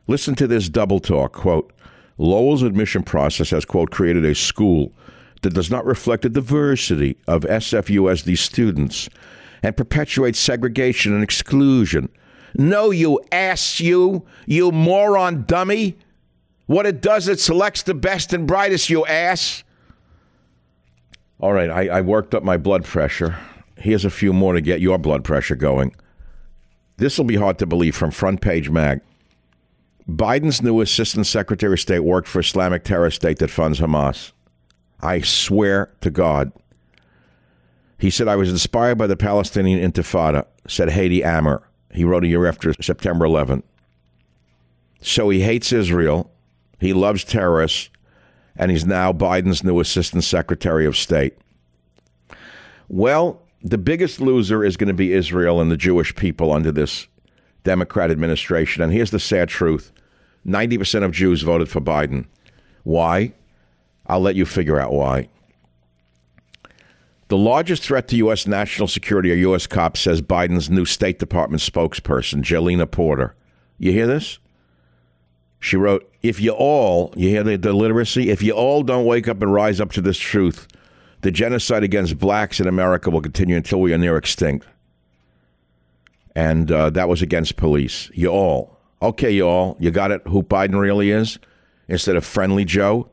listen 0.05 0.35
to 0.35 0.45
this 0.45 0.69
double 0.69 0.99
talk. 0.99 1.33
Quote, 1.33 1.73
Lowell's 2.19 2.61
admission 2.61 3.01
process 3.01 3.49
has, 3.49 3.65
quote, 3.65 3.89
created 3.89 4.23
a 4.23 4.35
school 4.35 4.93
that 5.41 5.53
does 5.53 5.71
not 5.71 5.85
reflect 5.85 6.23
the 6.23 6.29
diversity 6.29 7.17
of 7.27 7.41
SFUSD 7.41 8.37
students 8.37 9.09
and 9.63 9.75
perpetuates 9.75 10.39
segregation 10.39 11.13
and 11.13 11.23
exclusion. 11.23 12.09
No, 12.57 12.89
you 12.91 13.19
ass, 13.31 13.79
you, 13.79 14.25
you 14.45 14.71
moron 14.71 15.43
dummy. 15.43 15.97
What 16.67 16.85
it 16.85 17.01
does, 17.01 17.27
it 17.27 17.39
selects 17.39 17.83
the 17.83 17.93
best 17.93 18.33
and 18.33 18.47
brightest, 18.47 18.89
you 18.89 19.05
ass. 19.05 19.63
All 21.39 21.53
right, 21.53 21.69
I, 21.69 21.97
I 21.97 22.01
worked 22.01 22.33
up 22.33 22.43
my 22.43 22.57
blood 22.57 22.85
pressure. 22.85 23.37
Here's 23.77 24.05
a 24.05 24.09
few 24.09 24.31
more 24.31 24.53
to 24.53 24.61
get 24.61 24.79
your 24.79 24.97
blood 24.97 25.23
pressure 25.23 25.55
going. 25.55 25.93
This 26.97 27.17
will 27.17 27.25
be 27.25 27.35
hard 27.35 27.59
to 27.59 27.65
believe 27.65 27.95
from 27.95 28.11
Front 28.11 28.39
Page 28.41 28.69
Mag. 28.69 29.01
Biden's 30.09 30.61
new 30.61 30.79
Assistant 30.81 31.27
Secretary 31.27 31.73
of 31.73 31.79
State 31.79 31.99
worked 31.99 32.27
for 32.27 32.39
Islamic 32.39 32.83
terror 32.83 33.11
state 33.11 33.39
that 33.39 33.49
funds 33.49 33.79
Hamas. 33.79 34.31
I 35.01 35.21
swear 35.21 35.91
to 36.01 36.09
God. 36.09 36.53
He 37.97 38.09
said, 38.09 38.27
I 38.27 38.35
was 38.35 38.49
inspired 38.49 38.97
by 38.97 39.07
the 39.07 39.17
Palestinian 39.17 39.91
Intifada, 39.91 40.45
said 40.67 40.89
Hady 40.89 41.25
Amr. 41.25 41.64
He 41.95 42.03
wrote 42.03 42.23
a 42.23 42.27
year 42.27 42.45
after 42.45 42.73
September 42.81 43.25
11th. 43.25 43.63
So 45.01 45.29
he 45.29 45.41
hates 45.41 45.71
Israel, 45.71 46.31
he 46.79 46.93
loves 46.93 47.23
terrorists, 47.23 47.89
and 48.55 48.71
he's 48.71 48.85
now 48.85 49.13
Biden's 49.13 49.63
new 49.63 49.79
Assistant 49.79 50.23
Secretary 50.23 50.85
of 50.85 50.97
State. 50.97 51.37
Well, 52.87 53.41
the 53.61 53.77
biggest 53.77 54.21
loser 54.21 54.63
is 54.63 54.77
going 54.77 54.87
to 54.87 54.93
be 54.93 55.13
Israel 55.13 55.59
and 55.59 55.71
the 55.71 55.77
Jewish 55.77 56.15
people 56.15 56.51
under 56.51 56.71
this 56.71 57.07
Democrat 57.63 58.11
administration. 58.11 58.83
And 58.83 58.93
here's 58.93 59.11
the 59.11 59.19
sad 59.19 59.49
truth 59.49 59.91
90% 60.45 61.03
of 61.03 61.11
Jews 61.11 61.41
voted 61.41 61.69
for 61.69 61.81
Biden. 61.81 62.25
Why? 62.83 63.33
I'll 64.05 64.19
let 64.19 64.35
you 64.35 64.45
figure 64.45 64.79
out 64.79 64.93
why. 64.93 65.29
The 67.27 67.37
largest 67.37 67.83
threat 67.83 68.07
to 68.09 68.17
U.S. 68.17 68.45
national 68.45 68.87
security, 68.87 69.31
a 69.31 69.35
U.S. 69.37 69.65
cop 69.65 69.97
says 69.97 70.21
Biden's 70.21 70.69
new 70.69 70.85
State 70.85 71.17
Department 71.17 71.61
spokesperson, 71.61 72.43
Jalina 72.43 72.89
Porter. 72.89 73.35
You 73.79 73.91
hear 73.91 74.05
this? 74.05 74.37
She 75.59 75.75
wrote, 75.75 76.07
If 76.21 76.39
you 76.39 76.51
all, 76.51 77.11
you 77.17 77.29
hear 77.29 77.43
the, 77.43 77.57
the 77.57 77.73
literacy? 77.73 78.29
If 78.29 78.43
you 78.43 78.53
all 78.53 78.83
don't 78.83 79.05
wake 79.05 79.27
up 79.27 79.41
and 79.41 79.51
rise 79.51 79.81
up 79.81 79.91
to 79.93 80.01
this 80.01 80.19
truth, 80.19 80.67
the 81.21 81.31
genocide 81.31 81.83
against 81.83 82.19
blacks 82.19 82.59
in 82.59 82.67
America 82.67 83.09
will 83.09 83.21
continue 83.21 83.55
until 83.55 83.81
we 83.81 83.91
are 83.91 83.97
near 83.97 84.17
extinct. 84.17 84.67
And 86.35 86.71
uh, 86.71 86.91
that 86.91 87.09
was 87.09 87.23
against 87.23 87.55
police. 87.55 88.11
You 88.13 88.27
all. 88.27 88.77
Okay, 89.01 89.31
you 89.31 89.47
all. 89.47 89.77
You 89.79 89.89
got 89.89 90.11
it 90.11 90.21
who 90.27 90.43
Biden 90.43 90.79
really 90.79 91.09
is? 91.09 91.39
Instead 91.87 92.15
of 92.15 92.23
friendly 92.23 92.65
Joe? 92.65 93.09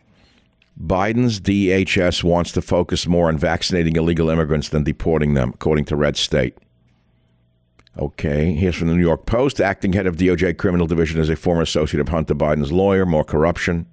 Biden's 0.81 1.41
DHS 1.41 2.25
wants 2.25 2.53
to 2.53 2.63
focus 2.63 3.07
more 3.07 3.29
on 3.29 3.39
vaccinating 3.39 3.97
illegal 3.97 4.31
immigrants 4.31 4.69
than 4.69 4.85
deporting 4.85 5.35
them, 5.35 5.51
according 5.55 5.85
to 5.87 5.97
Red 5.97 6.17
State. 6.17 6.57
Okay, 7.99 8.55
here's 8.55 8.77
from 8.77 8.89
the 8.89 8.95
New 8.95 9.03
York 9.03 9.27
Post. 9.27 9.61
Acting 9.61 9.93
head 9.93 10.07
of 10.07 10.17
DOJ 10.17 10.57
Criminal 10.57 10.87
Division 10.87 11.21
is 11.21 11.29
a 11.29 11.37
former 11.37 11.63
associate 11.63 12.01
of 12.01 12.09
Hunter 12.09 12.35
Biden's 12.35 12.73
lawyer. 12.73 13.05
More 13.05 13.25
corruption. 13.25 13.87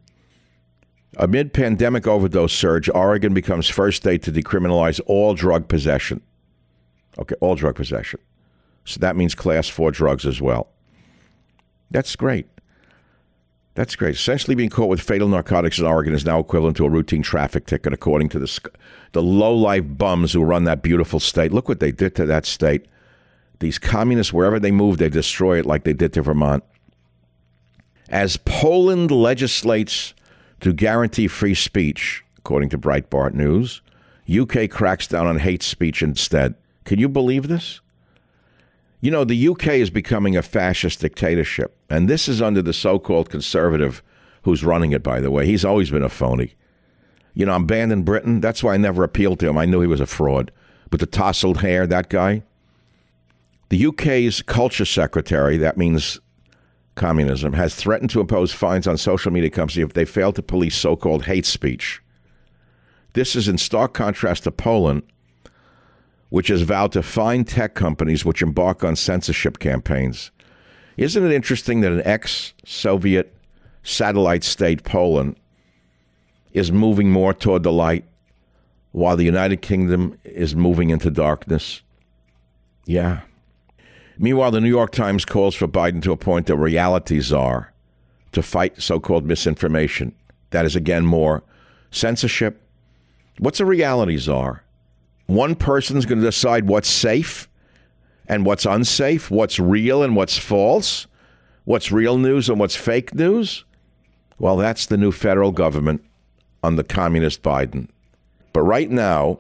Amid 1.18 1.54
pandemic 1.54 2.08
overdose 2.08 2.54
surge, 2.54 2.90
Oregon 2.90 3.34
becomes 3.34 3.68
first 3.68 3.98
state 3.98 4.24
to 4.24 4.32
decriminalize 4.32 5.02
all 5.06 5.34
drug 5.34 5.68
possession. 5.68 6.22
Okay, 7.18 7.36
all 7.42 7.56
drug 7.56 7.76
possession. 7.76 8.22
So 8.86 9.00
that 9.00 9.18
means 9.18 9.36
class 9.36 9.68
four 9.68 9.92
drugs 9.92 10.26
as 10.26 10.42
well. 10.42 10.70
That's 11.92 12.16
great. 12.16 12.48
That's 13.76 13.96
great. 13.96 14.16
Essentially, 14.16 14.56
being 14.56 14.70
caught 14.70 14.90
with 14.90 15.00
fatal 15.00 15.28
narcotics 15.28 15.80
in 15.80 15.86
Oregon 15.86 16.14
is 16.14 16.26
now 16.26 16.40
equivalent 16.40 16.76
to 16.78 16.86
a 16.86 16.90
routine 16.90 17.22
traffic 17.22 17.66
ticket, 17.66 17.94
according 17.94 18.30
to 18.30 18.40
the 18.40 18.72
the 19.12 19.22
low 19.22 19.56
life 19.56 19.86
bums 19.88 20.34
who 20.34 20.44
run 20.44 20.66
that 20.66 20.82
beautiful 20.82 21.20
state. 21.20 21.52
Look 21.52 21.68
what 21.68 21.80
they 21.80 21.92
did 21.92 22.16
to 22.16 22.26
that 22.26 22.46
state. 22.46 22.86
These 23.60 23.78
communists, 23.78 24.34
wherever 24.34 24.60
they 24.60 24.72
move, 24.72 24.98
they 24.98 25.10
destroy 25.10 25.60
it 25.60 25.66
like 25.66 25.84
they 25.84 25.94
did 25.94 26.14
to 26.14 26.22
Vermont. 26.22 26.64
As 28.10 28.38
Poland 28.38 29.12
legislates 29.12 30.14
to 30.62 30.74
guarantee 30.74 31.28
free 31.28 31.56
speech, 31.56 32.24
according 32.38 32.70
to 32.70 32.78
Breitbart 32.78 33.34
News, 33.34 33.82
UK 34.30 34.70
cracks 34.70 35.08
down 35.08 35.28
on 35.28 35.40
hate 35.40 35.64
speech 35.64 36.02
instead. 36.02 36.56
Can 36.86 37.00
you 37.00 37.10
believe 37.10 37.48
this? 37.48 37.82
You 39.02 39.12
know, 39.12 39.24
the 39.24 39.48
UK 39.48 39.68
is 39.68 39.90
becoming 39.90 40.36
a 40.36 40.42
fascist 40.42 41.00
dictatorship, 41.00 41.78
and 41.90 42.10
this 42.10 42.28
is 42.28 42.42
under 42.42 42.62
the 42.62 42.74
so 42.74 43.00
called 43.00 43.30
conservative 43.30 44.04
who's 44.44 44.64
running 44.64 44.92
it, 44.92 45.04
by 45.04 45.22
the 45.22 45.32
way. 45.32 45.46
He's 45.46 45.64
always 45.64 45.90
been 45.90 46.04
a 46.04 46.10
phony. 46.10 46.56
You 47.34 47.46
know, 47.46 47.54
I'm 47.54 47.66
banned 47.66 47.94
in 47.94 48.04
Britain. 48.04 48.42
That's 48.42 48.64
why 48.64 48.74
I 48.74 48.78
never 48.78 49.04
appealed 49.04 49.40
to 49.40 49.48
him. 49.48 49.58
I 49.58 49.66
knew 49.66 49.82
he 49.82 49.88
was 49.88 50.02
a 50.02 50.06
fraud. 50.06 50.52
But 50.90 51.00
the 51.00 51.06
tousled 51.06 51.58
hair, 51.58 51.88
that 51.88 52.10
guy. 52.10 52.44
The 53.70 53.86
UK's 53.86 54.42
culture 54.42 54.86
secretary, 54.86 55.58
that 55.58 55.78
means 55.78 56.20
communism, 56.96 57.54
has 57.54 57.76
threatened 57.76 58.10
to 58.10 58.20
impose 58.20 58.52
fines 58.52 58.88
on 58.88 58.98
social 58.98 59.32
media 59.32 59.50
companies 59.50 59.86
if 59.86 59.94
they 59.94 60.06
fail 60.06 60.34
to 60.34 60.42
police 60.42 60.76
so 60.76 60.96
called 60.96 61.26
hate 61.26 61.46
speech. 61.46 62.02
This 63.14 63.36
is 63.36 63.48
in 63.48 63.58
stark 63.58 63.94
contrast 63.94 64.44
to 64.44 64.52
Poland, 64.52 65.04
which 66.30 66.48
has 66.48 66.62
vowed 66.62 66.92
to 66.94 67.04
fine 67.04 67.44
tech 67.44 67.74
companies 67.76 68.24
which 68.24 68.42
embark 68.42 68.84
on 68.84 68.96
censorship 68.96 69.60
campaigns. 69.60 70.32
Isn't 70.98 71.26
it 71.26 71.32
interesting 71.32 71.82
that 71.82 71.92
an 71.92 72.02
ex 72.06 72.54
Soviet 72.66 73.36
satellite 73.84 74.44
state, 74.44 74.84
Poland, 74.84 75.38
is 76.54 76.72
moving 76.72 77.10
more 77.12 77.34
toward 77.34 77.64
the 77.64 77.72
light 77.72 78.06
while 78.92 79.16
the 79.16 79.24
United 79.24 79.62
Kingdom 79.62 80.18
is 80.24 80.56
moving 80.56 80.90
into 80.90 81.10
darkness? 81.10 81.82
Yeah. 82.86 83.22
Meanwhile, 84.18 84.52
the 84.52 84.62
New 84.62 84.70
York 84.70 84.92
Times 84.92 85.26
calls 85.26 85.56
for 85.56 85.68
Biden 85.68 86.02
to 86.04 86.12
appoint 86.12 86.50
a 86.50 86.56
reality 86.56 87.22
czar 87.22 87.72
to 88.34 88.44
fight 88.44 88.82
so 88.82 89.00
called 89.00 89.26
misinformation. 89.26 90.14
That 90.50 90.66
is, 90.66 90.76
again, 90.76 91.06
more 91.06 91.44
censorship. 91.92 92.62
What's 93.38 93.60
a 93.60 93.66
reality 93.66 94.18
czar? 94.18 94.64
One 95.30 95.54
person's 95.54 96.08
going 96.08 96.22
to 96.22 96.26
decide 96.26 96.68
what's 96.68 96.90
safe 96.90 97.48
and 98.28 98.48
what's 98.48 98.66
unsafe, 98.66 99.30
what's 99.30 99.60
real 99.60 100.02
and 100.02 100.16
what's 100.16 100.40
false, 100.40 101.06
what's 101.66 101.92
real 101.92 102.18
news 102.18 102.50
and 102.50 102.60
what's 102.60 102.76
fake 102.76 103.14
news. 103.14 103.64
Well, 104.40 104.58
that's 104.58 104.88
the 104.88 104.98
new 104.98 105.12
federal 105.12 105.52
government 105.52 106.04
the 106.78 106.84
communist 106.84 107.44
Biden. 107.44 107.90
But 108.54 108.64
right 108.64 108.90
now, 108.90 109.38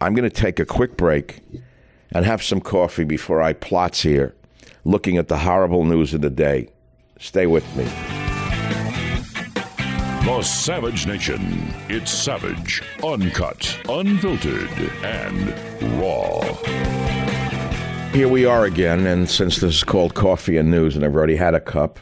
I'm 0.00 0.14
going 0.14 0.30
to 0.30 0.36
take 0.36 0.60
a 0.60 0.64
quick 0.64 0.96
break 0.96 1.40
and 2.12 2.24
have 2.24 2.40
some 2.40 2.60
coffee 2.60 3.02
before 3.02 3.42
I 3.42 3.52
plots 3.52 4.02
here, 4.02 4.32
looking 4.84 5.16
at 5.16 5.26
the 5.26 5.38
horrible 5.38 5.84
news 5.84 6.14
of 6.14 6.20
the 6.20 6.30
day. 6.30 6.68
Stay 7.18 7.48
with 7.48 7.64
me. 7.74 8.25
The 10.26 10.42
Savage 10.42 11.06
Nation. 11.06 11.72
It's 11.88 12.10
savage, 12.10 12.82
uncut, 13.04 13.78
unfiltered, 13.88 14.68
and 15.04 15.50
raw. 16.00 16.42
Here 18.12 18.26
we 18.26 18.44
are 18.44 18.64
again, 18.64 19.06
and 19.06 19.30
since 19.30 19.60
this 19.60 19.76
is 19.76 19.84
called 19.84 20.14
Coffee 20.14 20.56
and 20.56 20.68
News, 20.68 20.96
and 20.96 21.04
I've 21.04 21.14
already 21.14 21.36
had 21.36 21.54
a 21.54 21.60
cup, 21.60 22.00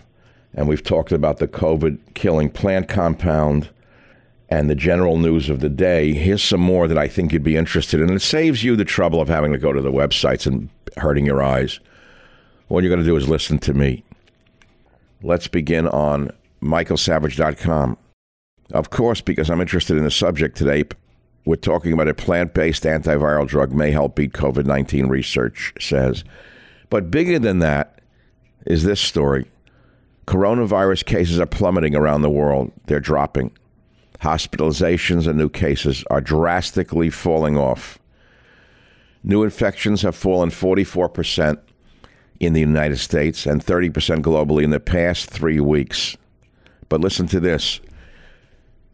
and 0.54 0.66
we've 0.66 0.82
talked 0.82 1.12
about 1.12 1.36
the 1.36 1.46
COVID 1.46 1.98
killing 2.14 2.48
plant 2.48 2.88
compound 2.88 3.68
and 4.48 4.70
the 4.70 4.74
general 4.74 5.18
news 5.18 5.50
of 5.50 5.60
the 5.60 5.68
day, 5.68 6.14
here's 6.14 6.42
some 6.42 6.62
more 6.62 6.88
that 6.88 6.96
I 6.96 7.08
think 7.08 7.30
you'd 7.30 7.44
be 7.44 7.58
interested 7.58 8.00
in. 8.00 8.10
It 8.10 8.22
saves 8.22 8.64
you 8.64 8.74
the 8.74 8.86
trouble 8.86 9.20
of 9.20 9.28
having 9.28 9.52
to 9.52 9.58
go 9.58 9.70
to 9.70 9.82
the 9.82 9.92
websites 9.92 10.46
and 10.46 10.70
hurting 10.96 11.26
your 11.26 11.42
eyes. 11.42 11.78
All 12.70 12.82
you're 12.82 12.88
going 12.88 13.04
to 13.04 13.06
do 13.06 13.16
is 13.16 13.28
listen 13.28 13.58
to 13.58 13.74
me. 13.74 14.02
Let's 15.22 15.46
begin 15.46 15.86
on 15.88 16.30
michaelsavage.com. 16.62 17.98
Of 18.72 18.90
course, 18.90 19.20
because 19.20 19.50
I'm 19.50 19.60
interested 19.60 19.96
in 19.96 20.04
the 20.04 20.10
subject 20.10 20.56
today, 20.56 20.84
we're 21.44 21.56
talking 21.56 21.92
about 21.92 22.08
a 22.08 22.14
plant 22.14 22.54
based 22.54 22.84
antiviral 22.84 23.46
drug 23.46 23.72
may 23.72 23.90
help 23.90 24.16
beat 24.16 24.32
COVID 24.32 24.64
19, 24.64 25.08
research 25.08 25.72
says. 25.78 26.24
But 26.88 27.10
bigger 27.10 27.38
than 27.38 27.58
that 27.58 28.00
is 28.66 28.84
this 28.84 29.00
story 29.00 29.46
coronavirus 30.26 31.04
cases 31.04 31.38
are 31.38 31.46
plummeting 31.46 31.94
around 31.94 32.22
the 32.22 32.30
world, 32.30 32.72
they're 32.86 33.00
dropping. 33.00 33.52
Hospitalizations 34.20 35.26
and 35.26 35.36
new 35.36 35.50
cases 35.50 36.02
are 36.10 36.20
drastically 36.20 37.10
falling 37.10 37.58
off. 37.58 37.98
New 39.22 39.42
infections 39.42 40.02
have 40.02 40.16
fallen 40.16 40.48
44% 40.48 41.58
in 42.40 42.52
the 42.52 42.60
United 42.60 42.98
States 42.98 43.44
and 43.44 43.64
30% 43.64 43.90
globally 44.22 44.64
in 44.64 44.70
the 44.70 44.80
past 44.80 45.28
three 45.28 45.60
weeks. 45.60 46.16
But 46.88 47.00
listen 47.00 47.26
to 47.28 47.40
this 47.40 47.80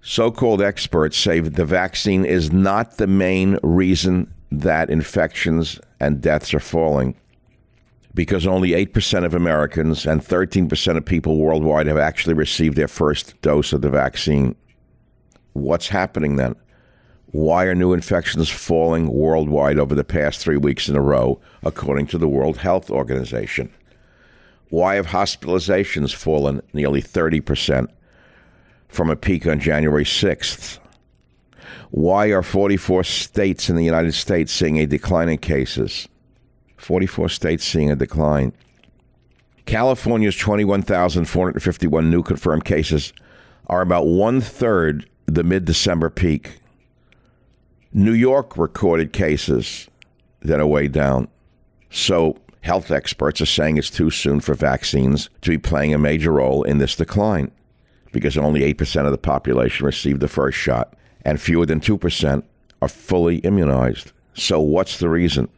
so 0.03 0.31
called 0.31 0.63
experts 0.63 1.17
say 1.17 1.41
the 1.41 1.65
vaccine 1.65 2.25
is 2.25 2.53
not 2.53 2.97
the 2.97 3.07
main 3.07 3.59
reason 3.63 4.33
that 4.51 4.91
infections 4.91 5.79
and 6.01 6.21
deaths 6.21 6.55
are 6.55 6.61
falling 6.61 7.15
because 8.15 8.47
only 8.47 8.71
8% 8.71 9.25
of 9.25 9.35
Americans 9.35 10.07
and 10.07 10.21
13% 10.21 10.97
of 10.97 11.05
people 11.05 11.37
worldwide 11.37 11.87
have 11.87 11.99
actually 11.99 12.35
received 12.35 12.77
their 12.77 12.89
first 12.89 13.41
dose 13.41 13.73
of 13.73 13.83
the 13.83 13.91
vaccine. 13.91 14.57
What's 15.53 15.89
happening 15.89 16.37
then? 16.37 16.57
Why 17.27 17.67
are 17.67 17.75
new 17.75 17.93
infections 17.93 18.49
falling 18.49 19.09
worldwide 19.09 19.79
over 19.79 19.95
the 19.95 20.03
past 20.03 20.41
three 20.41 20.57
weeks 20.57 20.89
in 20.89 20.97
a 20.97 21.01
row, 21.01 21.41
according 21.63 22.09
to 22.09 22.19
the 22.19 22.29
World 22.29 22.57
Health 22.57 22.91
Organization? 22.91 23.73
Why 24.71 24.97
have 24.97 25.09
hospitalizations 25.09 26.13
fallen 26.13 26.63
nearly 26.73 27.01
30%? 27.01 27.89
From 28.91 29.09
a 29.09 29.17
peak 29.17 29.47
on 29.47 29.61
January 29.61 30.05
6th. 30.05 30.79
Why 31.91 32.27
are 32.27 32.43
44 32.43 33.05
states 33.05 33.71
in 33.71 33.77
the 33.77 33.85
United 33.85 34.13
States 34.13 34.53
seeing 34.53 34.79
a 34.79 34.87
decline 34.87 35.29
in 35.29 35.39
cases? 35.39 36.09
44 36.77 37.29
states 37.29 37.65
seeing 37.65 37.91
a 37.91 37.97
decline. 37.97 38.53
California's 39.67 40.37
21,451 40.37 42.11
new 42.11 42.23
confirmed 42.23 42.65
cases 42.65 43.13
are 43.67 43.83
about 43.83 44.07
one 44.07 44.41
third 44.41 45.09
the 45.27 45.45
mid 45.45 45.65
December 45.65 46.11
peak. 46.11 46.59
New 47.93 48.13
York 48.13 48.57
recorded 48.57 49.13
cases 49.13 49.89
that 50.43 50.61
are 50.61 50.67
way 50.67 50.89
down. 50.89 51.29
So, 51.91 52.39
health 52.63 52.91
experts 52.91 53.41
are 53.41 53.47
saying 53.47 53.77
it's 53.77 53.91
too 53.91 54.11
soon 54.11 54.41
for 54.41 54.55
vaccines 54.55 55.29
to 55.43 55.51
be 55.51 55.59
playing 55.59 55.95
a 55.95 55.99
major 55.99 56.33
role 56.33 56.63
in 56.63 56.79
this 56.79 56.97
decline 56.97 57.51
because 58.13 58.37
only 58.37 58.61
8% 58.75 59.07
of 59.07 59.13
the 59.13 59.19
population 59.19 59.87
received 59.87 60.21
the 60.21 60.29
first 60.29 60.59
shot 60.59 60.95
and 61.23 61.41
fewer 61.41 61.67
than 61.67 61.81
2% 61.81 62.43
are 62.83 62.89
fully 62.89 63.37
immunized. 63.39 64.13
So, 64.35 64.61
what's 64.61 64.99
the 64.99 65.09
reason? 65.09 65.49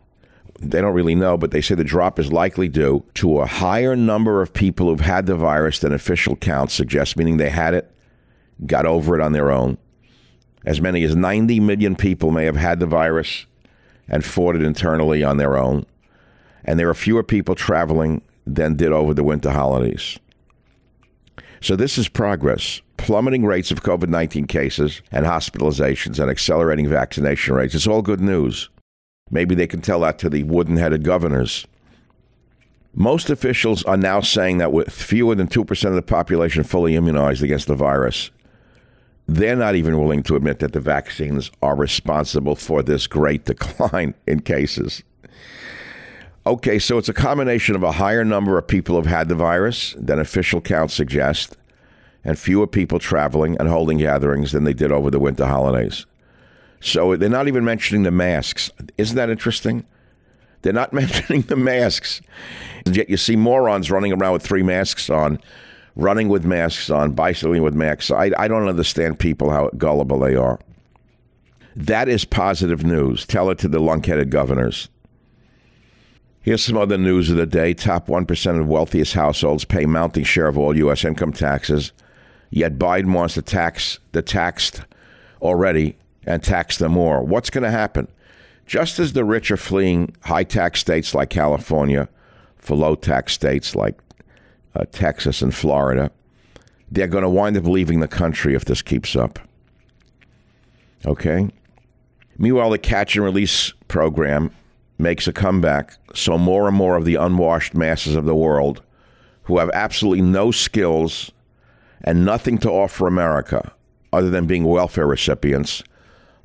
They 0.58 0.80
don't 0.80 0.94
really 0.94 1.14
know, 1.14 1.36
but 1.36 1.50
they 1.50 1.60
say 1.60 1.74
the 1.74 1.84
drop 1.84 2.18
is 2.18 2.32
likely 2.32 2.68
due 2.68 3.04
to 3.14 3.40
a 3.40 3.46
higher 3.46 3.96
number 3.96 4.42
of 4.42 4.52
people 4.52 4.86
who've 4.86 5.00
had 5.00 5.26
the 5.26 5.34
virus 5.34 5.80
than 5.80 5.92
official 5.92 6.36
counts 6.36 6.74
suggest, 6.74 7.16
meaning 7.16 7.36
they 7.36 7.50
had 7.50 7.74
it, 7.74 7.90
got 8.66 8.86
over 8.86 9.18
it 9.18 9.22
on 9.22 9.32
their 9.32 9.50
own. 9.50 9.76
As 10.64 10.80
many 10.80 11.02
as 11.02 11.16
90 11.16 11.58
million 11.60 11.96
people 11.96 12.30
may 12.30 12.44
have 12.44 12.56
had 12.56 12.78
the 12.78 12.86
virus 12.86 13.46
and 14.08 14.24
fought 14.24 14.54
it 14.54 14.62
internally 14.62 15.24
on 15.24 15.36
their 15.36 15.56
own. 15.56 15.84
And 16.64 16.78
there 16.78 16.88
are 16.88 16.94
fewer 16.94 17.24
people 17.24 17.56
traveling 17.56 18.22
than 18.46 18.76
did 18.76 18.92
over 18.92 19.14
the 19.14 19.24
winter 19.24 19.50
holidays. 19.50 20.18
So 21.62 21.76
this 21.76 21.96
is 21.96 22.08
progress. 22.08 22.82
Plummeting 22.96 23.46
rates 23.46 23.70
of 23.70 23.84
COVID 23.84 24.08
19 24.08 24.46
cases 24.46 25.00
and 25.12 25.24
hospitalizations 25.24 26.18
and 26.18 26.28
accelerating 26.28 26.88
vaccination 26.88 27.54
rates. 27.54 27.76
It's 27.76 27.86
all 27.86 28.02
good 28.02 28.20
news. 28.20 28.68
Maybe 29.30 29.54
they 29.54 29.68
can 29.68 29.80
tell 29.80 30.00
that 30.00 30.18
to 30.18 30.28
the 30.28 30.42
wooden 30.42 30.76
headed 30.76 31.04
governors. 31.04 31.66
Most 32.94 33.30
officials 33.30 33.84
are 33.84 33.96
now 33.96 34.20
saying 34.20 34.58
that 34.58 34.72
with 34.72 34.92
fewer 34.92 35.36
than 35.36 35.46
2% 35.46 35.88
of 35.88 35.94
the 35.94 36.02
population 36.02 36.64
fully 36.64 36.96
immunized 36.96 37.44
against 37.44 37.68
the 37.68 37.76
virus, 37.76 38.30
they're 39.28 39.56
not 39.56 39.76
even 39.76 39.98
willing 39.98 40.24
to 40.24 40.36
admit 40.36 40.58
that 40.58 40.72
the 40.72 40.80
vaccines 40.80 41.50
are 41.62 41.76
responsible 41.76 42.56
for 42.56 42.82
this 42.82 43.06
great 43.06 43.44
decline 43.46 44.14
in 44.26 44.40
cases. 44.40 45.04
Okay, 46.44 46.80
so 46.80 46.98
it's 46.98 47.08
a 47.08 47.14
combination 47.14 47.76
of 47.76 47.84
a 47.84 47.92
higher 47.92 48.24
number 48.24 48.58
of 48.58 48.66
people 48.66 48.96
who've 48.96 49.06
had 49.06 49.28
the 49.28 49.34
virus 49.36 49.94
than 49.96 50.18
official 50.18 50.60
counts 50.60 50.92
suggest, 50.92 51.56
and 52.24 52.36
fewer 52.36 52.66
people 52.66 52.98
traveling 52.98 53.56
and 53.58 53.68
holding 53.68 53.98
gatherings 53.98 54.50
than 54.50 54.64
they 54.64 54.72
did 54.72 54.90
over 54.90 55.08
the 55.08 55.20
winter 55.20 55.46
holidays. 55.46 56.04
So 56.80 57.14
they're 57.14 57.28
not 57.28 57.46
even 57.46 57.64
mentioning 57.64 58.02
the 58.02 58.10
masks. 58.10 58.72
Isn't 58.98 59.16
that 59.16 59.30
interesting? 59.30 59.84
They're 60.62 60.72
not 60.72 60.92
mentioning 60.92 61.42
the 61.42 61.54
masks. 61.54 62.20
Yet 62.86 63.08
you 63.08 63.16
see 63.16 63.36
morons 63.36 63.92
running 63.92 64.12
around 64.12 64.32
with 64.32 64.42
three 64.42 64.64
masks 64.64 65.08
on, 65.08 65.38
running 65.94 66.28
with 66.28 66.44
masks 66.44 66.90
on, 66.90 67.12
bicycling 67.12 67.62
with 67.62 67.74
masks. 67.74 68.10
I, 68.10 68.32
I 68.36 68.48
don't 68.48 68.68
understand 68.68 69.20
people 69.20 69.50
how 69.50 69.70
gullible 69.78 70.18
they 70.18 70.34
are. 70.34 70.58
That 71.76 72.08
is 72.08 72.24
positive 72.24 72.82
news. 72.82 73.26
Tell 73.26 73.48
it 73.48 73.58
to 73.58 73.68
the 73.68 73.78
lunk-headed 73.78 74.30
governors. 74.30 74.88
Here's 76.42 76.64
some 76.64 76.76
other 76.76 76.98
news 76.98 77.30
of 77.30 77.36
the 77.36 77.46
day. 77.46 77.72
Top 77.72 78.08
1% 78.08 78.60
of 78.60 78.66
wealthiest 78.66 79.14
households 79.14 79.64
pay 79.64 79.86
mounting 79.86 80.24
share 80.24 80.48
of 80.48 80.58
all 80.58 80.76
U.S. 80.76 81.04
income 81.04 81.32
taxes. 81.32 81.92
Yet 82.50 82.78
Biden 82.78 83.14
wants 83.14 83.34
to 83.34 83.42
tax 83.42 84.00
the 84.10 84.22
taxed 84.22 84.82
already 85.40 85.96
and 86.26 86.42
tax 86.42 86.78
them 86.78 86.92
more. 86.92 87.22
What's 87.22 87.48
going 87.48 87.62
to 87.62 87.70
happen? 87.70 88.08
Just 88.66 88.98
as 88.98 89.12
the 89.12 89.24
rich 89.24 89.52
are 89.52 89.56
fleeing 89.56 90.16
high 90.22 90.42
tax 90.42 90.80
states 90.80 91.14
like 91.14 91.30
California 91.30 92.08
for 92.56 92.76
low 92.76 92.96
tax 92.96 93.32
states 93.32 93.76
like 93.76 93.98
uh, 94.74 94.84
Texas 94.90 95.42
and 95.42 95.54
Florida, 95.54 96.10
they're 96.90 97.06
going 97.06 97.22
to 97.22 97.30
wind 97.30 97.56
up 97.56 97.64
leaving 97.64 98.00
the 98.00 98.08
country 98.08 98.54
if 98.54 98.64
this 98.64 98.82
keeps 98.82 99.14
up. 99.14 99.38
Okay? 101.06 101.50
Meanwhile, 102.36 102.70
the 102.70 102.78
catch 102.78 103.14
and 103.14 103.24
release 103.24 103.72
program 103.86 104.50
makes 104.98 105.26
a 105.26 105.32
comeback, 105.32 105.96
so 106.14 106.38
more 106.38 106.68
and 106.68 106.76
more 106.76 106.96
of 106.96 107.04
the 107.04 107.16
unwashed 107.16 107.74
masses 107.74 108.14
of 108.14 108.24
the 108.24 108.34
world 108.34 108.82
who 109.44 109.58
have 109.58 109.70
absolutely 109.74 110.22
no 110.22 110.50
skills 110.50 111.30
and 112.02 112.24
nothing 112.24 112.58
to 112.58 112.70
offer 112.70 113.06
America 113.06 113.72
other 114.12 114.30
than 114.30 114.46
being 114.46 114.64
welfare 114.64 115.06
recipients 115.06 115.82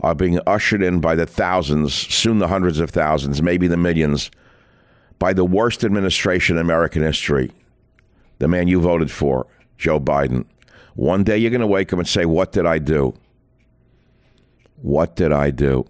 are 0.02 0.16
being 0.16 0.40
ushered 0.46 0.84
in 0.84 1.00
by 1.00 1.16
the 1.16 1.26
thousands, 1.26 1.94
soon 1.94 2.40
the 2.40 2.48
hundreds 2.48 2.80
of 2.80 2.90
thousands, 2.90 3.42
maybe 3.42 3.68
the 3.68 3.78
millions, 3.78 4.30
by 5.20 5.34
the 5.34 5.46
worst 5.46 5.84
administration 5.84 6.58
in 6.58 6.62
American 6.62 7.02
history, 7.02 7.52
the 8.38 8.48
man 8.48 8.68
you 8.68 8.80
voted 8.80 9.10
for, 9.10 9.48
Joe 9.78 10.00
Biden. 10.00 10.46
One 10.96 11.24
day 11.24 11.38
you're 11.38 11.52
going 11.52 11.62
to 11.62 11.68
wake 11.68 11.94
up 11.94 12.00
and 12.00 12.08
say, 12.08 12.26
What 12.26 12.52
did 12.52 12.66
I 12.66 12.78
do? 12.78 13.16
What 14.82 15.16
did 15.16 15.32
I 15.32 15.50
do? 15.50 15.86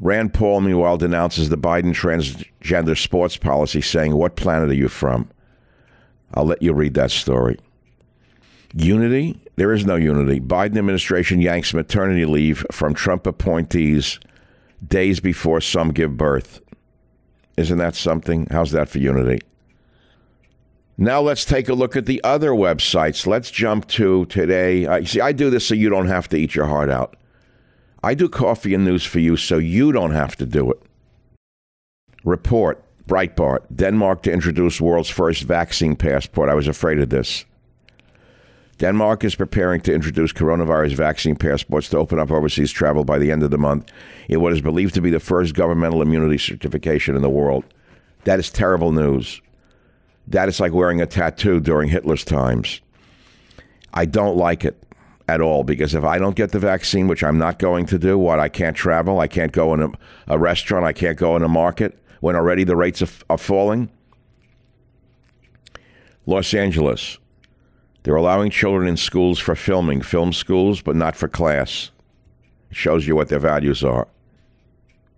Rand 0.00 0.34
Paul, 0.34 0.60
meanwhile, 0.60 0.96
denounces 0.96 1.48
the 1.48 1.58
Biden 1.58 1.92
transgender 1.94 3.00
sports 3.00 3.36
policy, 3.36 3.80
saying, 3.80 4.14
What 4.14 4.36
planet 4.36 4.70
are 4.70 4.74
you 4.74 4.88
from? 4.88 5.30
I'll 6.34 6.46
let 6.46 6.62
you 6.62 6.72
read 6.72 6.94
that 6.94 7.10
story. 7.10 7.58
Unity? 8.74 9.40
There 9.56 9.72
is 9.72 9.86
no 9.86 9.94
unity. 9.94 10.40
Biden 10.40 10.76
administration 10.76 11.40
yanks 11.40 11.72
maternity 11.72 12.24
leave 12.24 12.66
from 12.72 12.92
Trump 12.92 13.26
appointees 13.26 14.18
days 14.86 15.20
before 15.20 15.60
some 15.60 15.92
give 15.92 16.16
birth. 16.16 16.60
Isn't 17.56 17.78
that 17.78 17.94
something? 17.94 18.48
How's 18.50 18.72
that 18.72 18.88
for 18.88 18.98
unity? 18.98 19.40
Now 20.96 21.20
let's 21.20 21.44
take 21.44 21.68
a 21.68 21.74
look 21.74 21.96
at 21.96 22.06
the 22.06 22.22
other 22.24 22.50
websites. 22.50 23.26
Let's 23.26 23.50
jump 23.50 23.88
to 23.88 24.26
today. 24.26 24.86
Uh, 24.86 25.04
see, 25.04 25.20
I 25.20 25.32
do 25.32 25.50
this 25.50 25.66
so 25.66 25.74
you 25.74 25.88
don't 25.88 26.08
have 26.08 26.28
to 26.28 26.36
eat 26.36 26.54
your 26.54 26.66
heart 26.66 26.90
out. 26.90 27.16
I 28.04 28.12
do 28.12 28.28
coffee 28.28 28.74
and 28.74 28.84
news 28.84 29.02
for 29.02 29.18
you 29.18 29.34
so 29.38 29.56
you 29.56 29.90
don't 29.90 30.12
have 30.12 30.36
to 30.36 30.44
do 30.44 30.70
it. 30.70 30.82
Report 32.22 32.84
Breitbart 33.08 33.60
Denmark 33.74 34.22
to 34.24 34.32
introduce 34.32 34.78
world's 34.78 35.08
first 35.08 35.44
vaccine 35.44 35.96
passport. 35.96 36.50
I 36.50 36.54
was 36.54 36.68
afraid 36.68 36.98
of 36.98 37.08
this. 37.08 37.46
Denmark 38.76 39.24
is 39.24 39.34
preparing 39.34 39.80
to 39.82 39.94
introduce 39.94 40.34
coronavirus 40.34 40.92
vaccine 40.96 41.34
passports 41.34 41.88
to 41.88 41.96
open 41.96 42.18
up 42.18 42.30
overseas 42.30 42.70
travel 42.70 43.04
by 43.04 43.18
the 43.18 43.30
end 43.30 43.42
of 43.42 43.50
the 43.50 43.56
month 43.56 43.90
in 44.28 44.42
what 44.42 44.52
is 44.52 44.60
believed 44.60 44.92
to 44.94 45.00
be 45.00 45.10
the 45.10 45.18
first 45.18 45.54
governmental 45.54 46.02
immunity 46.02 46.36
certification 46.36 47.16
in 47.16 47.22
the 47.22 47.30
world. 47.30 47.64
That 48.24 48.38
is 48.38 48.50
terrible 48.50 48.92
news. 48.92 49.40
That 50.26 50.50
is 50.50 50.60
like 50.60 50.74
wearing 50.74 51.00
a 51.00 51.06
tattoo 51.06 51.58
during 51.58 51.88
Hitler's 51.88 52.24
times. 52.24 52.82
I 53.94 54.04
don't 54.04 54.36
like 54.36 54.66
it 54.66 54.83
at 55.28 55.40
all 55.40 55.64
because 55.64 55.94
if 55.94 56.04
I 56.04 56.18
don't 56.18 56.36
get 56.36 56.52
the 56.52 56.58
vaccine, 56.58 57.08
which 57.08 57.24
I'm 57.24 57.38
not 57.38 57.58
going 57.58 57.86
to 57.86 57.98
do, 57.98 58.18
what 58.18 58.40
I 58.40 58.48
can't 58.48 58.76
travel, 58.76 59.20
I 59.20 59.28
can't 59.28 59.52
go 59.52 59.72
in 59.74 59.82
a, 59.82 59.88
a 60.28 60.38
restaurant, 60.38 60.84
I 60.84 60.92
can't 60.92 61.18
go 61.18 61.36
in 61.36 61.42
a 61.42 61.48
market 61.48 61.98
when 62.20 62.36
already 62.36 62.64
the 62.64 62.76
rates 62.76 63.02
are, 63.02 63.08
are 63.30 63.38
falling. 63.38 63.90
Los 66.26 66.54
Angeles, 66.54 67.18
they're 68.02 68.16
allowing 68.16 68.50
children 68.50 68.88
in 68.88 68.96
schools 68.96 69.38
for 69.38 69.54
filming, 69.54 70.02
film 70.02 70.32
schools, 70.32 70.82
but 70.82 70.96
not 70.96 71.16
for 71.16 71.28
class. 71.28 71.90
It 72.70 72.76
shows 72.76 73.06
you 73.06 73.16
what 73.16 73.28
their 73.28 73.38
values 73.38 73.82
are. 73.82 74.08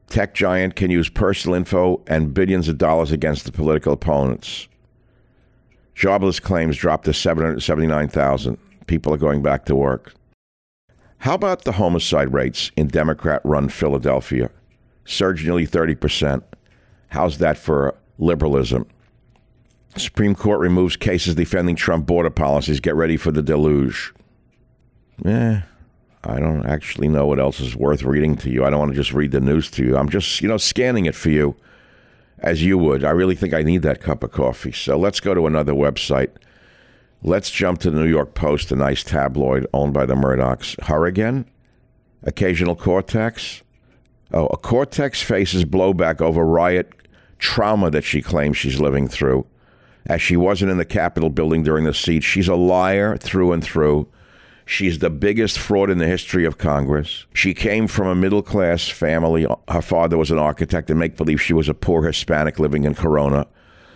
Tech 0.09 0.35
giant 0.35 0.77
can 0.77 0.91
use 0.91 1.09
personal 1.09 1.57
info 1.57 2.01
and 2.07 2.33
billions 2.33 2.69
of 2.69 2.79
dollars 2.79 3.11
against 3.11 3.45
the 3.45 3.53
political 3.53 3.93
opponents. 3.93 4.69
Jobless 5.95 6.39
claims 6.39 6.77
dropped 6.77 7.07
to 7.07 7.13
779,000. 7.13 8.59
People 8.87 9.13
are 9.13 9.19
going 9.19 9.43
back 9.43 9.65
to 9.67 9.75
work. 9.75 10.15
How 11.19 11.35
about 11.35 11.65
the 11.65 11.73
homicide 11.73 12.33
rates 12.33 12.71
in 12.77 12.89
Democrat 12.89 13.41
run 13.45 13.69
Philadelphia? 13.69 14.51
Surged 15.05 15.45
nearly 15.45 15.67
30%. 15.67 16.43
How's 17.09 17.39
that 17.39 17.57
for 17.57 17.97
liberalism? 18.19 18.87
Supreme 19.97 20.35
Court 20.35 20.61
removes 20.61 20.97
cases 20.97 21.35
defending 21.35 21.75
Trump 21.75 22.07
border 22.07 22.31
policies. 22.31 22.81
Get 22.81 22.95
ready 22.95 23.17
for 23.17 23.33
the 23.33 23.43
deluge. 23.43 24.13
Eh, 25.25 25.61
I 26.25 26.39
don't 26.39 26.67
actually 26.67 27.09
know 27.09 27.27
what 27.27 27.41
else 27.41 27.61
is 27.61 27.75
worth 27.75 28.03
reading 28.03 28.37
to 28.37 28.51
you. 28.51 28.65
I 28.65 28.71
don't 28.71 28.81
want 28.81 28.91
to 28.91 28.97
just 28.97 29.13
read 29.13 29.31
the 29.31 29.41
news 29.41 29.71
to 29.73 29.85
you. 29.85 29.97
I'm 29.97 30.09
just, 30.09 30.41
you 30.43 30.49
know, 30.49 30.59
scanning 30.59 31.07
it 31.07 31.15
for 31.15 31.31
you 31.31 31.57
as 32.41 32.63
you 32.63 32.77
would. 32.79 33.05
I 33.05 33.11
really 33.11 33.35
think 33.35 33.55
I 33.55 33.63
need 33.63 33.83
that 33.83 34.01
cup 34.01 34.23
of 34.23 34.33
coffee. 34.33 34.73
So 34.73 34.99
let's 34.99 35.21
go 35.21 35.35
to 35.35 35.47
another 35.47 35.73
website. 35.73 36.31
Let's 37.23 37.51
jump 37.51 37.81
to 37.81 37.91
the 37.91 38.01
New 38.01 38.09
York 38.09 38.35
Post, 38.35 38.71
a 38.71 38.77
nice 38.77 39.03
tabloid 39.03 39.67
owned 39.73 39.93
by 39.95 40.07
the 40.07 40.15
Murdochs. 40.15 40.77
Again? 41.07 41.47
Occasional 42.23 42.77
Cortex? 42.77 43.63
Oh, 44.33 44.47
a 44.47 44.57
Cortex 44.57 45.23
faces 45.23 45.65
blowback 45.65 46.21
over 46.21 46.45
riot 46.45 46.93
trauma 47.39 47.91
that 47.91 48.05
she 48.05 48.23
claims 48.23 48.57
she's 48.57 48.81
living 48.81 49.09
through 49.09 49.47
as 50.07 50.23
she 50.23 50.37
wasn't 50.37 50.71
in 50.71 50.79
the 50.79 50.85
Capitol 50.85 51.31
building 51.31 51.63
during 51.63 51.85
the 51.85 51.95
siege. 51.95 52.25
She's 52.25 52.49
a 52.49 52.55
liar 52.55 53.17
through 53.17 53.53
and 53.53 53.63
through. 53.63 54.09
She's 54.65 54.99
the 54.99 55.11
biggest 55.11 55.59
fraud 55.59 55.91
in 55.91 55.99
the 55.99 56.07
history 56.07 56.45
of 56.45 56.59
Congress. 56.59 57.27
She 57.33 57.55
came 57.55 57.87
from 57.87 58.09
a 58.09 58.15
middle 58.15 58.43
class 58.43 58.89
family. 58.89 59.47
Her 59.69 59.83
father 59.83 60.19
was 60.19 60.31
an 60.31 60.39
architect, 60.39 60.91
and 60.91 60.99
make 60.99 61.17
believe 61.17 61.41
she 61.41 61.53
was 61.53 61.69
a 61.69 61.75
poor 61.75 62.03
Hispanic 62.03 62.59
living 62.59 62.85
in 62.85 62.95
Corona, 62.95 63.47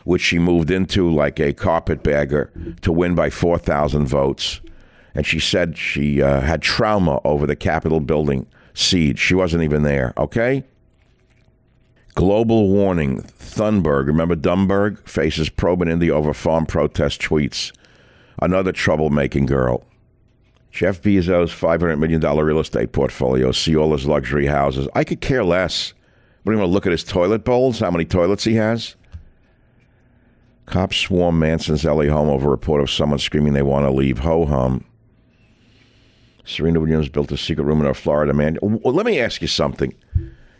which 0.04 0.22
she 0.22 0.38
moved 0.38 0.70
into 0.70 1.12
like 1.12 1.38
a 1.38 1.52
carpetbagger 1.52 2.50
to 2.82 2.92
win 2.92 3.14
by 3.14 3.30
4,000 3.30 4.06
votes. 4.06 4.60
And 5.14 5.26
she 5.26 5.40
said 5.40 5.76
she 5.76 6.22
uh, 6.22 6.40
had 6.40 6.62
trauma 6.62 7.20
over 7.24 7.46
the 7.46 7.56
Capitol 7.56 8.00
building 8.00 8.46
siege. 8.74 9.18
She 9.18 9.34
wasn't 9.34 9.62
even 9.62 9.82
there, 9.82 10.12
okay? 10.16 10.64
Global 12.14 12.68
warning. 12.68 13.22
Thunberg, 13.22 14.06
remember 14.06 14.36
Dumberg, 14.36 15.06
faces 15.08 15.48
probe 15.48 15.82
in 15.82 15.88
India 15.88 16.14
over 16.14 16.32
farm 16.32 16.66
protest 16.66 17.20
tweets. 17.20 17.72
Another 18.40 18.72
troublemaking 18.72 19.46
girl. 19.46 19.84
Jeff 20.70 21.02
Bezos' 21.02 21.50
$500 21.50 21.98
million 21.98 22.20
real 22.20 22.60
estate 22.60 22.92
portfolio. 22.92 23.50
See 23.52 23.76
all 23.76 23.92
his 23.92 24.06
luxury 24.06 24.46
houses. 24.46 24.88
I 24.94 25.04
could 25.04 25.20
care 25.20 25.44
less. 25.44 25.94
But 26.44 26.52
you 26.52 26.58
want 26.58 26.68
to 26.68 26.72
look 26.72 26.86
at 26.86 26.92
his 26.92 27.04
toilet 27.04 27.44
bowls? 27.44 27.80
How 27.80 27.90
many 27.90 28.04
toilets 28.04 28.44
he 28.44 28.54
has? 28.54 28.96
Cops 30.70 30.96
swarm 30.96 31.40
Manson's 31.40 31.84
LA 31.84 32.04
home 32.04 32.28
over 32.28 32.46
a 32.46 32.50
report 32.52 32.80
of 32.80 32.90
someone 32.90 33.18
screaming 33.18 33.54
they 33.54 33.62
want 33.62 33.84
to 33.84 33.90
leave. 33.90 34.20
Ho 34.20 34.46
hum. 34.46 34.84
Serena 36.44 36.78
Williams 36.78 37.08
built 37.08 37.32
a 37.32 37.36
secret 37.36 37.64
room 37.64 37.80
in 37.80 37.86
her 37.86 37.94
Florida 37.94 38.32
man. 38.32 38.56
Well, 38.62 38.94
let 38.94 39.04
me 39.04 39.18
ask 39.18 39.42
you 39.42 39.48
something. 39.48 39.92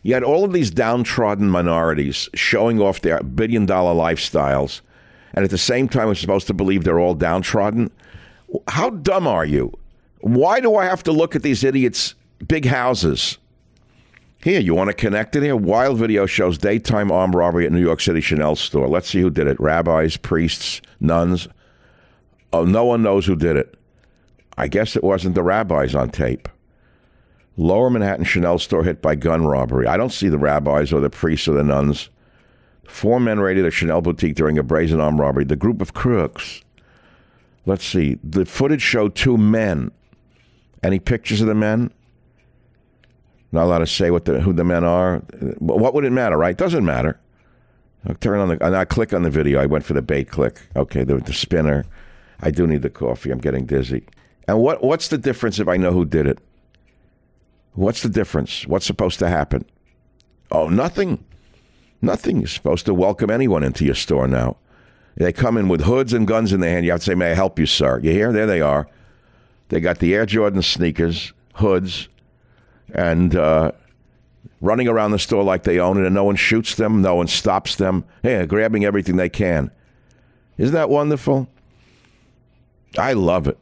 You 0.03 0.15
had 0.15 0.25
all 0.25 0.45
of 0.45 0.53
these 0.53 0.71
downtrodden 0.71 1.49
minorities 1.49 2.29
showing 2.35 2.81
off 2.81 3.03
their 3.03 3.23
billion 3.23 3.67
dollar 3.67 3.95
lifestyles, 3.95 4.81
and 5.35 5.45
at 5.45 5.51
the 5.51 5.59
same 5.59 5.89
time, 5.89 6.09
we're 6.09 6.15
supposed 6.15 6.49
to 6.49 6.55
believe 6.55 6.83
they're 6.83 6.99
all 6.99 7.15
downtrodden. 7.15 7.91
How 8.67 8.91
dumb 8.91 9.29
are 9.29 9.45
you? 9.45 9.73
Why 10.23 10.59
do 10.61 10.75
I 10.75 10.87
have 10.87 11.05
to 11.05 11.13
look 11.13 11.37
at 11.37 11.43
these 11.43 11.63
idiots' 11.63 12.15
big 12.49 12.65
houses? 12.65 13.39
Here, 14.43 14.61
you 14.61 14.75
want 14.75 14.89
to 14.89 14.95
connect 14.95 15.37
it 15.37 15.43
here? 15.43 15.55
Wild 15.55 15.99
video 15.99 16.25
shows 16.25 16.57
daytime 16.57 17.13
armed 17.13 17.35
robbery 17.35 17.67
at 17.67 17.73
New 17.73 17.81
York 17.81 18.01
City 18.01 18.23
Chanel 18.23 18.57
store. 18.57 18.89
Let's 18.89 19.11
see 19.11 19.21
who 19.21 19.29
did 19.29 19.47
it. 19.47 19.61
Rabbis, 19.61 20.17
priests, 20.17 20.81
nuns. 20.99 21.47
Oh, 22.51 22.65
no 22.65 22.87
one 22.87 23.03
knows 23.03 23.27
who 23.27 23.37
did 23.37 23.59
it. 23.59 23.75
I 24.57 24.67
guess 24.67 24.97
it 24.97 25.05
wasn't 25.05 25.35
the 25.35 25.43
rabbis 25.43 25.95
on 25.95 26.09
tape. 26.09 26.49
Lower 27.59 27.91
Manhattan 27.91 28.25
Chanel 28.25 28.59
store 28.59 28.83
hit 28.83 29.03
by 29.03 29.15
gun 29.15 29.45
robbery. 29.45 29.87
I 29.87 29.99
don't 29.99 30.13
see 30.13 30.31
the 30.31 30.39
rabbis 30.39 30.91
or 30.91 31.01
the 31.01 31.11
priests 31.11 31.47
or 31.47 31.53
the 31.53 31.63
nuns. 31.63 32.09
Four 32.87 33.21
men 33.21 33.41
raided 33.41 33.67
a 33.67 33.71
Chanel 33.71 34.01
boutique 34.01 34.37
during 34.37 34.57
a 34.57 34.63
brazen 34.63 35.01
arm 35.01 35.21
robbery. 35.21 35.45
The 35.45 35.55
group 35.55 35.83
of 35.83 35.93
crooks. 35.93 36.63
Let's 37.67 37.85
see. 37.85 38.19
The 38.25 38.47
footage 38.47 38.81
showed 38.81 39.15
two 39.15 39.37
men. 39.37 39.91
Any 40.83 40.99
pictures 40.99 41.43
of 41.43 41.47
the 41.47 41.55
men? 41.55 41.93
Not 43.53 43.65
allowed 43.65 43.79
to 43.79 43.87
say 43.87 44.11
what 44.11 44.25
the, 44.25 44.41
who 44.41 44.53
the 44.53 44.65
men 44.65 44.85
are. 44.85 45.19
What 45.59 45.95
would 45.95 46.05
it 46.05 46.13
matter, 46.13 46.37
right? 46.37 46.57
Doesn't 46.57 46.85
matter. 46.85 47.19
I'll 48.07 48.15
turn 48.15 48.39
on 48.39 48.49
the, 48.49 48.65
and 48.65 48.77
I 48.77 48.85
click 48.85 49.13
on 49.13 49.23
the 49.23 49.31
video. 49.31 49.61
I 49.61 49.67
went 49.67 49.85
for 49.85 49.93
the 49.93 50.03
bait 50.03 50.31
click. 50.31 50.61
Okay, 50.77 51.05
the, 51.05 51.17
the 51.17 51.33
spinner. 51.33 51.85
I 52.41 52.51
do 52.51 52.67
need 52.67 52.83
the 52.83 52.91
coffee. 52.91 53.31
I'm 53.31 53.39
getting 53.39 53.67
dizzy. 53.67 54.07
And 54.49 54.61
what 54.61 54.83
what's 54.83 55.09
the 55.09 55.19
difference 55.19 55.59
if 55.59 55.69
I 55.69 55.77
know 55.77 55.93
who 55.93 56.05
did 56.05 56.27
it? 56.27 56.39
What's 57.75 58.03
the 58.03 58.09
difference? 58.09 58.67
What's 58.67 58.87
supposed 58.87 59.19
to 59.19 59.29
happen? 59.29 59.65
Oh, 60.51 60.69
nothing. 60.69 61.25
Nothing. 62.03 62.39
You're 62.39 62.49
supposed 62.49 62.87
to 62.87 62.95
welcome 62.95 63.31
anyone 63.31 63.63
into 63.63 63.85
your 63.85 63.95
store 63.95 64.27
now. 64.27 64.57
They 65.17 65.33
come 65.33 65.57
in 65.57 65.69
with 65.69 65.83
hoods 65.83 66.13
and 66.13 66.27
guns 66.27 66.53
in 66.53 66.61
their 66.61 66.71
hand. 66.71 66.87
You 66.87 66.93
have 66.93 67.01
to 67.01 67.07
say, 67.07 67.15
May 67.15 67.33
I 67.33 67.35
help 67.35 67.59
you, 67.59 67.67
sir? 67.67 68.01
You 68.01 68.13
hear? 68.13 68.33
There 68.33 68.47
they 68.47 68.61
are. 68.61 68.89
They 69.69 69.81
got 69.81 69.99
the 69.99 70.15
Air 70.15 70.27
Jordan 70.27 70.63
sneakers, 70.63 71.33
hoods, 71.55 72.09
and 72.95 73.35
uh, 73.37 73.73
running 74.61 74.89
around 74.89 75.13
the 75.13 75.19
store 75.19 75.43
like 75.43 75.65
they 75.65 75.79
own 75.79 75.99
it, 75.99 76.07
and 76.07 76.15
no 76.15 76.25
one 76.25 76.37
shoots 76.37 76.75
them, 76.75 77.03
no 77.03 77.17
one 77.17 77.27
stops 77.27 77.77
them. 77.77 78.05
Yeah, 78.23 78.47
grabbing 78.47 78.85
everything 78.85 79.17
they 79.17 79.29
can. 79.29 79.71
Isn't 80.59 80.75
that 80.75 80.91
wonderful? 80.91 81.49
I 82.99 83.13
love 83.13 83.47
it. 83.47 83.59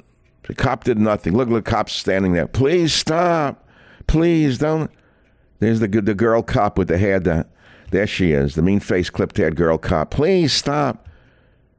The 0.47 0.55
cop 0.55 0.85
did 0.85 0.99
nothing. 0.99 1.37
Look, 1.37 1.49
at 1.49 1.55
the 1.55 1.63
cop's 1.63 1.93
standing 1.93 2.33
there. 2.33 2.47
Please 2.47 2.95
stop. 2.95 3.69
Please 4.07 4.59
don't. 4.59 4.91
There's 5.61 5.81
the 5.81 5.89
the 5.89 6.15
girl 6.15 6.43
cop 6.43 6.79
with 6.79 6.89
the 6.89 6.99
hair 6.99 7.21
down. 7.21 7.45
There 7.91 8.07
she 8.07 8.33
is, 8.33 8.55
the 8.55 8.63
mean 8.63 8.81
face, 8.81 9.09
clipped 9.11 9.37
haired 9.39 9.57
girl 9.57 9.79
cop. 9.79 10.11
Please 10.11 10.53
stop. 10.53 11.09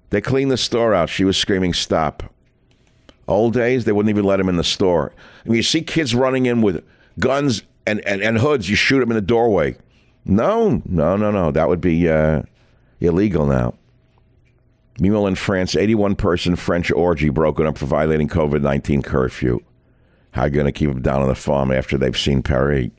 They 0.09 0.21
cleaned 0.21 0.51
the 0.51 0.57
store 0.57 0.93
out. 0.93 1.09
She 1.09 1.23
was 1.23 1.37
screaming, 1.37 1.73
stop. 1.73 2.23
Old 3.27 3.53
days, 3.53 3.85
they 3.85 3.91
wouldn't 3.91 4.09
even 4.09 4.25
let 4.25 4.39
him 4.39 4.49
in 4.49 4.55
the 4.57 4.63
store. 4.63 5.13
I 5.45 5.49
mean, 5.49 5.57
you 5.57 5.63
see 5.63 5.81
kids 5.83 6.15
running 6.15 6.47
in 6.47 6.63
with 6.63 6.83
guns 7.19 7.63
and, 7.85 8.05
and, 8.05 8.21
and 8.21 8.37
hoods, 8.37 8.69
you 8.69 8.75
shoot 8.75 8.99
them 8.99 9.11
in 9.11 9.15
the 9.15 9.21
doorway. 9.21 9.75
No, 10.25 10.81
no, 10.85 11.17
no, 11.17 11.31
no. 11.31 11.51
That 11.51 11.69
would 11.69 11.81
be 11.81 12.09
uh, 12.09 12.43
illegal 12.99 13.45
now. 13.45 13.75
Meanwhile, 14.99 15.27
in 15.27 15.35
France, 15.35 15.75
81 15.75 16.15
person 16.15 16.55
French 16.55 16.91
orgy 16.91 17.29
broken 17.29 17.65
up 17.65 17.77
for 17.77 17.85
violating 17.85 18.27
COVID 18.27 18.61
19 18.61 19.01
curfew. 19.01 19.59
How 20.31 20.43
are 20.43 20.47
you 20.47 20.53
going 20.53 20.65
to 20.65 20.71
keep 20.71 20.89
them 20.89 21.01
down 21.01 21.21
on 21.21 21.27
the 21.27 21.35
farm 21.35 21.71
after 21.71 21.97
they've 21.97 22.17
seen 22.17 22.43
Paris? 22.43 22.89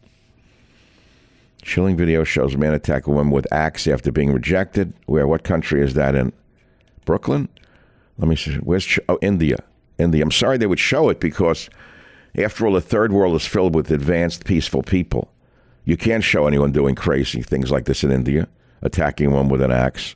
Chilling 1.62 1.96
video 1.96 2.24
shows 2.24 2.56
man 2.56 2.72
attack 2.72 3.06
a 3.06 3.10
woman 3.10 3.32
with 3.32 3.46
axe 3.52 3.86
after 3.86 4.10
being 4.10 4.32
rejected. 4.32 4.94
Where? 5.06 5.26
What 5.26 5.44
country 5.44 5.82
is 5.82 5.94
that 5.94 6.14
in? 6.14 6.32
Brooklyn? 7.04 7.48
Let 8.16 8.28
me 8.28 8.36
see. 8.36 8.54
Where's 8.56 8.86
Ch- 8.86 9.00
oh 9.08 9.18
India? 9.20 9.58
India. 9.98 10.22
I'm 10.22 10.30
sorry 10.30 10.56
they 10.56 10.66
would 10.66 10.80
show 10.80 11.10
it 11.10 11.20
because, 11.20 11.68
after 12.39 12.66
all, 12.66 12.72
the 12.72 12.81
third 12.81 13.12
world 13.12 13.35
is 13.35 13.47
filled 13.47 13.74
with 13.74 13.91
advanced, 13.91 14.45
peaceful 14.45 14.83
people. 14.83 15.33
You 15.85 15.97
can't 15.97 16.24
show 16.24 16.47
anyone 16.47 16.72
doing 16.72 16.95
crazy 16.95 17.43
things 17.43 17.70
like 17.70 17.87
this 17.87 18.05
in 18.05 18.11
India, 18.12 18.49
attacking 18.83 19.33
one 19.33 19.49
with 19.49 19.62
an 19.62 19.72
axe. 19.72 20.14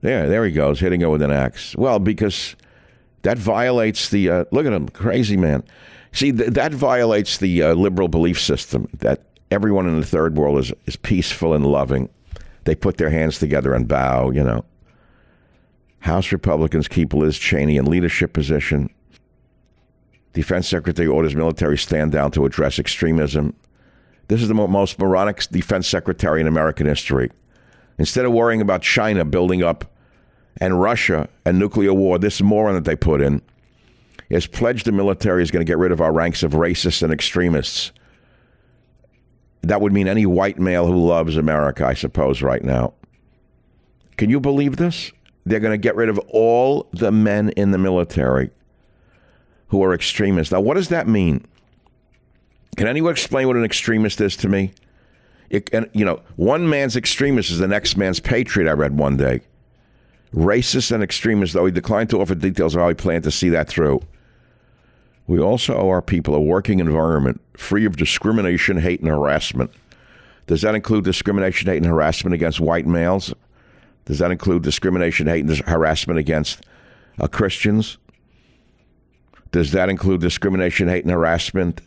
There, 0.00 0.28
there 0.28 0.44
he 0.44 0.52
goes, 0.52 0.80
hitting 0.80 1.00
her 1.00 1.10
with 1.10 1.22
an 1.22 1.32
axe. 1.32 1.74
Well, 1.76 1.98
because 1.98 2.54
that 3.22 3.38
violates 3.38 4.10
the. 4.10 4.30
Uh, 4.30 4.44
look 4.52 4.66
at 4.66 4.72
him, 4.72 4.88
crazy 4.88 5.36
man. 5.36 5.64
See, 6.12 6.32
th- 6.32 6.50
that 6.50 6.72
violates 6.72 7.38
the 7.38 7.62
uh, 7.62 7.74
liberal 7.74 8.08
belief 8.08 8.40
system 8.40 8.88
that 8.98 9.22
everyone 9.50 9.88
in 9.88 9.98
the 9.98 10.06
third 10.06 10.36
world 10.36 10.58
is, 10.58 10.72
is 10.86 10.96
peaceful 10.96 11.54
and 11.54 11.66
loving. 11.66 12.08
They 12.64 12.74
put 12.74 12.98
their 12.98 13.10
hands 13.10 13.38
together 13.38 13.74
and 13.74 13.88
bow, 13.88 14.30
you 14.30 14.44
know. 14.44 14.64
House 16.00 16.32
Republicans 16.32 16.86
keep 16.86 17.12
Liz 17.12 17.38
Cheney 17.38 17.76
in 17.76 17.86
leadership 17.86 18.32
position. 18.32 18.90
Defense 20.32 20.68
Secretary 20.68 21.08
orders 21.08 21.34
military 21.34 21.78
stand 21.78 22.12
down 22.12 22.30
to 22.32 22.44
address 22.44 22.78
extremism. 22.78 23.54
This 24.28 24.42
is 24.42 24.48
the 24.48 24.54
most 24.54 24.98
moronic 24.98 25.46
defense 25.50 25.88
secretary 25.88 26.40
in 26.40 26.46
American 26.46 26.86
history. 26.86 27.30
Instead 27.98 28.26
of 28.26 28.32
worrying 28.32 28.60
about 28.60 28.82
China 28.82 29.24
building 29.24 29.62
up 29.62 29.90
and 30.60 30.80
Russia 30.80 31.28
and 31.44 31.58
nuclear 31.58 31.94
war, 31.94 32.18
this 32.18 32.42
moron 32.42 32.74
that 32.74 32.84
they 32.84 32.94
put 32.94 33.22
in 33.22 33.40
has 34.30 34.46
pledged 34.46 34.84
the 34.84 34.92
military 34.92 35.42
is 35.42 35.50
going 35.50 35.64
to 35.64 35.70
get 35.70 35.78
rid 35.78 35.92
of 35.92 36.00
our 36.02 36.12
ranks 36.12 36.42
of 36.42 36.52
racists 36.52 37.02
and 37.02 37.12
extremists. 37.12 37.92
That 39.62 39.80
would 39.80 39.92
mean 39.92 40.06
any 40.06 40.26
white 40.26 40.58
male 40.58 40.86
who 40.86 41.06
loves 41.06 41.36
America, 41.36 41.86
I 41.86 41.94
suppose, 41.94 42.42
right 42.42 42.62
now. 42.62 42.92
Can 44.18 44.28
you 44.28 44.40
believe 44.40 44.76
this? 44.76 45.10
They're 45.46 45.60
going 45.60 45.72
to 45.72 45.78
get 45.78 45.96
rid 45.96 46.10
of 46.10 46.18
all 46.28 46.88
the 46.92 47.10
men 47.10 47.48
in 47.50 47.70
the 47.70 47.78
military 47.78 48.50
who 49.68 49.82
are 49.82 49.94
extremists. 49.94 50.52
Now, 50.52 50.60
what 50.60 50.74
does 50.74 50.88
that 50.88 51.06
mean? 51.06 51.44
Can 52.76 52.86
anyone 52.86 53.12
explain 53.12 53.46
what 53.46 53.56
an 53.56 53.64
extremist 53.64 54.20
is 54.20 54.36
to 54.36 54.48
me? 54.48 54.72
It, 55.50 55.70
and, 55.72 55.88
you 55.92 56.04
know, 56.04 56.20
one 56.36 56.68
man's 56.68 56.96
extremist 56.96 57.50
is 57.50 57.58
the 57.58 57.68
next 57.68 57.96
man's 57.96 58.20
patriot, 58.20 58.68
I 58.68 58.72
read 58.72 58.96
one 58.98 59.16
day. 59.16 59.40
Racist 60.34 60.92
and 60.92 61.02
extremist, 61.02 61.54
though 61.54 61.64
he 61.64 61.72
declined 61.72 62.10
to 62.10 62.20
offer 62.20 62.34
details 62.34 62.74
of 62.74 62.82
how 62.82 62.88
he 62.88 62.94
planned 62.94 63.24
to 63.24 63.30
see 63.30 63.48
that 63.48 63.68
through. 63.68 64.00
We 65.26 65.38
also 65.38 65.74
owe 65.74 65.88
our 65.88 66.02
people 66.02 66.34
a 66.34 66.40
working 66.40 66.80
environment 66.80 67.40
free 67.56 67.84
of 67.84 67.96
discrimination, 67.96 68.78
hate, 68.78 69.00
and 69.00 69.08
harassment. 69.08 69.70
Does 70.46 70.62
that 70.62 70.74
include 70.74 71.04
discrimination, 71.04 71.68
hate, 71.68 71.78
and 71.78 71.86
harassment 71.86 72.34
against 72.34 72.60
white 72.60 72.86
males? 72.86 73.34
Does 74.06 74.18
that 74.20 74.30
include 74.30 74.62
discrimination, 74.62 75.26
hate, 75.26 75.44
and 75.44 75.56
harassment 75.58 76.18
against 76.18 76.64
uh, 77.20 77.26
Christians? 77.26 77.98
Does 79.50 79.72
that 79.72 79.88
include 79.88 80.20
discrimination, 80.20 80.88
hate, 80.88 81.04
and 81.04 81.12
harassment 81.12 81.80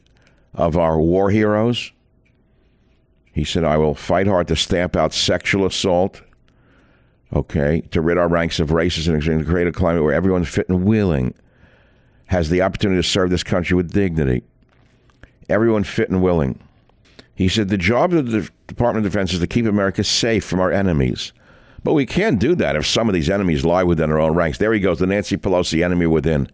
of 0.54 0.78
our 0.78 1.00
war 1.00 1.30
heroes? 1.30 1.92
He 3.34 3.44
said, 3.44 3.64
I 3.64 3.78
will 3.78 3.96
fight 3.96 4.28
hard 4.28 4.48
to 4.50 4.56
stamp 4.56 4.96
out 4.96 5.14
sexual 5.14 5.66
assault, 5.66 6.22
okay, 7.34 7.82
to 7.92 8.02
rid 8.02 8.18
our 8.18 8.28
ranks 8.28 8.60
of 8.60 8.70
racism 8.70 9.14
and 9.14 9.40
to 9.40 9.46
create 9.46 9.68
a 9.68 9.72
climate 9.72 10.04
where 10.04 10.14
everyone 10.14 10.44
fit 10.44 10.68
and 10.68 10.84
willing 10.84 11.34
has 12.28 12.50
the 12.50 12.62
opportunity 12.62 13.02
to 13.02 13.08
serve 13.08 13.30
this 13.30 13.44
country 13.44 13.76
with 13.76 13.92
dignity. 13.92 14.44
Everyone 15.50 15.84
fit 15.84 16.10
and 16.10 16.22
willing. 16.22 16.60
He 17.36 17.48
said, 17.48 17.70
the 17.70 17.78
job 17.78 18.14
of 18.14 18.32
the 18.32 18.50
Department 18.68 19.06
of 19.06 19.12
Defense 19.12 19.34
is 19.34 19.40
to 19.40 19.48
keep 19.48 19.66
America 19.66 20.04
safe 20.04 20.44
from 20.44 20.60
our 20.60 20.72
enemies. 20.72 21.34
But 21.84 21.94
we 21.94 22.06
can't 22.06 22.40
do 22.40 22.54
that 22.56 22.76
if 22.76 22.86
some 22.86 23.10
of 23.10 23.14
these 23.14 23.30
enemies 23.30 23.66
lie 23.66 23.84
within 23.84 24.12
our 24.12 24.20
own 24.20 24.36
ranks. 24.36 24.58
There 24.58 24.74
he 24.74 24.80
goes, 24.80 25.00
the 25.00 25.08
Nancy 25.08 25.38
Pelosi 25.38 25.84
enemy 25.84 26.06
within. 26.06 26.50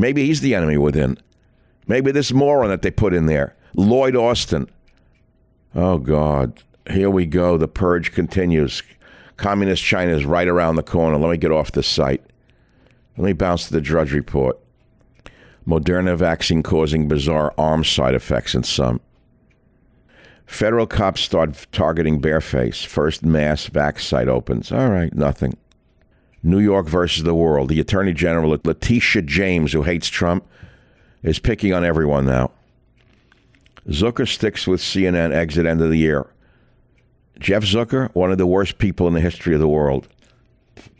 Maybe 0.00 0.24
he's 0.24 0.40
the 0.40 0.54
enemy 0.54 0.78
within. 0.78 1.18
Maybe 1.86 2.10
this 2.10 2.32
moron 2.32 2.70
that 2.70 2.80
they 2.80 2.90
put 2.90 3.12
in 3.12 3.26
there, 3.26 3.54
Lloyd 3.76 4.16
Austin. 4.16 4.66
Oh, 5.74 5.98
God. 5.98 6.62
Here 6.88 7.10
we 7.10 7.26
go. 7.26 7.58
The 7.58 7.68
purge 7.68 8.12
continues. 8.12 8.82
Communist 9.36 9.84
China 9.84 10.12
is 10.12 10.24
right 10.24 10.48
around 10.48 10.76
the 10.76 10.82
corner. 10.82 11.18
Let 11.18 11.30
me 11.30 11.36
get 11.36 11.52
off 11.52 11.72
this 11.72 11.86
site. 11.86 12.22
Let 13.18 13.26
me 13.26 13.34
bounce 13.34 13.66
to 13.66 13.74
the 13.74 13.82
Drudge 13.82 14.14
Report. 14.14 14.58
Moderna 15.66 16.16
vaccine 16.16 16.62
causing 16.62 17.06
bizarre 17.06 17.52
arm 17.58 17.84
side 17.84 18.14
effects 18.14 18.54
in 18.54 18.62
some. 18.62 19.00
Federal 20.46 20.86
cops 20.86 21.20
start 21.20 21.66
targeting 21.72 22.22
Bareface. 22.22 22.86
First 22.86 23.22
mass 23.22 23.68
vax 23.68 24.00
site 24.00 24.28
opens. 24.28 24.72
All 24.72 24.88
right, 24.88 25.14
nothing. 25.14 25.58
New 26.42 26.58
York 26.58 26.86
versus 26.88 27.22
the 27.22 27.34
world. 27.34 27.68
The 27.68 27.80
Attorney 27.80 28.12
General, 28.12 28.58
Letitia 28.64 29.22
James, 29.22 29.72
who 29.72 29.82
hates 29.82 30.08
Trump, 30.08 30.46
is 31.22 31.38
picking 31.38 31.72
on 31.72 31.84
everyone 31.84 32.26
now. 32.26 32.50
Zucker 33.88 34.28
sticks 34.28 34.66
with 34.66 34.80
CNN 34.80 35.32
exit 35.32 35.66
end 35.66 35.80
of 35.82 35.90
the 35.90 35.98
year. 35.98 36.26
Jeff 37.38 37.64
Zucker, 37.64 38.10
one 38.14 38.30
of 38.30 38.38
the 38.38 38.46
worst 38.46 38.78
people 38.78 39.08
in 39.08 39.14
the 39.14 39.20
history 39.20 39.54
of 39.54 39.60
the 39.60 39.68
world. 39.68 40.08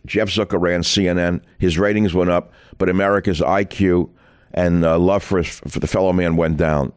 Jeff 0.07 0.29
Zucker 0.29 0.61
ran 0.61 0.83
CNN. 0.83 1.43
His 1.59 1.79
ratings 1.79 2.15
went 2.15 2.31
up, 2.31 2.53
but 2.79 2.89
America's 2.89 3.41
IQ 3.41 4.11
and 4.53 4.85
uh, 4.85 4.99
love 4.99 5.23
for, 5.23 5.43
for 5.43 5.79
the 5.79 5.87
fellow 5.87 6.13
man 6.13 6.37
went 6.37 6.57
down. 6.57 6.93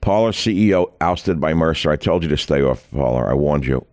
Parler 0.00 0.32
CEO 0.32 0.92
ousted 1.00 1.40
by 1.40 1.54
Mercer. 1.54 1.90
I 1.90 1.96
told 1.96 2.22
you 2.22 2.28
to 2.28 2.36
stay 2.36 2.60
off 2.60 2.90
Parler. 2.90 3.28
I 3.28 3.34
warned 3.34 3.66
you. 3.66 3.86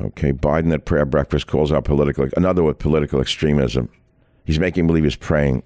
Okay, 0.00 0.32
Biden 0.32 0.72
at 0.72 0.84
prayer 0.84 1.04
breakfast 1.04 1.46
calls 1.46 1.70
out 1.70 1.84
political 1.84 2.28
another 2.36 2.62
with 2.62 2.78
political 2.78 3.20
extremism. 3.20 3.88
He's 4.44 4.58
making 4.58 4.86
believe 4.86 5.04
he's 5.04 5.16
praying. 5.16 5.64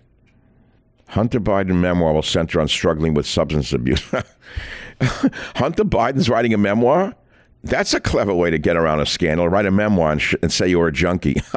Hunter 1.09 1.39
Biden 1.41 1.77
memoir 1.81 2.12
will 2.12 2.22
center 2.22 2.61
on 2.61 2.68
struggling 2.68 3.14
with 3.14 3.27
substance 3.27 3.72
abuse. 3.72 4.03
Hunter 5.01 5.85
Biden's 5.85 6.29
writing 6.29 6.53
a 6.53 6.59
memoir? 6.59 7.14
That's 7.62 7.95
a 7.95 8.01
clever 8.01 8.35
way 8.35 8.51
to 8.51 8.59
get 8.59 8.77
around 8.77 9.01
a 9.01 9.07
scandal. 9.07 9.49
Write 9.49 9.66
a 9.66 9.70
memoir 9.70 10.12
and, 10.12 10.22
sh- 10.22 10.35
and 10.43 10.53
say 10.53 10.68
you're 10.68 10.89
a 10.89 10.93
junkie. 10.93 11.41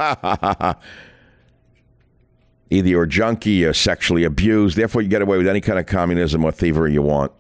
Either 2.72 2.88
you're 2.88 3.04
a 3.04 3.10
junkie, 3.10 3.52
you're 3.52 3.74
sexually 3.74 4.24
abused, 4.24 4.78
therefore 4.78 5.02
you 5.02 5.08
get 5.08 5.24
away 5.24 5.38
with 5.38 5.48
any 5.48 5.62
kind 5.62 5.80
of 5.80 5.88
communism 5.88 6.46
or 6.46 6.52
thievery 6.52 6.94
you 6.94 7.02
want. 7.02 7.32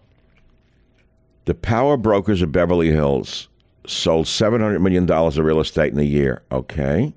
The 1.46 1.54
power 1.54 1.98
brokers 1.98 2.42
of 2.42 2.52
Beverly 2.52 2.92
Hills 2.92 3.49
sold 3.90 4.26
$700 4.26 4.82
million 4.82 5.10
of 5.10 5.38
real 5.38 5.60
estate 5.60 5.94
in 5.94 6.00
a 6.00 6.04
year. 6.04 6.42
Okay. 6.52 7.14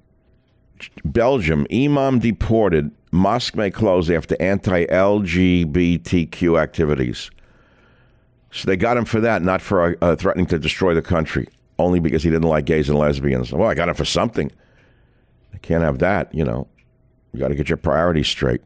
Belgium, 1.04 1.66
imam 1.72 2.18
deported. 2.18 2.90
Mosque 3.12 3.54
may 3.56 3.70
close 3.70 4.10
after 4.10 4.36
anti 4.40 4.86
LGBTQ 4.86 6.60
activities. 6.60 7.30
So 8.50 8.66
they 8.66 8.76
got 8.76 8.96
him 8.96 9.04
for 9.04 9.20
that, 9.20 9.42
not 9.42 9.62
for 9.62 9.96
uh, 10.02 10.16
threatening 10.16 10.46
to 10.46 10.58
destroy 10.58 10.94
the 10.94 11.02
country. 11.02 11.48
only 11.78 12.00
because 12.00 12.22
he 12.22 12.30
didn't 12.30 12.48
like 12.48 12.64
gays 12.64 12.88
and 12.88 12.98
lesbians. 12.98 13.52
Well, 13.52 13.68
I 13.68 13.74
got 13.74 13.88
him 13.88 13.94
for 13.94 14.04
something. 14.04 14.50
I 15.52 15.58
can't 15.58 15.82
have 15.82 15.98
that, 15.98 16.34
you 16.34 16.44
know. 16.44 16.68
You 17.32 17.40
got 17.40 17.48
to 17.48 17.54
get 17.54 17.68
your 17.68 17.78
priorities 17.78 18.28
straight. 18.28 18.60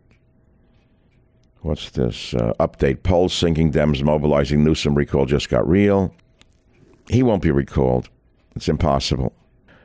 What's 1.61 1.90
this? 1.90 2.34
Uh, 2.34 2.52
update 2.61 3.02
polls 3.02 3.32
sinking 3.32 3.72
Dems 3.72 4.02
mobilizing 4.02 4.62
Newsom 4.64 4.94
recall 4.94 5.26
just 5.26 5.48
got 5.48 5.66
real. 5.68 6.14
He 7.09 7.22
won't 7.22 7.42
be 7.42 7.50
recalled. 7.50 8.09
It's 8.54 8.68
impossible. 8.68 9.32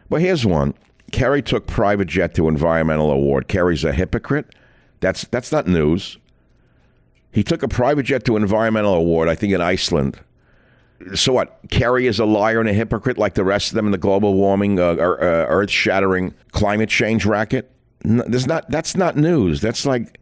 But 0.09 0.21
here's 0.21 0.45
one. 0.45 0.73
Kerry 1.11 1.41
took 1.41 1.67
private 1.67 2.07
jet 2.07 2.33
to 2.35 2.47
environmental 2.47 3.11
award. 3.11 3.47
Kerry's 3.47 3.83
a 3.83 3.91
hypocrite. 3.91 4.55
That's 5.01 5.25
that's 5.25 5.51
not 5.51 5.67
news. 5.67 6.17
He 7.31 7.43
took 7.43 7.63
a 7.63 7.67
private 7.67 8.03
jet 8.03 8.25
to 8.25 8.37
environmental 8.37 8.93
award, 8.93 9.29
I 9.29 9.35
think 9.35 9.53
in 9.53 9.61
Iceland. 9.61 10.19
So 11.15 11.33
what? 11.33 11.59
Kerry 11.69 12.07
is 12.07 12.19
a 12.19 12.25
liar 12.25 12.59
and 12.59 12.69
a 12.69 12.73
hypocrite 12.73 13.17
like 13.17 13.33
the 13.33 13.43
rest 13.43 13.71
of 13.71 13.75
them 13.75 13.85
in 13.85 13.91
the 13.91 13.97
global 13.97 14.35
warming, 14.35 14.79
uh, 14.79 14.91
uh, 14.93 15.45
earth-shattering 15.49 16.33
climate 16.51 16.89
change 16.89 17.25
racket. 17.25 17.71
No, 18.03 18.23
there's 18.27 18.47
not. 18.47 18.69
That's 18.69 18.95
not 18.95 19.15
news. 19.15 19.61
That's 19.61 19.85
like, 19.85 20.19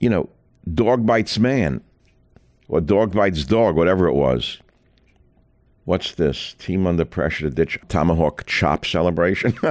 you 0.00 0.08
know, 0.08 0.28
dog 0.72 1.04
bites 1.06 1.38
man, 1.38 1.82
or 2.68 2.80
dog 2.80 3.12
bites 3.12 3.44
dog, 3.44 3.76
whatever 3.76 4.06
it 4.06 4.14
was. 4.14 4.60
What's 5.86 6.16
this? 6.16 6.54
Team 6.58 6.86
under 6.86 7.04
pressure 7.04 7.48
to 7.48 7.54
ditch 7.54 7.78
tomahawk 7.88 8.44
chop 8.46 8.84
celebration. 8.84 9.56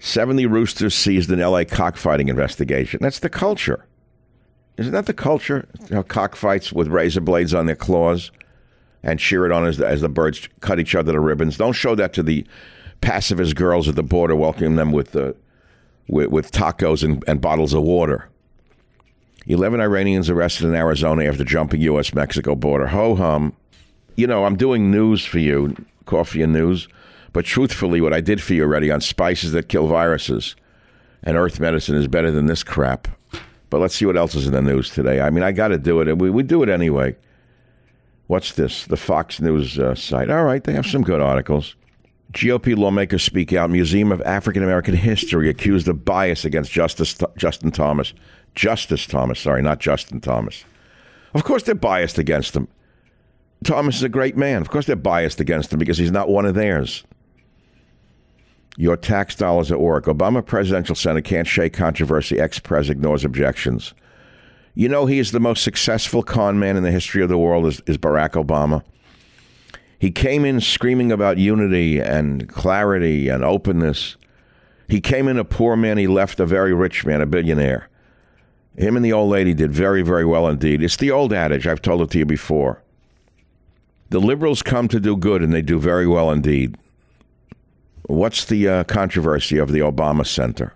70 0.00 0.46
roosters 0.46 0.96
seized 0.96 1.30
in 1.30 1.38
LA 1.38 1.62
cockfighting 1.62 2.28
investigation. 2.28 2.98
That's 3.00 3.20
the 3.20 3.30
culture. 3.30 3.86
Isn't 4.76 4.92
that 4.92 5.06
the 5.06 5.14
culture? 5.14 5.68
You 5.88 5.96
know, 5.96 6.02
cockfights 6.02 6.72
with 6.72 6.88
razor 6.88 7.20
blades 7.20 7.54
on 7.54 7.66
their 7.66 7.76
claws 7.76 8.32
and 9.04 9.20
cheer 9.20 9.46
it 9.46 9.52
on 9.52 9.64
as 9.64 9.76
the, 9.76 9.86
as 9.86 10.00
the 10.00 10.08
birds 10.08 10.48
cut 10.58 10.80
each 10.80 10.96
other 10.96 11.12
to 11.12 11.20
ribbons. 11.20 11.56
Don't 11.56 11.72
show 11.72 11.94
that 11.94 12.12
to 12.14 12.24
the 12.24 12.44
pacifist 13.00 13.54
girls 13.54 13.88
at 13.88 13.94
the 13.94 14.02
border, 14.02 14.34
welcoming 14.34 14.74
them 14.74 14.90
with, 14.90 15.14
with, 16.08 16.30
with 16.30 16.50
tacos 16.50 17.04
and, 17.04 17.22
and 17.28 17.40
bottles 17.40 17.72
of 17.72 17.82
water. 17.82 18.28
11 19.46 19.80
Iranians 19.80 20.28
arrested 20.28 20.66
in 20.66 20.74
Arizona 20.74 21.26
after 21.26 21.44
jumping 21.44 21.80
U.S. 21.82 22.12
Mexico 22.12 22.56
border. 22.56 22.88
Ho 22.88 23.14
hum. 23.14 23.54
You 24.16 24.26
know, 24.26 24.44
I'm 24.44 24.56
doing 24.56 24.90
news 24.90 25.24
for 25.24 25.38
you, 25.38 25.74
coffee 26.06 26.42
and 26.42 26.52
news, 26.52 26.88
but 27.32 27.44
truthfully, 27.44 28.00
what 28.00 28.12
I 28.12 28.20
did 28.20 28.40
for 28.40 28.54
you 28.54 28.62
already 28.62 28.90
on 28.90 29.00
spices 29.00 29.52
that 29.52 29.68
kill 29.68 29.88
viruses 29.88 30.54
and 31.24 31.36
earth 31.36 31.58
medicine 31.58 31.96
is 31.96 32.06
better 32.06 32.30
than 32.30 32.46
this 32.46 32.62
crap. 32.62 33.08
But 33.70 33.80
let's 33.80 33.96
see 33.96 34.06
what 34.06 34.16
else 34.16 34.36
is 34.36 34.46
in 34.46 34.52
the 34.52 34.62
news 34.62 34.90
today. 34.90 35.20
I 35.20 35.30
mean, 35.30 35.42
I 35.42 35.50
got 35.50 35.68
to 35.68 35.78
do 35.78 36.00
it. 36.00 36.18
We, 36.18 36.30
we 36.30 36.44
do 36.44 36.62
it 36.62 36.68
anyway. 36.68 37.16
What's 38.28 38.52
this? 38.52 38.86
The 38.86 38.96
Fox 38.96 39.40
News 39.40 39.78
uh, 39.78 39.94
site. 39.94 40.30
All 40.30 40.44
right, 40.44 40.62
they 40.62 40.72
have 40.72 40.86
some 40.86 41.02
good 41.02 41.20
articles. 41.20 41.74
GOP 42.32 42.76
lawmakers 42.76 43.22
speak 43.22 43.52
out. 43.52 43.70
Museum 43.70 44.12
of 44.12 44.22
African 44.22 44.62
American 44.62 44.94
History 44.94 45.48
accused 45.48 45.88
of 45.88 46.04
bias 46.04 46.44
against 46.44 46.70
Justice 46.70 47.16
Justin 47.36 47.70
Thomas. 47.70 48.12
Justice 48.54 49.06
Thomas, 49.06 49.40
sorry, 49.40 49.62
not 49.62 49.80
Justin 49.80 50.20
Thomas. 50.20 50.64
Of 51.34 51.44
course, 51.44 51.64
they're 51.64 51.74
biased 51.74 52.18
against 52.18 52.54
him. 52.54 52.68
Thomas 53.64 53.96
is 53.96 54.02
a 54.02 54.08
great 54.08 54.36
man. 54.36 54.60
Of 54.60 54.70
course, 54.70 54.86
they're 54.86 54.96
biased 54.96 55.40
against 55.40 55.72
him 55.72 55.78
because 55.78 55.98
he's 55.98 56.10
not 56.10 56.28
one 56.28 56.46
of 56.46 56.54
theirs. 56.54 57.04
Your 58.76 58.96
tax 58.96 59.34
dollars 59.34 59.70
at 59.70 59.80
work. 59.80 60.04
Obama 60.06 60.44
presidential 60.44 60.94
center 60.94 61.20
can't 61.20 61.46
shake 61.46 61.72
controversy. 61.72 62.40
Ex 62.40 62.58
pres 62.58 62.90
ignores 62.90 63.24
objections. 63.24 63.94
You 64.74 64.88
know, 64.88 65.06
he 65.06 65.20
is 65.20 65.30
the 65.30 65.40
most 65.40 65.62
successful 65.62 66.22
con 66.22 66.58
man 66.58 66.76
in 66.76 66.82
the 66.82 66.90
history 66.90 67.22
of 67.22 67.28
the 67.28 67.38
world, 67.38 67.66
is, 67.66 67.80
is 67.86 67.96
Barack 67.96 68.30
Obama. 68.30 68.82
He 69.98 70.10
came 70.10 70.44
in 70.44 70.60
screaming 70.60 71.12
about 71.12 71.38
unity 71.38 72.00
and 72.00 72.48
clarity 72.48 73.28
and 73.28 73.44
openness. 73.44 74.16
He 74.88 75.00
came 75.00 75.28
in 75.28 75.38
a 75.38 75.44
poor 75.44 75.76
man, 75.76 75.96
he 75.96 76.06
left 76.06 76.40
a 76.40 76.46
very 76.46 76.74
rich 76.74 77.06
man, 77.06 77.20
a 77.20 77.26
billionaire. 77.26 77.88
Him 78.76 78.96
and 78.96 79.04
the 79.04 79.12
old 79.12 79.30
lady 79.30 79.54
did 79.54 79.72
very, 79.72 80.02
very 80.02 80.24
well 80.24 80.48
indeed. 80.48 80.82
It's 80.82 80.96
the 80.96 81.12
old 81.12 81.32
adage, 81.32 81.66
I've 81.66 81.80
told 81.80 82.02
it 82.02 82.10
to 82.10 82.18
you 82.18 82.26
before. 82.26 82.83
The 84.14 84.20
liberals 84.20 84.62
come 84.62 84.86
to 84.90 85.00
do 85.00 85.16
good, 85.16 85.42
and 85.42 85.52
they 85.52 85.60
do 85.60 85.80
very 85.80 86.06
well 86.06 86.30
indeed. 86.30 86.76
What's 88.02 88.44
the 88.44 88.68
uh, 88.68 88.84
controversy 88.84 89.58
of 89.58 89.72
the 89.72 89.80
Obama 89.80 90.24
Center? 90.24 90.72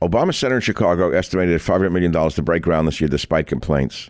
Obama 0.00 0.32
Center 0.32 0.54
in 0.54 0.60
Chicago 0.60 1.10
estimated 1.10 1.60
$500 1.60 1.90
million 1.90 2.12
to 2.12 2.42
break 2.42 2.62
ground 2.62 2.86
this 2.86 3.00
year 3.00 3.08
despite 3.08 3.48
complaints. 3.48 4.08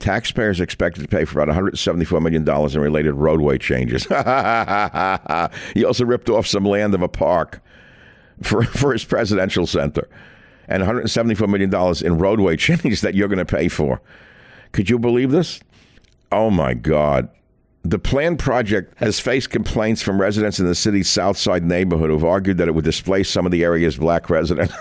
Taxpayers 0.00 0.58
expected 0.60 1.02
to 1.02 1.06
pay 1.06 1.24
for 1.24 1.40
about 1.40 1.54
$174 1.54 2.20
million 2.20 2.42
in 2.42 2.80
related 2.80 3.12
roadway 3.12 3.56
changes. 3.56 4.02
he 5.74 5.84
also 5.84 6.04
ripped 6.04 6.28
off 6.28 6.44
some 6.44 6.64
land 6.64 6.92
of 6.92 7.02
a 7.02 7.08
park 7.08 7.62
for, 8.42 8.64
for 8.64 8.92
his 8.92 9.04
presidential 9.04 9.64
center 9.64 10.08
and 10.66 10.82
$174 10.82 11.48
million 11.48 12.04
in 12.04 12.18
roadway 12.18 12.56
changes 12.66 13.00
that 13.02 13.14
you're 13.14 13.28
going 13.28 13.38
to 13.38 13.44
pay 13.44 13.68
for. 13.68 14.00
Could 14.72 14.90
you 14.90 14.98
believe 14.98 15.30
this? 15.30 15.60
Oh 16.30 16.50
my 16.50 16.74
God. 16.74 17.28
The 17.82 17.98
planned 17.98 18.38
project 18.38 18.94
has 18.98 19.18
faced 19.18 19.50
complaints 19.50 20.02
from 20.02 20.20
residents 20.20 20.58
in 20.58 20.66
the 20.66 20.74
city's 20.74 21.08
South 21.08 21.38
Side 21.38 21.64
neighborhood 21.64 22.10
who've 22.10 22.24
argued 22.24 22.58
that 22.58 22.68
it 22.68 22.74
would 22.74 22.84
displace 22.84 23.30
some 23.30 23.46
of 23.46 23.52
the 23.52 23.64
area's 23.64 23.96
black 23.96 24.28
residents. 24.28 24.74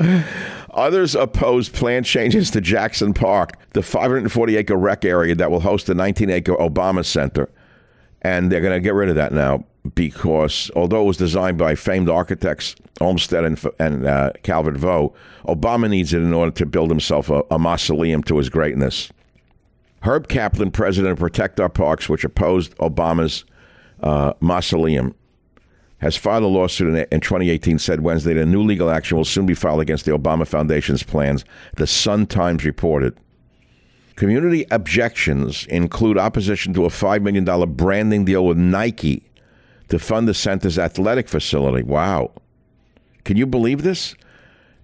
Others 0.74 1.14
oppose 1.14 1.68
planned 1.68 2.06
changes 2.06 2.50
to 2.52 2.60
Jackson 2.60 3.12
Park, 3.12 3.52
the 3.70 3.82
540 3.82 4.56
acre 4.56 4.76
rec 4.76 5.04
area 5.04 5.34
that 5.34 5.50
will 5.50 5.60
host 5.60 5.86
the 5.86 5.94
19 5.94 6.30
acre 6.30 6.54
Obama 6.54 7.04
Center. 7.04 7.50
And 8.22 8.52
they're 8.52 8.60
going 8.60 8.74
to 8.74 8.80
get 8.80 8.94
rid 8.94 9.08
of 9.08 9.16
that 9.16 9.32
now 9.32 9.64
because 9.94 10.70
although 10.76 11.02
it 11.02 11.06
was 11.06 11.16
designed 11.16 11.58
by 11.58 11.74
famed 11.74 12.08
architects 12.08 12.76
Olmsted 13.00 13.44
and, 13.44 13.60
and 13.78 14.06
uh, 14.06 14.32
Calvert 14.42 14.76
Vaux, 14.76 15.16
Obama 15.46 15.88
needs 15.88 16.12
it 16.12 16.18
in 16.18 16.34
order 16.34 16.50
to 16.52 16.66
build 16.66 16.90
himself 16.90 17.30
a, 17.30 17.42
a 17.50 17.58
mausoleum 17.58 18.22
to 18.24 18.36
his 18.36 18.50
greatness. 18.50 19.10
Herb 20.02 20.28
Caplan, 20.28 20.72
president 20.72 21.12
of 21.12 21.18
Protect 21.18 21.60
Our 21.60 21.68
Parks, 21.68 22.08
which 22.08 22.24
opposed 22.24 22.76
Obama's 22.78 23.44
uh, 24.02 24.32
mausoleum, 24.40 25.14
has 25.98 26.16
filed 26.16 26.42
a 26.42 26.46
lawsuit 26.46 26.88
in, 26.88 27.06
in 27.12 27.20
2018, 27.20 27.78
said 27.78 28.00
Wednesday 28.00 28.32
that 28.32 28.42
a 28.42 28.46
new 28.46 28.62
legal 28.62 28.90
action 28.90 29.16
will 29.16 29.24
soon 29.24 29.44
be 29.44 29.54
filed 29.54 29.80
against 29.80 30.06
the 30.06 30.16
Obama 30.16 30.46
Foundation's 30.46 31.02
plans, 31.02 31.44
the 31.76 31.86
Sun 31.86 32.26
Times 32.26 32.64
reported. 32.64 33.16
Community 34.16 34.66
objections 34.70 35.66
include 35.66 36.18
opposition 36.18 36.72
to 36.74 36.84
a 36.84 36.88
$5 36.88 37.22
million 37.22 37.72
branding 37.74 38.24
deal 38.24 38.46
with 38.46 38.56
Nike 38.56 39.30
to 39.88 39.98
fund 39.98 40.26
the 40.26 40.34
center's 40.34 40.78
athletic 40.78 41.28
facility. 41.28 41.82
Wow. 41.82 42.32
Can 43.24 43.36
you 43.36 43.46
believe 43.46 43.82
this? 43.82 44.14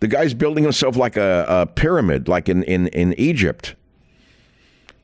The 0.01 0.09
guy's 0.09 0.35
building 0.35 0.65
himself 0.65 0.97
like 0.97 1.17
a, 1.17 1.47
a 1.49 1.67
pyramid, 1.67 2.29
like 2.29 2.49
in, 2.49 2.63
in, 2.65 2.89
in 2.89 3.15
Egypt. 3.15 3.75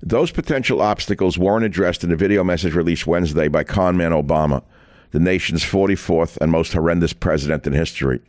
Those 0.03 0.33
potential 0.33 0.83
obstacles 0.83 1.39
weren't 1.39 1.65
addressed 1.65 2.03
in 2.03 2.11
a 2.11 2.17
video 2.17 2.43
message 2.43 2.75
released 2.75 3.07
Wednesday 3.07 3.47
by 3.47 3.63
conman 3.63 4.11
Obama, 4.11 4.63
the 5.13 5.21
nation's 5.21 5.63
44th 5.63 6.39
and 6.41 6.51
most 6.51 6.73
horrendous 6.73 7.13
president 7.13 7.67
in 7.67 7.73
history. 7.73 8.21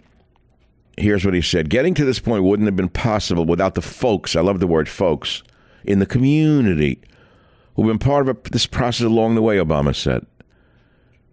Here's 0.97 1.25
what 1.25 1.33
he 1.33 1.41
said 1.41 1.69
Getting 1.69 1.95
to 1.95 2.05
this 2.05 2.19
point 2.19 2.43
wouldn't 2.43 2.67
have 2.67 2.75
been 2.75 2.89
possible 2.89 3.45
without 3.45 3.73
the 3.73 3.81
folks, 3.81 4.35
I 4.35 4.41
love 4.41 4.59
the 4.59 4.67
word 4.67 4.87
folks, 4.87 5.41
in 5.83 5.97
the 5.97 6.05
community 6.05 7.01
who've 7.75 7.87
been 7.87 7.97
part 7.97 8.29
of 8.29 8.43
this 8.43 8.67
process 8.67 9.05
along 9.05 9.33
the 9.33 9.41
way, 9.41 9.57
Obama 9.57 9.95
said. 9.95 10.25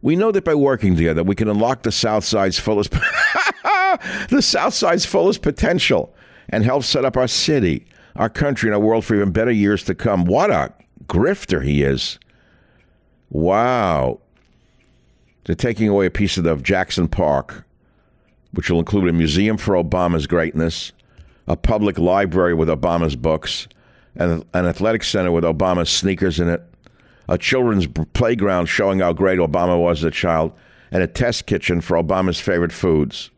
We 0.01 0.17
know 0.17 0.33
that 0.33 0.45
by 0.47 0.55
working 0.55 0.97
together, 0.97 1.23
we 1.23 1.35
can 1.35 1.49
unlock 1.49 1.83
the 1.83 1.93
South 1.93 2.25
Side's 2.25 2.59
fullest 2.59 2.93
the 4.31 4.41
South 4.41 4.73
Side's 4.73 5.05
fullest 5.05 5.43
potential 5.43 6.15
and 6.49 6.65
help 6.65 6.85
set 6.85 7.05
up 7.05 7.19
our 7.19 7.29
city, 7.29 7.87
our 8.21 8.29
country, 8.29 8.69
and 8.69 8.75
our 8.75 8.81
world 8.81 9.03
for 9.03 9.15
even 9.15 9.33
better 9.33 9.51
years 9.51 9.83
to 9.85 9.95
come. 9.95 10.27
What 10.27 10.51
a 10.51 10.75
grifter 11.07 11.65
he 11.65 11.83
is! 11.83 12.19
Wow. 13.31 14.21
They're 15.45 15.55
taking 15.55 15.89
away 15.89 16.05
a 16.05 16.11
piece 16.11 16.37
of 16.37 16.45
the 16.45 16.55
Jackson 16.57 17.09
Park, 17.09 17.65
which 18.53 18.69
will 18.69 18.79
include 18.79 19.09
a 19.09 19.13
museum 19.15 19.57
for 19.57 19.75
Obama's 19.75 20.27
greatness, 20.27 20.93
a 21.49 21.57
public 21.57 21.99
library 21.99 22.53
with 22.53 22.69
Obama's 22.69 23.17
books, 23.17 23.67
and 24.15 24.45
an 24.53 24.67
athletic 24.67 25.03
center 25.03 25.33
with 25.33 25.45
Obama's 25.45 25.89
sneakers 25.89 26.39
in 26.39 26.51
it, 26.51 26.63
a 27.27 27.39
children's 27.39 27.87
playground 28.13 28.67
showing 28.67 28.99
how 28.99 29.15
great 29.15 29.39
Obama 29.39 29.81
was 29.81 30.01
as 30.01 30.05
a 30.05 30.11
child, 30.11 30.53
and 30.93 31.03
a 31.03 31.07
test 31.07 31.47
kitchen 31.47 31.81
for 31.81 31.97
Obama's 31.97 32.39
favorite 32.39 32.73
foods. 32.73 33.31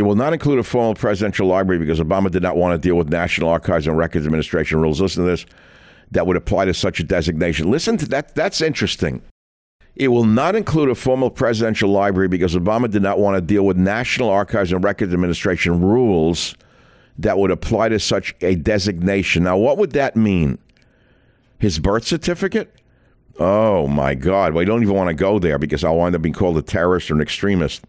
It 0.00 0.04
will 0.04 0.14
not 0.14 0.32
include 0.32 0.58
a 0.58 0.62
formal 0.62 0.94
presidential 0.94 1.46
library 1.46 1.78
because 1.78 2.00
Obama 2.00 2.30
did 2.30 2.42
not 2.42 2.56
want 2.56 2.72
to 2.72 2.78
deal 2.78 2.94
with 2.94 3.10
National 3.10 3.50
Archives 3.50 3.86
and 3.86 3.98
Records 3.98 4.24
Administration 4.24 4.80
rules. 4.80 4.98
Listen 4.98 5.24
to 5.24 5.30
this 5.30 5.44
that 6.12 6.26
would 6.26 6.38
apply 6.38 6.64
to 6.64 6.72
such 6.72 7.00
a 7.00 7.02
designation. 7.02 7.70
Listen 7.70 7.98
to 7.98 8.08
that. 8.08 8.34
That's 8.34 8.62
interesting. 8.62 9.20
It 9.96 10.08
will 10.08 10.24
not 10.24 10.56
include 10.56 10.88
a 10.88 10.94
formal 10.94 11.28
presidential 11.28 11.90
library 11.90 12.28
because 12.28 12.54
Obama 12.54 12.90
did 12.90 13.02
not 13.02 13.18
want 13.18 13.36
to 13.36 13.42
deal 13.42 13.66
with 13.66 13.76
National 13.76 14.30
Archives 14.30 14.72
and 14.72 14.82
Records 14.82 15.12
Administration 15.12 15.82
rules 15.82 16.54
that 17.18 17.36
would 17.36 17.50
apply 17.50 17.90
to 17.90 18.00
such 18.00 18.34
a 18.40 18.54
designation. 18.54 19.42
Now, 19.42 19.58
what 19.58 19.76
would 19.76 19.92
that 19.92 20.16
mean? 20.16 20.56
His 21.58 21.78
birth 21.78 22.06
certificate? 22.06 22.74
Oh 23.38 23.86
my 23.86 24.14
God! 24.14 24.54
Well, 24.54 24.62
I 24.62 24.64
don't 24.64 24.80
even 24.80 24.94
want 24.94 25.08
to 25.08 25.14
go 25.14 25.38
there 25.38 25.58
because 25.58 25.84
I'll 25.84 25.96
wind 25.96 26.14
up 26.14 26.22
being 26.22 26.32
called 26.32 26.56
a 26.56 26.62
terrorist 26.62 27.10
or 27.10 27.16
an 27.16 27.20
extremist. 27.20 27.84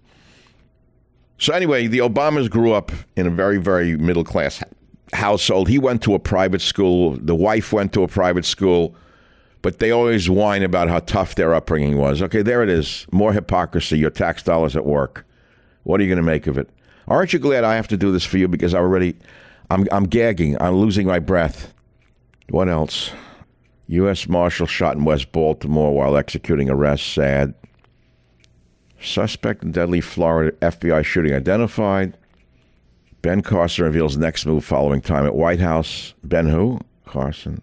So 1.42 1.54
anyway, 1.54 1.88
the 1.88 1.98
Obamas 1.98 2.52
grew 2.52 2.72
up 2.72 2.92
in 3.16 3.26
a 3.26 3.32
very, 3.32 3.58
very 3.58 3.98
middle 3.98 4.24
class 4.24 4.64
household. 5.12 5.70
He 5.70 5.80
went 5.80 6.04
to 6.04 6.14
a 6.14 6.20
private 6.20 6.62
school. 6.62 7.18
The 7.18 7.34
wife 7.34 7.74
went 7.74 7.94
to 7.94 8.04
a 8.04 8.08
private 8.08 8.46
school, 8.46 8.96
but 9.64 9.80
they 9.80 9.90
always 9.90 10.30
whine 10.30 10.62
about 10.62 10.88
how 10.88 11.00
tough 11.00 11.34
their 11.34 11.56
upbringing 11.56 11.98
was. 11.98 12.22
Okay, 12.22 12.44
there 12.44 12.62
it 12.62 12.70
is. 12.70 13.08
More 13.12 13.34
hypocrisy. 13.34 13.98
Your 13.98 14.12
tax 14.12 14.44
dollars 14.44 14.76
at 14.76 14.86
work. 14.86 15.26
What 15.82 16.00
are 16.00 16.04
you 16.04 16.10
going 16.10 16.24
to 16.24 16.32
make 16.32 16.46
of 16.46 16.60
it? 16.60 16.70
Aren't 17.08 17.34
you 17.34 17.40
glad 17.40 17.64
I 17.64 17.74
have 17.74 17.88
to 17.88 17.98
do 17.98 18.12
this 18.12 18.24
for 18.24 18.38
you 18.38 18.48
because 18.48 18.76
I 18.76 18.78
already, 18.78 19.16
I'm, 19.72 19.88
I'm 19.92 20.04
gagging. 20.04 20.62
I'm 20.62 20.76
losing 20.76 21.08
my 21.08 21.18
breath. 21.18 21.74
What 22.50 22.70
else? 22.70 23.10
U.S. 23.88 24.30
Marshal 24.30 24.68
shot 24.68 24.96
in 24.96 25.06
West 25.06 25.32
Baltimore 25.32 25.92
while 25.96 26.18
executing 26.18 26.70
arrest. 26.70 27.14
Sad. 27.14 27.56
Suspect 29.02 29.64
in 29.64 29.72
deadly 29.72 30.02
Florida 30.02 30.52
FBI 30.62 31.04
shooting 31.04 31.34
identified. 31.34 32.18
Ben 33.22 33.42
Carson 33.42 33.86
reveals 33.86 34.18
next 34.18 34.46
move 34.46 34.64
following 34.64 35.02
time 35.02 35.26
at 35.26 35.36
White 35.36 35.60
House. 35.60 36.14
Ben 36.24 36.48
who? 36.48 36.80
Carson. 37.06 37.62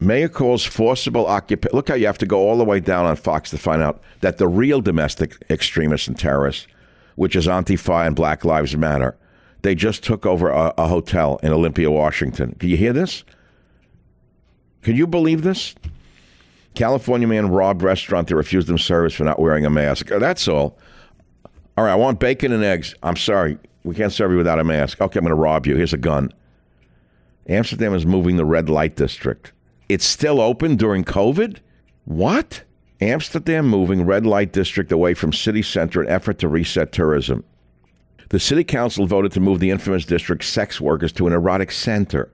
Mayor 0.00 0.28
calls 0.28 0.64
forcible 0.64 1.26
occupation. 1.26 1.76
Look 1.76 1.88
how 1.88 1.94
you 1.94 2.06
have 2.06 2.18
to 2.18 2.26
go 2.26 2.38
all 2.38 2.56
the 2.56 2.64
way 2.64 2.80
down 2.80 3.04
on 3.04 3.16
Fox 3.16 3.50
to 3.50 3.58
find 3.58 3.82
out 3.82 4.02
that 4.20 4.38
the 4.38 4.48
real 4.48 4.80
domestic 4.80 5.36
extremists 5.50 6.08
and 6.08 6.18
terrorists, 6.18 6.66
which 7.16 7.36
is 7.36 7.46
Antifa 7.46 8.06
and 8.06 8.16
Black 8.16 8.44
Lives 8.44 8.76
Matter, 8.76 9.16
they 9.62 9.74
just 9.74 10.02
took 10.02 10.24
over 10.24 10.48
a, 10.48 10.72
a 10.78 10.88
hotel 10.88 11.38
in 11.42 11.52
Olympia, 11.52 11.90
Washington. 11.90 12.56
Can 12.58 12.70
you 12.70 12.78
hear 12.78 12.94
this? 12.94 13.24
Can 14.82 14.96
you 14.96 15.06
believe 15.06 15.42
this? 15.42 15.74
California 16.74 17.26
man 17.26 17.48
robbed 17.48 17.82
restaurant 17.82 18.28
that 18.28 18.36
refused 18.36 18.68
him 18.68 18.78
service 18.78 19.14
for 19.14 19.24
not 19.24 19.40
wearing 19.40 19.64
a 19.66 19.70
mask. 19.70 20.10
Uh, 20.10 20.18
that's 20.18 20.46
all. 20.48 20.78
All 21.76 21.84
right, 21.84 21.92
I 21.92 21.96
want 21.96 22.20
bacon 22.20 22.52
and 22.52 22.62
eggs. 22.62 22.94
I'm 23.02 23.16
sorry. 23.16 23.58
We 23.84 23.94
can't 23.94 24.12
serve 24.12 24.30
you 24.30 24.36
without 24.36 24.60
a 24.60 24.64
mask. 24.64 25.00
Okay, 25.00 25.18
I'm 25.18 25.24
going 25.24 25.30
to 25.30 25.34
rob 25.34 25.66
you. 25.66 25.76
Here's 25.76 25.92
a 25.92 25.98
gun. 25.98 26.32
Amsterdam 27.48 27.94
is 27.94 28.06
moving 28.06 28.36
the 28.36 28.44
red 28.44 28.68
light 28.68 28.96
district. 28.96 29.52
It's 29.88 30.04
still 30.04 30.40
open 30.40 30.76
during 30.76 31.04
COVID? 31.04 31.58
What? 32.04 32.62
Amsterdam 33.00 33.66
moving 33.66 34.04
red 34.04 34.26
light 34.26 34.52
district 34.52 34.92
away 34.92 35.14
from 35.14 35.32
city 35.32 35.62
center 35.62 36.02
in 36.02 36.08
effort 36.08 36.38
to 36.40 36.48
reset 36.48 36.92
tourism. 36.92 37.44
The 38.28 38.38
city 38.38 38.62
council 38.62 39.06
voted 39.06 39.32
to 39.32 39.40
move 39.40 39.58
the 39.58 39.70
infamous 39.70 40.04
district 40.04 40.44
sex 40.44 40.80
workers 40.80 41.12
to 41.12 41.26
an 41.26 41.32
erotic 41.32 41.72
center 41.72 42.30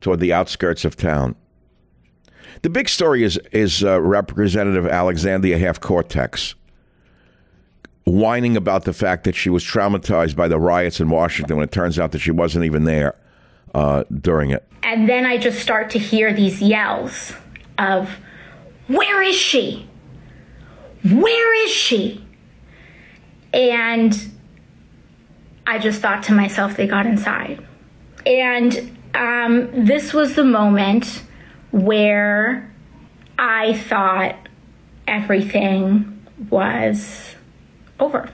toward 0.00 0.20
the 0.20 0.32
outskirts 0.32 0.84
of 0.84 0.96
town. 0.96 1.36
The 2.62 2.70
big 2.70 2.88
story 2.88 3.22
is 3.22 3.38
is 3.52 3.84
uh, 3.84 4.00
Representative 4.00 4.86
Alexandria 4.86 5.58
Half 5.58 5.80
Cortex 5.80 6.54
whining 8.08 8.56
about 8.56 8.84
the 8.84 8.92
fact 8.92 9.24
that 9.24 9.34
she 9.34 9.50
was 9.50 9.62
traumatized 9.62 10.34
by 10.34 10.48
the 10.48 10.58
riots 10.58 11.00
in 11.00 11.10
Washington 11.10 11.56
when 11.56 11.64
it 11.64 11.72
turns 11.72 11.98
out 11.98 12.12
that 12.12 12.18
she 12.20 12.30
wasn't 12.30 12.64
even 12.64 12.84
there 12.84 13.14
uh, 13.74 14.04
during 14.20 14.50
it. 14.50 14.66
And 14.82 15.08
then 15.08 15.26
I 15.26 15.36
just 15.36 15.60
start 15.60 15.90
to 15.90 15.98
hear 15.98 16.32
these 16.32 16.62
yells 16.62 17.34
of, 17.78 18.10
Where 18.86 19.22
is 19.22 19.36
she? 19.36 19.86
Where 21.04 21.64
is 21.64 21.70
she? 21.70 22.24
And 23.52 24.18
I 25.66 25.78
just 25.78 26.00
thought 26.00 26.22
to 26.24 26.32
myself, 26.32 26.76
they 26.76 26.86
got 26.86 27.06
inside. 27.06 27.64
And 28.26 28.96
um, 29.14 29.84
this 29.84 30.12
was 30.12 30.34
the 30.34 30.44
moment 30.44 31.22
where 31.70 32.70
I 33.38 33.74
thought 33.74 34.36
everything 35.06 36.26
was 36.50 37.34
over. 38.00 38.30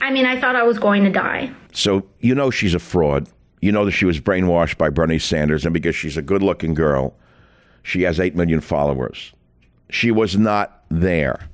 I 0.00 0.10
mean, 0.10 0.26
I 0.26 0.40
thought 0.40 0.56
I 0.56 0.62
was 0.62 0.78
going 0.78 1.04
to 1.04 1.10
die. 1.10 1.50
So 1.72 2.06
you 2.20 2.34
know 2.34 2.50
she's 2.50 2.74
a 2.74 2.78
fraud. 2.78 3.28
You 3.60 3.72
know 3.72 3.84
that 3.84 3.92
she 3.92 4.04
was 4.04 4.20
brainwashed 4.20 4.78
by 4.78 4.88
Bernie 4.88 5.18
Sanders, 5.18 5.64
and 5.64 5.74
because 5.74 5.96
she's 5.96 6.16
a 6.16 6.22
good 6.22 6.42
looking 6.42 6.74
girl, 6.74 7.14
she 7.82 8.02
has 8.02 8.20
8 8.20 8.36
million 8.36 8.60
followers. 8.60 9.32
She 9.90 10.10
was 10.10 10.36
not 10.36 10.84
there. 10.90 11.48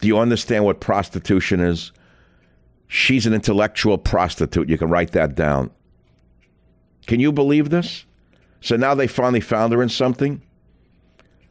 Do 0.00 0.08
you 0.08 0.18
understand 0.18 0.64
what 0.64 0.80
prostitution 0.80 1.60
is? 1.60 1.92
She's 2.88 3.26
an 3.26 3.34
intellectual 3.34 3.98
prostitute. 3.98 4.68
You 4.68 4.78
can 4.78 4.88
write 4.88 5.12
that 5.12 5.34
down. 5.34 5.70
Can 7.06 7.20
you 7.20 7.32
believe 7.32 7.70
this? 7.70 8.04
So 8.60 8.76
now 8.76 8.94
they 8.94 9.06
finally 9.06 9.40
found 9.40 9.72
her 9.72 9.82
in 9.82 9.88
something. 9.88 10.42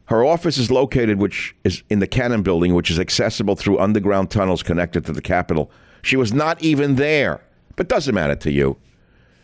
Her 0.06 0.24
office 0.24 0.56
is 0.56 0.70
located, 0.70 1.18
which 1.18 1.54
is 1.64 1.82
in 1.90 1.98
the 1.98 2.06
Cannon 2.06 2.42
Building, 2.42 2.74
which 2.74 2.90
is 2.90 2.98
accessible 2.98 3.56
through 3.56 3.78
underground 3.78 4.30
tunnels 4.30 4.62
connected 4.62 5.04
to 5.06 5.12
the 5.12 5.20
Capitol. 5.20 5.70
She 6.02 6.16
was 6.16 6.32
not 6.32 6.62
even 6.62 6.96
there, 6.96 7.42
but 7.76 7.88
doesn't 7.88 8.14
matter 8.14 8.36
to 8.36 8.50
you. 8.50 8.78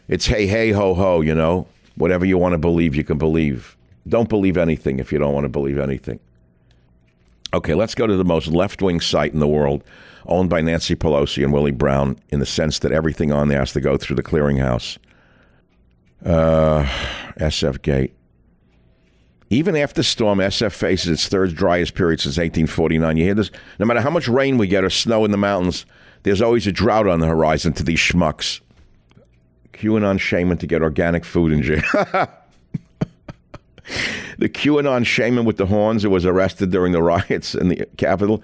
It's 0.08 0.26
hey 0.26 0.46
hey 0.46 0.70
ho 0.70 0.94
ho, 0.94 1.20
you 1.20 1.34
know. 1.34 1.66
Whatever 1.96 2.24
you 2.24 2.38
want 2.38 2.52
to 2.52 2.58
believe, 2.58 2.94
you 2.94 3.04
can 3.04 3.18
believe. 3.18 3.76
Don't 4.08 4.28
believe 4.28 4.56
anything 4.56 4.98
if 4.98 5.12
you 5.12 5.18
don't 5.18 5.32
want 5.32 5.44
to 5.44 5.50
believe 5.50 5.78
anything. 5.78 6.18
Okay, 7.52 7.74
let's 7.74 7.94
go 7.94 8.06
to 8.06 8.16
the 8.16 8.24
most 8.24 8.48
left 8.48 8.82
wing 8.82 9.00
site 9.00 9.32
in 9.32 9.38
the 9.38 9.46
world, 9.46 9.84
owned 10.26 10.50
by 10.50 10.60
Nancy 10.60 10.96
Pelosi 10.96 11.44
and 11.44 11.52
Willie 11.52 11.70
Brown, 11.70 12.18
in 12.30 12.40
the 12.40 12.46
sense 12.46 12.80
that 12.80 12.90
everything 12.90 13.32
on 13.32 13.48
there 13.48 13.60
has 13.60 13.72
to 13.74 13.80
go 13.80 13.96
through 13.96 14.16
the 14.16 14.22
clearinghouse. 14.22 14.98
Uh, 16.22 16.84
SF 17.38 17.80
Gate. 17.82 18.14
Even 19.50 19.76
after 19.76 20.02
storm, 20.02 20.38
SF 20.38 20.72
faces 20.72 21.12
its 21.12 21.28
third 21.28 21.54
driest 21.54 21.94
period 21.94 22.20
since 22.20 22.36
1849. 22.38 23.16
You 23.16 23.24
hear 23.24 23.34
this? 23.34 23.50
No 23.78 23.86
matter 23.86 24.00
how 24.00 24.10
much 24.10 24.26
rain 24.26 24.58
we 24.58 24.66
get 24.66 24.84
or 24.84 24.90
snow 24.90 25.24
in 25.24 25.30
the 25.30 25.36
mountains, 25.36 25.86
there's 26.24 26.42
always 26.42 26.66
a 26.66 26.72
drought 26.72 27.06
on 27.06 27.20
the 27.20 27.26
horizon 27.26 27.72
to 27.74 27.84
these 27.84 27.98
schmucks. 27.98 28.60
QAnon 29.74 30.18
shaman 30.18 30.58
to 30.58 30.66
get 30.66 30.82
organic 30.82 31.24
food 31.24 31.52
in 31.52 31.62
jail. 31.62 31.82
the 34.38 34.48
QAnon 34.48 35.04
shaman 35.04 35.44
with 35.44 35.56
the 35.56 35.66
horns 35.66 36.02
who 36.02 36.10
was 36.10 36.24
arrested 36.24 36.70
during 36.70 36.92
the 36.92 37.02
riots 37.02 37.54
in 37.54 37.68
the 37.68 37.86
Capitol 37.96 38.42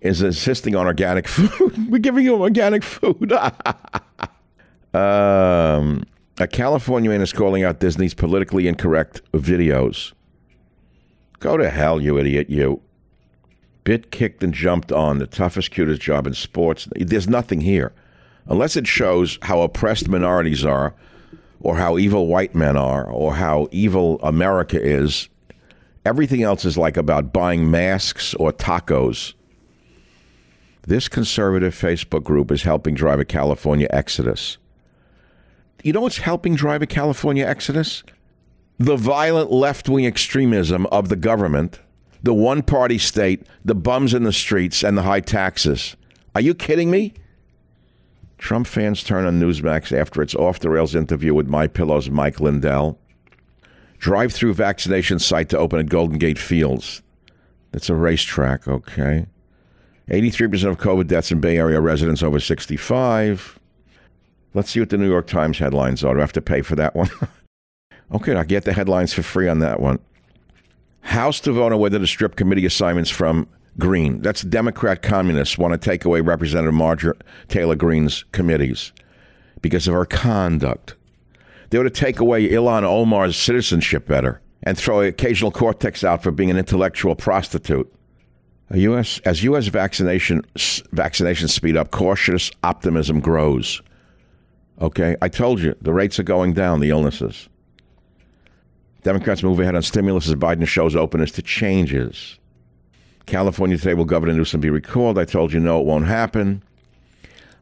is 0.00 0.22
insisting 0.22 0.76
on 0.76 0.86
organic 0.86 1.26
food. 1.34 1.90
We're 1.90 1.98
giving 1.98 2.26
him 2.26 2.40
organic 2.40 2.82
food. 2.84 3.32
um, 4.94 6.04
a 6.38 6.46
California 6.48 7.10
man 7.10 7.20
is 7.20 7.32
calling 7.32 7.62
out 7.62 7.78
Disney's 7.78 8.14
politically 8.14 8.66
incorrect 8.66 9.22
videos. 9.32 10.12
Go 11.38 11.56
to 11.56 11.70
hell, 11.70 12.00
you 12.00 12.18
idiot, 12.18 12.50
you. 12.50 12.80
Bit 13.84 14.10
kicked 14.10 14.42
and 14.42 14.52
jumped 14.52 14.90
on 14.90 15.18
the 15.18 15.26
toughest, 15.26 15.70
cutest 15.70 16.00
job 16.00 16.26
in 16.26 16.34
sports. 16.34 16.88
There's 16.96 17.28
nothing 17.28 17.60
here. 17.60 17.92
Unless 18.46 18.76
it 18.76 18.86
shows 18.86 19.38
how 19.42 19.60
oppressed 19.60 20.08
minorities 20.08 20.64
are, 20.64 20.94
or 21.60 21.76
how 21.76 21.98
evil 21.98 22.26
white 22.26 22.54
men 22.54 22.76
are, 22.76 23.04
or 23.04 23.34
how 23.34 23.68
evil 23.70 24.18
America 24.22 24.80
is, 24.80 25.28
everything 26.04 26.42
else 26.42 26.64
is 26.64 26.76
like 26.76 26.96
about 26.96 27.32
buying 27.32 27.70
masks 27.70 28.34
or 28.34 28.52
tacos. 28.52 29.34
This 30.86 31.08
conservative 31.08 31.74
Facebook 31.74 32.24
group 32.24 32.50
is 32.50 32.64
helping 32.64 32.94
drive 32.94 33.20
a 33.20 33.24
California 33.24 33.86
exodus. 33.90 34.58
You 35.84 35.92
know 35.92 36.00
what's 36.00 36.16
helping 36.16 36.54
drive 36.54 36.80
a 36.80 36.86
California 36.86 37.46
exodus? 37.46 38.02
The 38.78 38.96
violent 38.96 39.52
left 39.52 39.86
wing 39.86 40.06
extremism 40.06 40.86
of 40.86 41.10
the 41.10 41.14
government, 41.14 41.78
the 42.22 42.32
one 42.32 42.62
party 42.62 42.96
state, 42.96 43.46
the 43.66 43.74
bums 43.74 44.14
in 44.14 44.22
the 44.22 44.32
streets, 44.32 44.82
and 44.82 44.96
the 44.96 45.02
high 45.02 45.20
taxes. 45.20 45.94
Are 46.34 46.40
you 46.40 46.54
kidding 46.54 46.90
me? 46.90 47.12
Trump 48.38 48.66
fans 48.66 49.04
turn 49.04 49.26
on 49.26 49.38
Newsmax 49.38 49.94
after 49.94 50.22
its 50.22 50.34
off 50.34 50.58
the 50.58 50.70
rails 50.70 50.94
interview 50.94 51.34
with 51.34 51.48
My 51.48 51.66
Pillow's 51.66 52.08
Mike 52.08 52.40
Lindell. 52.40 52.98
Drive 53.98 54.32
through 54.32 54.54
vaccination 54.54 55.18
site 55.18 55.50
to 55.50 55.58
open 55.58 55.80
at 55.80 55.90
Golden 55.90 56.16
Gate 56.16 56.38
Fields. 56.38 57.02
That's 57.72 57.90
a 57.90 57.94
racetrack, 57.94 58.66
okay. 58.66 59.26
83% 60.08 60.64
of 60.64 60.78
COVID 60.78 61.08
deaths 61.08 61.30
in 61.30 61.40
Bay 61.40 61.58
Area 61.58 61.82
residents 61.82 62.22
over 62.22 62.40
65. 62.40 63.60
Let's 64.54 64.70
see 64.70 64.80
what 64.80 64.90
the 64.90 64.96
New 64.96 65.08
York 65.08 65.26
Times 65.26 65.58
headlines 65.58 66.04
are. 66.04 66.14
Do 66.14 66.20
I 66.20 66.22
have 66.22 66.32
to 66.32 66.40
pay 66.40 66.62
for 66.62 66.76
that 66.76 66.94
one? 66.94 67.10
okay, 68.14 68.34
I'll 68.34 68.44
get 68.44 68.64
the 68.64 68.72
headlines 68.72 69.12
for 69.12 69.22
free 69.22 69.48
on 69.48 69.58
that 69.58 69.80
one. 69.80 69.98
House 71.00 71.40
to 71.40 71.52
vote 71.52 71.72
on 71.72 71.78
whether 71.80 71.98
to 71.98 72.06
strip 72.06 72.36
committee 72.36 72.64
assignments 72.64 73.10
from 73.10 73.48
Green. 73.78 74.22
That's 74.22 74.42
Democrat 74.42 75.02
communists 75.02 75.58
want 75.58 75.72
to 75.72 75.78
take 75.78 76.04
away 76.04 76.20
Representative 76.20 76.72
Marjorie 76.72 77.18
Taylor 77.48 77.74
Greene's 77.74 78.24
committees 78.30 78.92
because 79.60 79.88
of 79.88 79.94
her 79.94 80.06
conduct. 80.06 80.94
They 81.70 81.78
would 81.78 81.92
to 81.92 82.00
take 82.00 82.20
away 82.20 82.48
Ilhan 82.48 82.84
Omar's 82.84 83.36
citizenship 83.36 84.06
better 84.06 84.40
and 84.62 84.78
throw 84.78 85.00
occasional 85.00 85.50
cortex 85.50 86.04
out 86.04 86.22
for 86.22 86.30
being 86.30 86.50
an 86.50 86.56
intellectual 86.56 87.16
prostitute. 87.16 87.92
US, 88.72 89.18
as 89.20 89.42
U.S. 89.42 89.66
vaccination 89.66 90.42
vaccinations 90.56 91.50
speed 91.50 91.76
up, 91.76 91.90
cautious 91.90 92.50
optimism 92.62 93.20
grows. 93.20 93.82
Okay, 94.80 95.16
I 95.22 95.28
told 95.28 95.60
you 95.60 95.76
the 95.80 95.92
rates 95.92 96.18
are 96.18 96.24
going 96.24 96.52
down. 96.52 96.80
The 96.80 96.90
illnesses. 96.90 97.48
Democrats 99.02 99.42
move 99.42 99.60
ahead 99.60 99.74
on 99.74 99.82
stimulus 99.82 100.28
as 100.28 100.34
Biden 100.34 100.66
shows 100.66 100.96
openness 100.96 101.30
to 101.32 101.42
changes. 101.42 102.38
California 103.26 103.76
today 103.76 103.94
will 103.94 104.04
Governor 104.04 104.32
Newsom 104.32 104.60
be 104.60 104.70
recalled? 104.70 105.18
I 105.18 105.24
told 105.24 105.52
you 105.52 105.60
no, 105.60 105.80
it 105.80 105.86
won't 105.86 106.06
happen. 106.06 106.62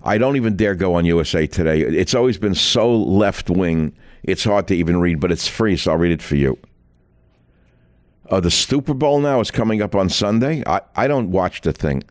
I 0.04 0.18
don't 0.18 0.36
even 0.36 0.56
dare 0.56 0.74
go 0.74 0.94
on 0.94 1.04
USA 1.04 1.46
Today. 1.46 1.82
It's 1.82 2.14
always 2.14 2.38
been 2.38 2.54
so 2.54 2.96
left 2.96 3.50
wing, 3.50 3.94
it's 4.22 4.44
hard 4.44 4.68
to 4.68 4.74
even 4.74 4.98
read, 4.98 5.20
but 5.20 5.30
it's 5.30 5.46
free, 5.46 5.76
so 5.76 5.92
I'll 5.92 5.98
read 5.98 6.12
it 6.12 6.22
for 6.22 6.36
you. 6.36 6.58
Uh, 8.30 8.40
the 8.40 8.50
Super 8.50 8.94
Bowl 8.94 9.20
now 9.20 9.40
is 9.40 9.50
coming 9.50 9.82
up 9.82 9.94
on 9.94 10.08
Sunday. 10.08 10.62
I, 10.66 10.80
I 10.96 11.06
don't 11.06 11.30
watch 11.30 11.60
the 11.60 11.72
thing. 11.72 12.02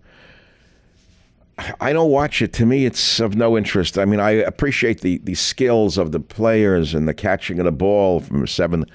I 1.58 1.94
don't 1.94 2.10
watch 2.10 2.42
it. 2.42 2.54
To 2.54 2.66
me, 2.66 2.86
it's 2.86 3.20
of 3.20 3.36
no 3.36 3.58
interest. 3.58 3.98
I 3.98 4.06
mean, 4.06 4.20
I 4.20 4.32
appreciate 4.32 5.02
the, 5.02 5.20
the 5.20 5.36
skills 5.36 5.98
of 5.98 6.12
the 6.12 6.20
players 6.20 6.94
and 6.94 7.08
the 7.08 7.14
catching 7.14 7.60
of 7.60 7.66
the 7.66 7.72
ball 7.72 8.20
from 8.20 8.48
seven, 8.48 8.86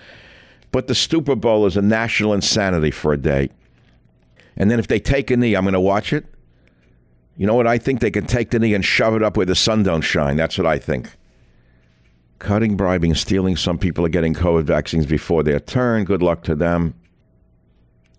but 0.72 0.86
the 0.86 0.94
Super 0.94 1.36
Bowl 1.36 1.66
is 1.66 1.76
a 1.76 1.82
national 1.82 2.32
insanity 2.32 2.90
for 2.90 3.12
a 3.12 3.16
day. 3.16 3.50
And 4.56 4.70
then 4.70 4.78
if 4.78 4.88
they 4.88 4.98
take 4.98 5.30
a 5.30 5.36
knee, 5.36 5.54
I'm 5.54 5.64
going 5.64 5.74
to 5.74 5.80
watch 5.80 6.12
it. 6.12 6.26
You 7.36 7.46
know 7.46 7.54
what 7.54 7.66
I 7.66 7.78
think? 7.78 8.00
They 8.00 8.10
can 8.10 8.26
take 8.26 8.50
the 8.50 8.58
knee 8.58 8.74
and 8.74 8.84
shove 8.84 9.14
it 9.14 9.22
up 9.22 9.36
where 9.36 9.46
the 9.46 9.54
sun 9.54 9.82
don't 9.82 10.00
shine. 10.00 10.36
That's 10.36 10.56
what 10.56 10.66
I 10.66 10.78
think. 10.78 11.10
Cutting, 12.38 12.76
bribing, 12.76 13.14
stealing. 13.14 13.56
Some 13.56 13.78
people 13.78 14.04
are 14.06 14.10
getting 14.10 14.34
COVID 14.34 14.64
vaccines 14.64 15.06
before 15.06 15.42
their 15.42 15.60
turn. 15.60 16.04
Good 16.04 16.22
luck 16.22 16.42
to 16.44 16.54
them. 16.54 16.94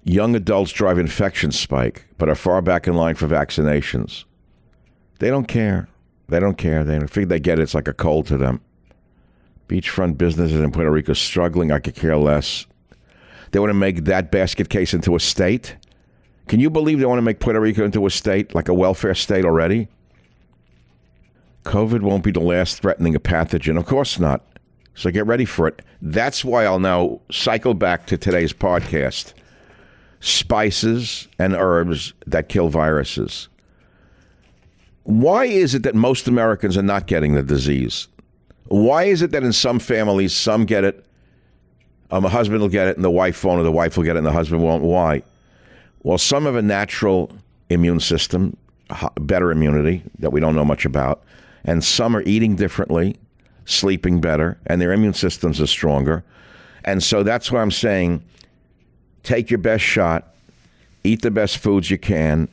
Young 0.10 0.38
adults 0.38 0.72
drive 0.72 0.98
infection 0.98 1.52
spike, 1.52 2.06
but 2.18 2.30
are 2.30 2.36
far 2.36 2.62
back 2.62 2.88
in 2.88 2.94
line 2.94 3.16
for 3.16 3.28
vaccinations. 3.28 4.24
They 5.20 5.30
don't 5.30 5.50
care. 5.50 5.90
They 6.30 6.40
don't 6.40 6.58
care. 6.58 6.86
They 6.86 6.98
don't 6.98 7.10
figure 7.10 7.28
they 7.28 7.42
get 7.42 7.60
it. 7.60 7.64
It's 7.64 7.74
like 7.74 7.90
a 7.90 7.94
cold 7.94 8.26
to 8.28 8.38
them. 8.38 8.62
Beachfront 9.68 10.18
businesses 10.18 10.62
in 10.62 10.72
Puerto 10.72 10.90
Rico 10.90 11.12
struggling. 11.12 11.74
I 11.74 11.80
could 11.80 11.96
care 11.96 12.16
less. 12.16 12.66
They 13.52 13.60
want 13.60 13.70
to 13.70 13.74
make 13.74 14.06
that 14.06 14.32
basket 14.32 14.70
case 14.70 14.94
into 14.94 15.14
a 15.14 15.20
state. 15.20 15.76
Can 16.48 16.62
you 16.62 16.70
believe 16.70 17.00
they 17.00 17.06
want 17.06 17.18
to 17.18 17.22
make 17.22 17.42
Puerto 17.42 17.60
Rico 17.60 17.84
into 17.84 18.06
a 18.06 18.10
state, 18.10 18.56
like 18.56 18.70
a 18.70 18.74
welfare 18.74 19.14
state 19.14 19.44
already? 19.44 19.90
COVID 21.66 22.00
won't 22.00 22.24
be 22.24 22.32
the 22.32 22.40
last 22.40 22.80
threatening 22.82 23.14
a 23.14 23.20
pathogen. 23.20 23.78
Of 23.78 23.88
course 23.88 24.20
not. 24.20 24.42
So 24.96 25.12
get 25.12 25.28
ready 25.28 25.44
for 25.44 25.68
it. 25.68 25.82
That's 26.02 26.46
why 26.46 26.64
I'll 26.64 26.80
now 26.80 27.20
cycle 27.30 27.74
back 27.74 28.06
to 28.06 28.18
today's 28.18 28.54
podcast 28.54 29.34
spices 30.19 31.27
and 31.38 31.53
herbs 31.53 32.14
that 32.26 32.49
kill 32.49 32.69
viruses. 32.69 33.49
Why 35.03 35.45
is 35.45 35.73
it 35.73 35.84
that 35.84 35.95
most 35.95 36.27
Americans 36.27 36.77
are 36.77 36.84
not 36.84 37.07
getting 37.07 37.34
the 37.34 37.44
disease? 37.44 38.07
Why 38.65 39.06
is 39.06 39.22
it 39.22 39.31
that 39.31 39.44
in 39.44 39.53
some 39.53 39.80
families, 39.80 40.35
some 40.35 40.65
get 40.65 40.84
it, 40.84 41.06
um, 42.11 42.26
a 42.26 42.30
husband 42.30 42.61
will 42.61 42.69
get 42.69 42.88
it 42.88 42.95
and 42.95 43.06
the 43.06 43.11
wife 43.11 43.44
won't, 43.44 43.60
or 43.60 43.64
the 43.64 43.72
wife 43.72 43.95
will 43.95 44.03
get 44.03 44.15
it 44.15 44.19
and 44.19 44.27
the 44.27 44.31
husband 44.31 44.61
won't? 44.64 44.84
Why? 44.84 45.23
Well, 46.03 46.18
some 46.18 46.45
have 46.45 46.56
a 46.56 46.61
natural 46.61 47.31
immune 47.69 47.99
system, 47.99 48.57
better 49.19 49.52
immunity 49.52 50.03
that 50.19 50.31
we 50.31 50.39
don't 50.39 50.56
know 50.56 50.65
much 50.65 50.85
about, 50.85 51.23
and 51.64 51.84
some 51.84 52.15
are 52.15 52.22
eating 52.23 52.56
differently, 52.56 53.18
sleeping 53.65 54.22
better, 54.22 54.57
and 54.65 54.81
their 54.81 54.94
immune 54.94 55.14
systems 55.14 55.60
are 55.61 55.68
stronger. 55.68 56.23
And 56.85 57.03
so 57.03 57.23
that's 57.23 57.52
why 57.52 57.61
I'm 57.61 57.72
saying 57.72 58.23
take 59.28 59.52
your 59.52 59.58
best 59.58 59.84
shot, 59.84 60.34
eat 61.04 61.22
the 61.22 61.30
best 61.30 61.58
foods 61.58 61.91
you 61.91 61.98
can, 61.98 62.48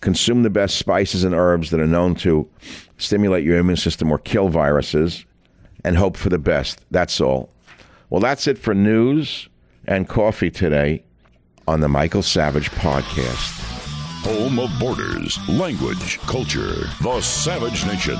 consume 0.00 0.44
the 0.44 0.50
best 0.50 0.76
spices 0.76 1.24
and 1.24 1.34
herbs 1.34 1.70
that 1.70 1.80
are 1.80 1.86
known 1.86 2.14
to 2.14 2.48
stimulate 2.96 3.44
your 3.44 3.58
immune 3.58 3.76
system 3.76 4.10
or 4.10 4.18
kill 4.18 4.48
viruses, 4.48 5.24
and 5.84 5.96
hope 5.96 6.16
for 6.16 6.28
the 6.28 6.38
best. 6.38 6.80
That's 6.92 7.20
all. 7.20 7.50
Well, 8.08 8.20
that's 8.20 8.46
it 8.46 8.56
for 8.56 8.72
news 8.72 9.48
and 9.86 10.08
coffee 10.08 10.50
today 10.50 11.02
on 11.66 11.80
the 11.80 11.88
Michael 11.88 12.22
Savage 12.22 12.70
Podcast. 12.70 13.58
Home 14.24 14.60
of 14.60 14.70
borders, 14.78 15.36
language, 15.48 16.20
culture, 16.20 16.86
the 17.02 17.20
Savage 17.20 17.84
Nation. 17.84 18.18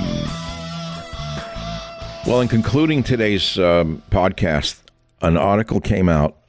Well, 2.27 2.41
in 2.41 2.49
concluding 2.49 3.03
today's 3.03 3.57
um, 3.57 4.01
podcast, 4.11 4.81
an 5.21 5.37
article 5.37 5.79
came 5.79 6.09
out 6.09 6.42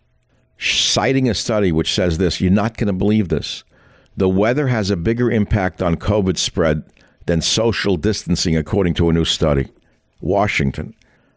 citing 0.58 1.28
a 1.28 1.34
study 1.34 1.72
which 1.72 1.92
says 1.92 2.18
this 2.18 2.40
you're 2.40 2.50
not 2.50 2.76
going 2.76 2.86
to 2.86 2.92
believe 2.92 3.28
this. 3.28 3.64
The 4.16 4.28
weather 4.28 4.68
has 4.68 4.90
a 4.90 4.96
bigger 4.96 5.30
impact 5.30 5.82
on 5.82 5.96
COVID 5.96 6.38
spread 6.38 6.84
than 7.26 7.40
social 7.40 7.96
distancing, 7.96 8.56
according 8.56 8.94
to 8.94 9.08
a 9.08 9.12
new 9.12 9.24
study. 9.24 9.68
Washington. 10.20 10.94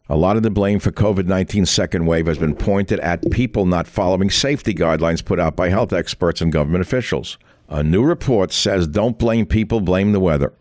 A 0.09 0.15
lot 0.15 0.37
of 0.37 0.43
the 0.43 0.49
blame 0.49 0.79
for 0.79 0.91
COVID 0.91 1.25
19 1.25 1.65
second 1.65 2.05
wave 2.05 2.27
has 2.27 2.37
been 2.37 2.55
pointed 2.55 2.99
at 3.01 3.29
people 3.31 3.65
not 3.65 3.87
following 3.87 4.29
safety 4.29 4.73
guidelines 4.73 5.25
put 5.25 5.39
out 5.39 5.57
by 5.57 5.69
health 5.69 5.91
experts 5.91 6.39
and 6.39 6.51
government 6.51 6.81
officials. 6.81 7.37
A 7.67 7.83
new 7.83 8.03
report 8.03 8.53
says 8.53 8.87
don't 8.87 9.19
blame 9.19 9.45
people, 9.45 9.81
blame 9.81 10.13
the 10.13 10.21
weather. 10.21 10.53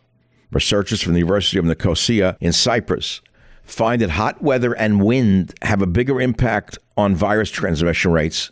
Researchers 0.50 1.02
from 1.02 1.12
the 1.12 1.20
University 1.20 1.58
of 1.58 1.64
Nicosia 1.64 2.36
in 2.40 2.52
Cyprus 2.52 3.20
find 3.66 4.00
that 4.00 4.10
hot 4.10 4.40
weather 4.40 4.72
and 4.72 5.04
wind 5.04 5.52
have 5.62 5.82
a 5.82 5.86
bigger 5.86 6.20
impact 6.20 6.78
on 6.96 7.14
virus 7.14 7.50
transmission 7.50 8.12
rates 8.12 8.50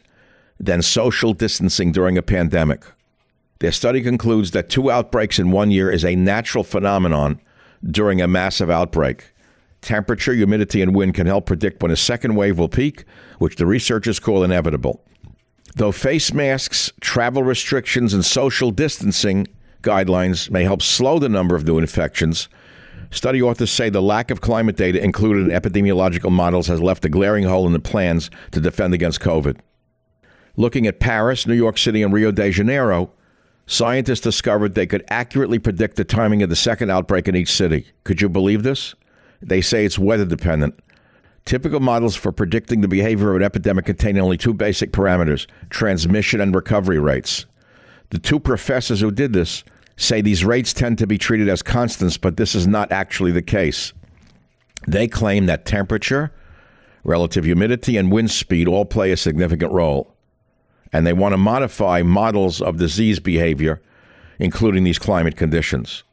than 0.60 0.82
social 0.82 1.32
distancing 1.32 1.92
during 1.92 2.18
a 2.18 2.22
pandemic. 2.22 2.84
Their 3.60 3.72
study 3.72 4.02
concludes 4.02 4.50
that 4.50 4.68
two 4.68 4.90
outbreaks 4.90 5.38
in 5.38 5.50
one 5.50 5.70
year 5.70 5.90
is 5.90 6.04
a 6.04 6.16
natural 6.16 6.64
phenomenon 6.64 7.40
during 7.82 8.20
a 8.20 8.28
massive 8.28 8.68
outbreak. 8.68 9.32
Temperature, 9.80 10.32
humidity, 10.32 10.82
and 10.82 10.94
wind 10.94 11.14
can 11.14 11.26
help 11.26 11.46
predict 11.46 11.82
when 11.82 11.92
a 11.92 11.96
second 11.96 12.34
wave 12.34 12.58
will 12.58 12.68
peak, 12.68 13.04
which 13.38 13.56
the 13.56 13.66
researchers 13.66 14.18
call 14.18 14.42
inevitable. 14.42 15.04
Though 15.76 15.92
face 15.92 16.32
masks, 16.32 16.92
travel 17.00 17.42
restrictions, 17.42 18.14
and 18.14 18.24
social 18.24 18.70
distancing 18.70 19.46
guidelines 19.82 20.50
may 20.50 20.64
help 20.64 20.82
slow 20.82 21.18
the 21.18 21.28
number 21.28 21.54
of 21.54 21.66
new 21.66 21.78
infections, 21.78 22.48
study 23.14 23.40
authors 23.40 23.70
say 23.70 23.88
the 23.90 24.02
lack 24.02 24.30
of 24.30 24.40
climate 24.40 24.76
data 24.76 25.02
included 25.02 25.50
in 25.50 25.60
epidemiological 25.60 26.30
models 26.30 26.66
has 26.66 26.80
left 26.80 27.04
a 27.04 27.08
glaring 27.08 27.44
hole 27.44 27.66
in 27.66 27.72
the 27.72 27.78
plans 27.78 28.30
to 28.52 28.60
defend 28.60 28.94
against 28.94 29.20
COVID. 29.20 29.58
Looking 30.56 30.86
at 30.86 31.00
Paris, 31.00 31.46
New 31.46 31.54
York 31.54 31.78
City, 31.78 32.02
and 32.02 32.12
Rio 32.12 32.30
de 32.30 32.50
Janeiro, 32.50 33.10
scientists 33.66 34.20
discovered 34.20 34.74
they 34.74 34.86
could 34.86 35.04
accurately 35.08 35.58
predict 35.58 35.96
the 35.96 36.04
timing 36.04 36.42
of 36.42 36.50
the 36.50 36.56
second 36.56 36.90
outbreak 36.90 37.26
in 37.28 37.34
each 37.34 37.50
city. 37.50 37.86
Could 38.04 38.20
you 38.20 38.28
believe 38.28 38.62
this? 38.62 38.94
They 39.42 39.60
say 39.60 39.84
it's 39.84 39.98
weather 39.98 40.24
dependent. 40.24 40.78
Typical 41.44 41.80
models 41.80 42.16
for 42.16 42.32
predicting 42.32 42.80
the 42.80 42.88
behavior 42.88 43.30
of 43.30 43.36
an 43.36 43.42
epidemic 43.42 43.84
contain 43.84 44.18
only 44.18 44.38
two 44.38 44.54
basic 44.54 44.92
parameters 44.92 45.46
transmission 45.68 46.40
and 46.40 46.54
recovery 46.54 46.98
rates. 46.98 47.44
The 48.10 48.18
two 48.18 48.40
professors 48.40 49.00
who 49.00 49.10
did 49.10 49.32
this 49.32 49.64
say 49.96 50.20
these 50.20 50.44
rates 50.44 50.72
tend 50.72 50.98
to 50.98 51.06
be 51.06 51.18
treated 51.18 51.48
as 51.48 51.62
constants, 51.62 52.16
but 52.16 52.36
this 52.36 52.54
is 52.54 52.66
not 52.66 52.92
actually 52.92 53.32
the 53.32 53.42
case. 53.42 53.92
They 54.86 55.08
claim 55.08 55.46
that 55.46 55.64
temperature, 55.64 56.32
relative 57.04 57.44
humidity, 57.44 57.96
and 57.96 58.12
wind 58.12 58.30
speed 58.30 58.68
all 58.68 58.84
play 58.84 59.12
a 59.12 59.16
significant 59.16 59.72
role. 59.72 60.14
And 60.92 61.06
they 61.06 61.12
want 61.12 61.32
to 61.32 61.38
modify 61.38 62.02
models 62.02 62.60
of 62.60 62.76
disease 62.76 63.18
behavior, 63.20 63.82
including 64.38 64.84
these 64.84 64.98
climate 64.98 65.36
conditions. 65.36 66.04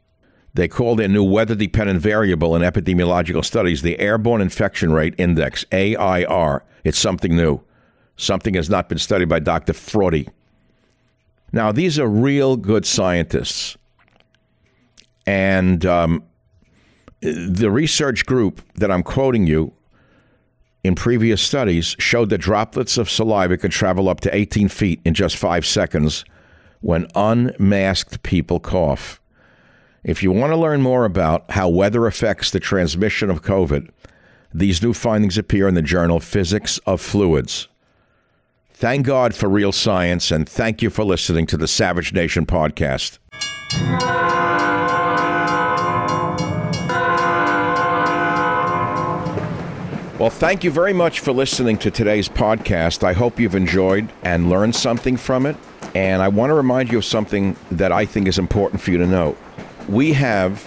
They 0.53 0.67
call 0.67 0.95
their 0.95 1.07
new 1.07 1.23
weather 1.23 1.55
dependent 1.55 2.01
variable 2.01 2.55
in 2.55 2.61
epidemiological 2.61 3.45
studies 3.45 3.81
the 3.81 3.99
Airborne 3.99 4.41
Infection 4.41 4.91
Rate 4.91 5.15
Index, 5.17 5.65
AIR. 5.71 6.63
It's 6.83 6.99
something 6.99 7.35
new. 7.35 7.61
Something 8.17 8.55
has 8.55 8.69
not 8.69 8.89
been 8.89 8.97
studied 8.97 9.29
by 9.29 9.39
Dr. 9.39 9.73
Fraude. 9.73 10.27
Now, 11.51 11.71
these 11.71 11.99
are 11.99 12.07
real 12.07 12.57
good 12.57 12.85
scientists. 12.85 13.77
And 15.25 15.85
um, 15.85 16.23
the 17.21 17.69
research 17.69 18.25
group 18.25 18.61
that 18.75 18.91
I'm 18.91 19.03
quoting 19.03 19.47
you 19.47 19.73
in 20.83 20.95
previous 20.95 21.41
studies 21.41 21.95
showed 21.99 22.29
that 22.29 22.39
droplets 22.39 22.97
of 22.97 23.09
saliva 23.09 23.57
could 23.57 23.71
travel 23.71 24.09
up 24.09 24.21
to 24.21 24.35
18 24.35 24.67
feet 24.69 24.99
in 25.05 25.13
just 25.13 25.37
five 25.37 25.65
seconds 25.65 26.25
when 26.79 27.05
unmasked 27.15 28.23
people 28.23 28.59
cough. 28.59 29.21
If 30.03 30.23
you 30.23 30.31
want 30.31 30.51
to 30.51 30.57
learn 30.57 30.81
more 30.81 31.05
about 31.05 31.51
how 31.51 31.69
weather 31.69 32.07
affects 32.07 32.49
the 32.49 32.59
transmission 32.59 33.29
of 33.29 33.43
COVID, 33.43 33.89
these 34.53 34.81
new 34.81 34.93
findings 34.93 35.37
appear 35.37 35.67
in 35.67 35.75
the 35.75 35.83
journal 35.83 36.19
Physics 36.19 36.79
of 36.79 36.99
Fluids. 36.99 37.67
Thank 38.81 39.05
God 39.05 39.35
for 39.35 39.47
real 39.47 39.71
science, 39.71 40.31
and 40.31 40.49
thank 40.49 40.81
you 40.81 40.89
for 40.89 41.03
listening 41.03 41.45
to 41.45 41.55
the 41.55 41.67
Savage 41.67 42.13
Nation 42.13 42.47
podcast. 42.47 43.19
Well, 50.17 50.31
thank 50.31 50.63
you 50.63 50.71
very 50.71 50.93
much 50.93 51.19
for 51.19 51.31
listening 51.31 51.77
to 51.77 51.91
today's 51.91 52.27
podcast. 52.27 53.03
I 53.03 53.13
hope 53.13 53.39
you've 53.39 53.53
enjoyed 53.53 54.09
and 54.23 54.49
learned 54.49 54.75
something 54.75 55.15
from 55.15 55.45
it. 55.45 55.57
And 55.93 56.23
I 56.23 56.29
want 56.29 56.49
to 56.49 56.55
remind 56.55 56.91
you 56.91 56.97
of 56.97 57.05
something 57.05 57.55
that 57.69 57.91
I 57.91 58.07
think 58.07 58.27
is 58.27 58.39
important 58.39 58.81
for 58.81 58.89
you 58.89 58.97
to 58.97 59.05
know. 59.05 59.37
We 59.89 60.11
have 60.13 60.65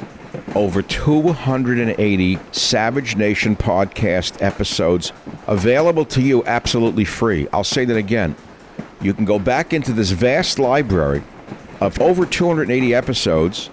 over 0.55 0.83
280 0.83 2.39
Savage 2.53 3.17
Nation 3.17 3.57
podcast 3.57 4.41
episodes 4.43 5.13
available 5.47 6.05
to 6.07 6.21
you 6.21 6.45
absolutely 6.45 7.05
free. 7.05 7.49
I'll 7.53 7.65
say 7.65 7.85
that 7.85 7.97
again. 7.97 8.37
You 9.01 9.15
can 9.15 9.25
go 9.25 9.39
back 9.39 9.73
into 9.73 9.93
this 9.93 10.11
vast 10.11 10.59
library 10.59 11.23
of 11.81 12.01
over 12.01 12.25
280 12.25 12.95
episodes 12.95 13.71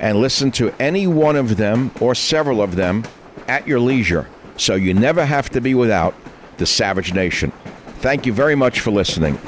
and 0.00 0.20
listen 0.20 0.50
to 0.52 0.74
any 0.80 1.06
one 1.06 1.36
of 1.36 1.56
them 1.56 1.90
or 2.00 2.14
several 2.14 2.60
of 2.60 2.76
them 2.76 3.04
at 3.48 3.66
your 3.66 3.80
leisure. 3.80 4.28
So 4.56 4.74
you 4.74 4.94
never 4.94 5.24
have 5.24 5.50
to 5.50 5.60
be 5.60 5.74
without 5.74 6.14
the 6.58 6.66
Savage 6.66 7.14
Nation. 7.14 7.52
Thank 8.00 8.26
you 8.26 8.32
very 8.32 8.54
much 8.54 8.80
for 8.80 8.90
listening. 8.90 9.38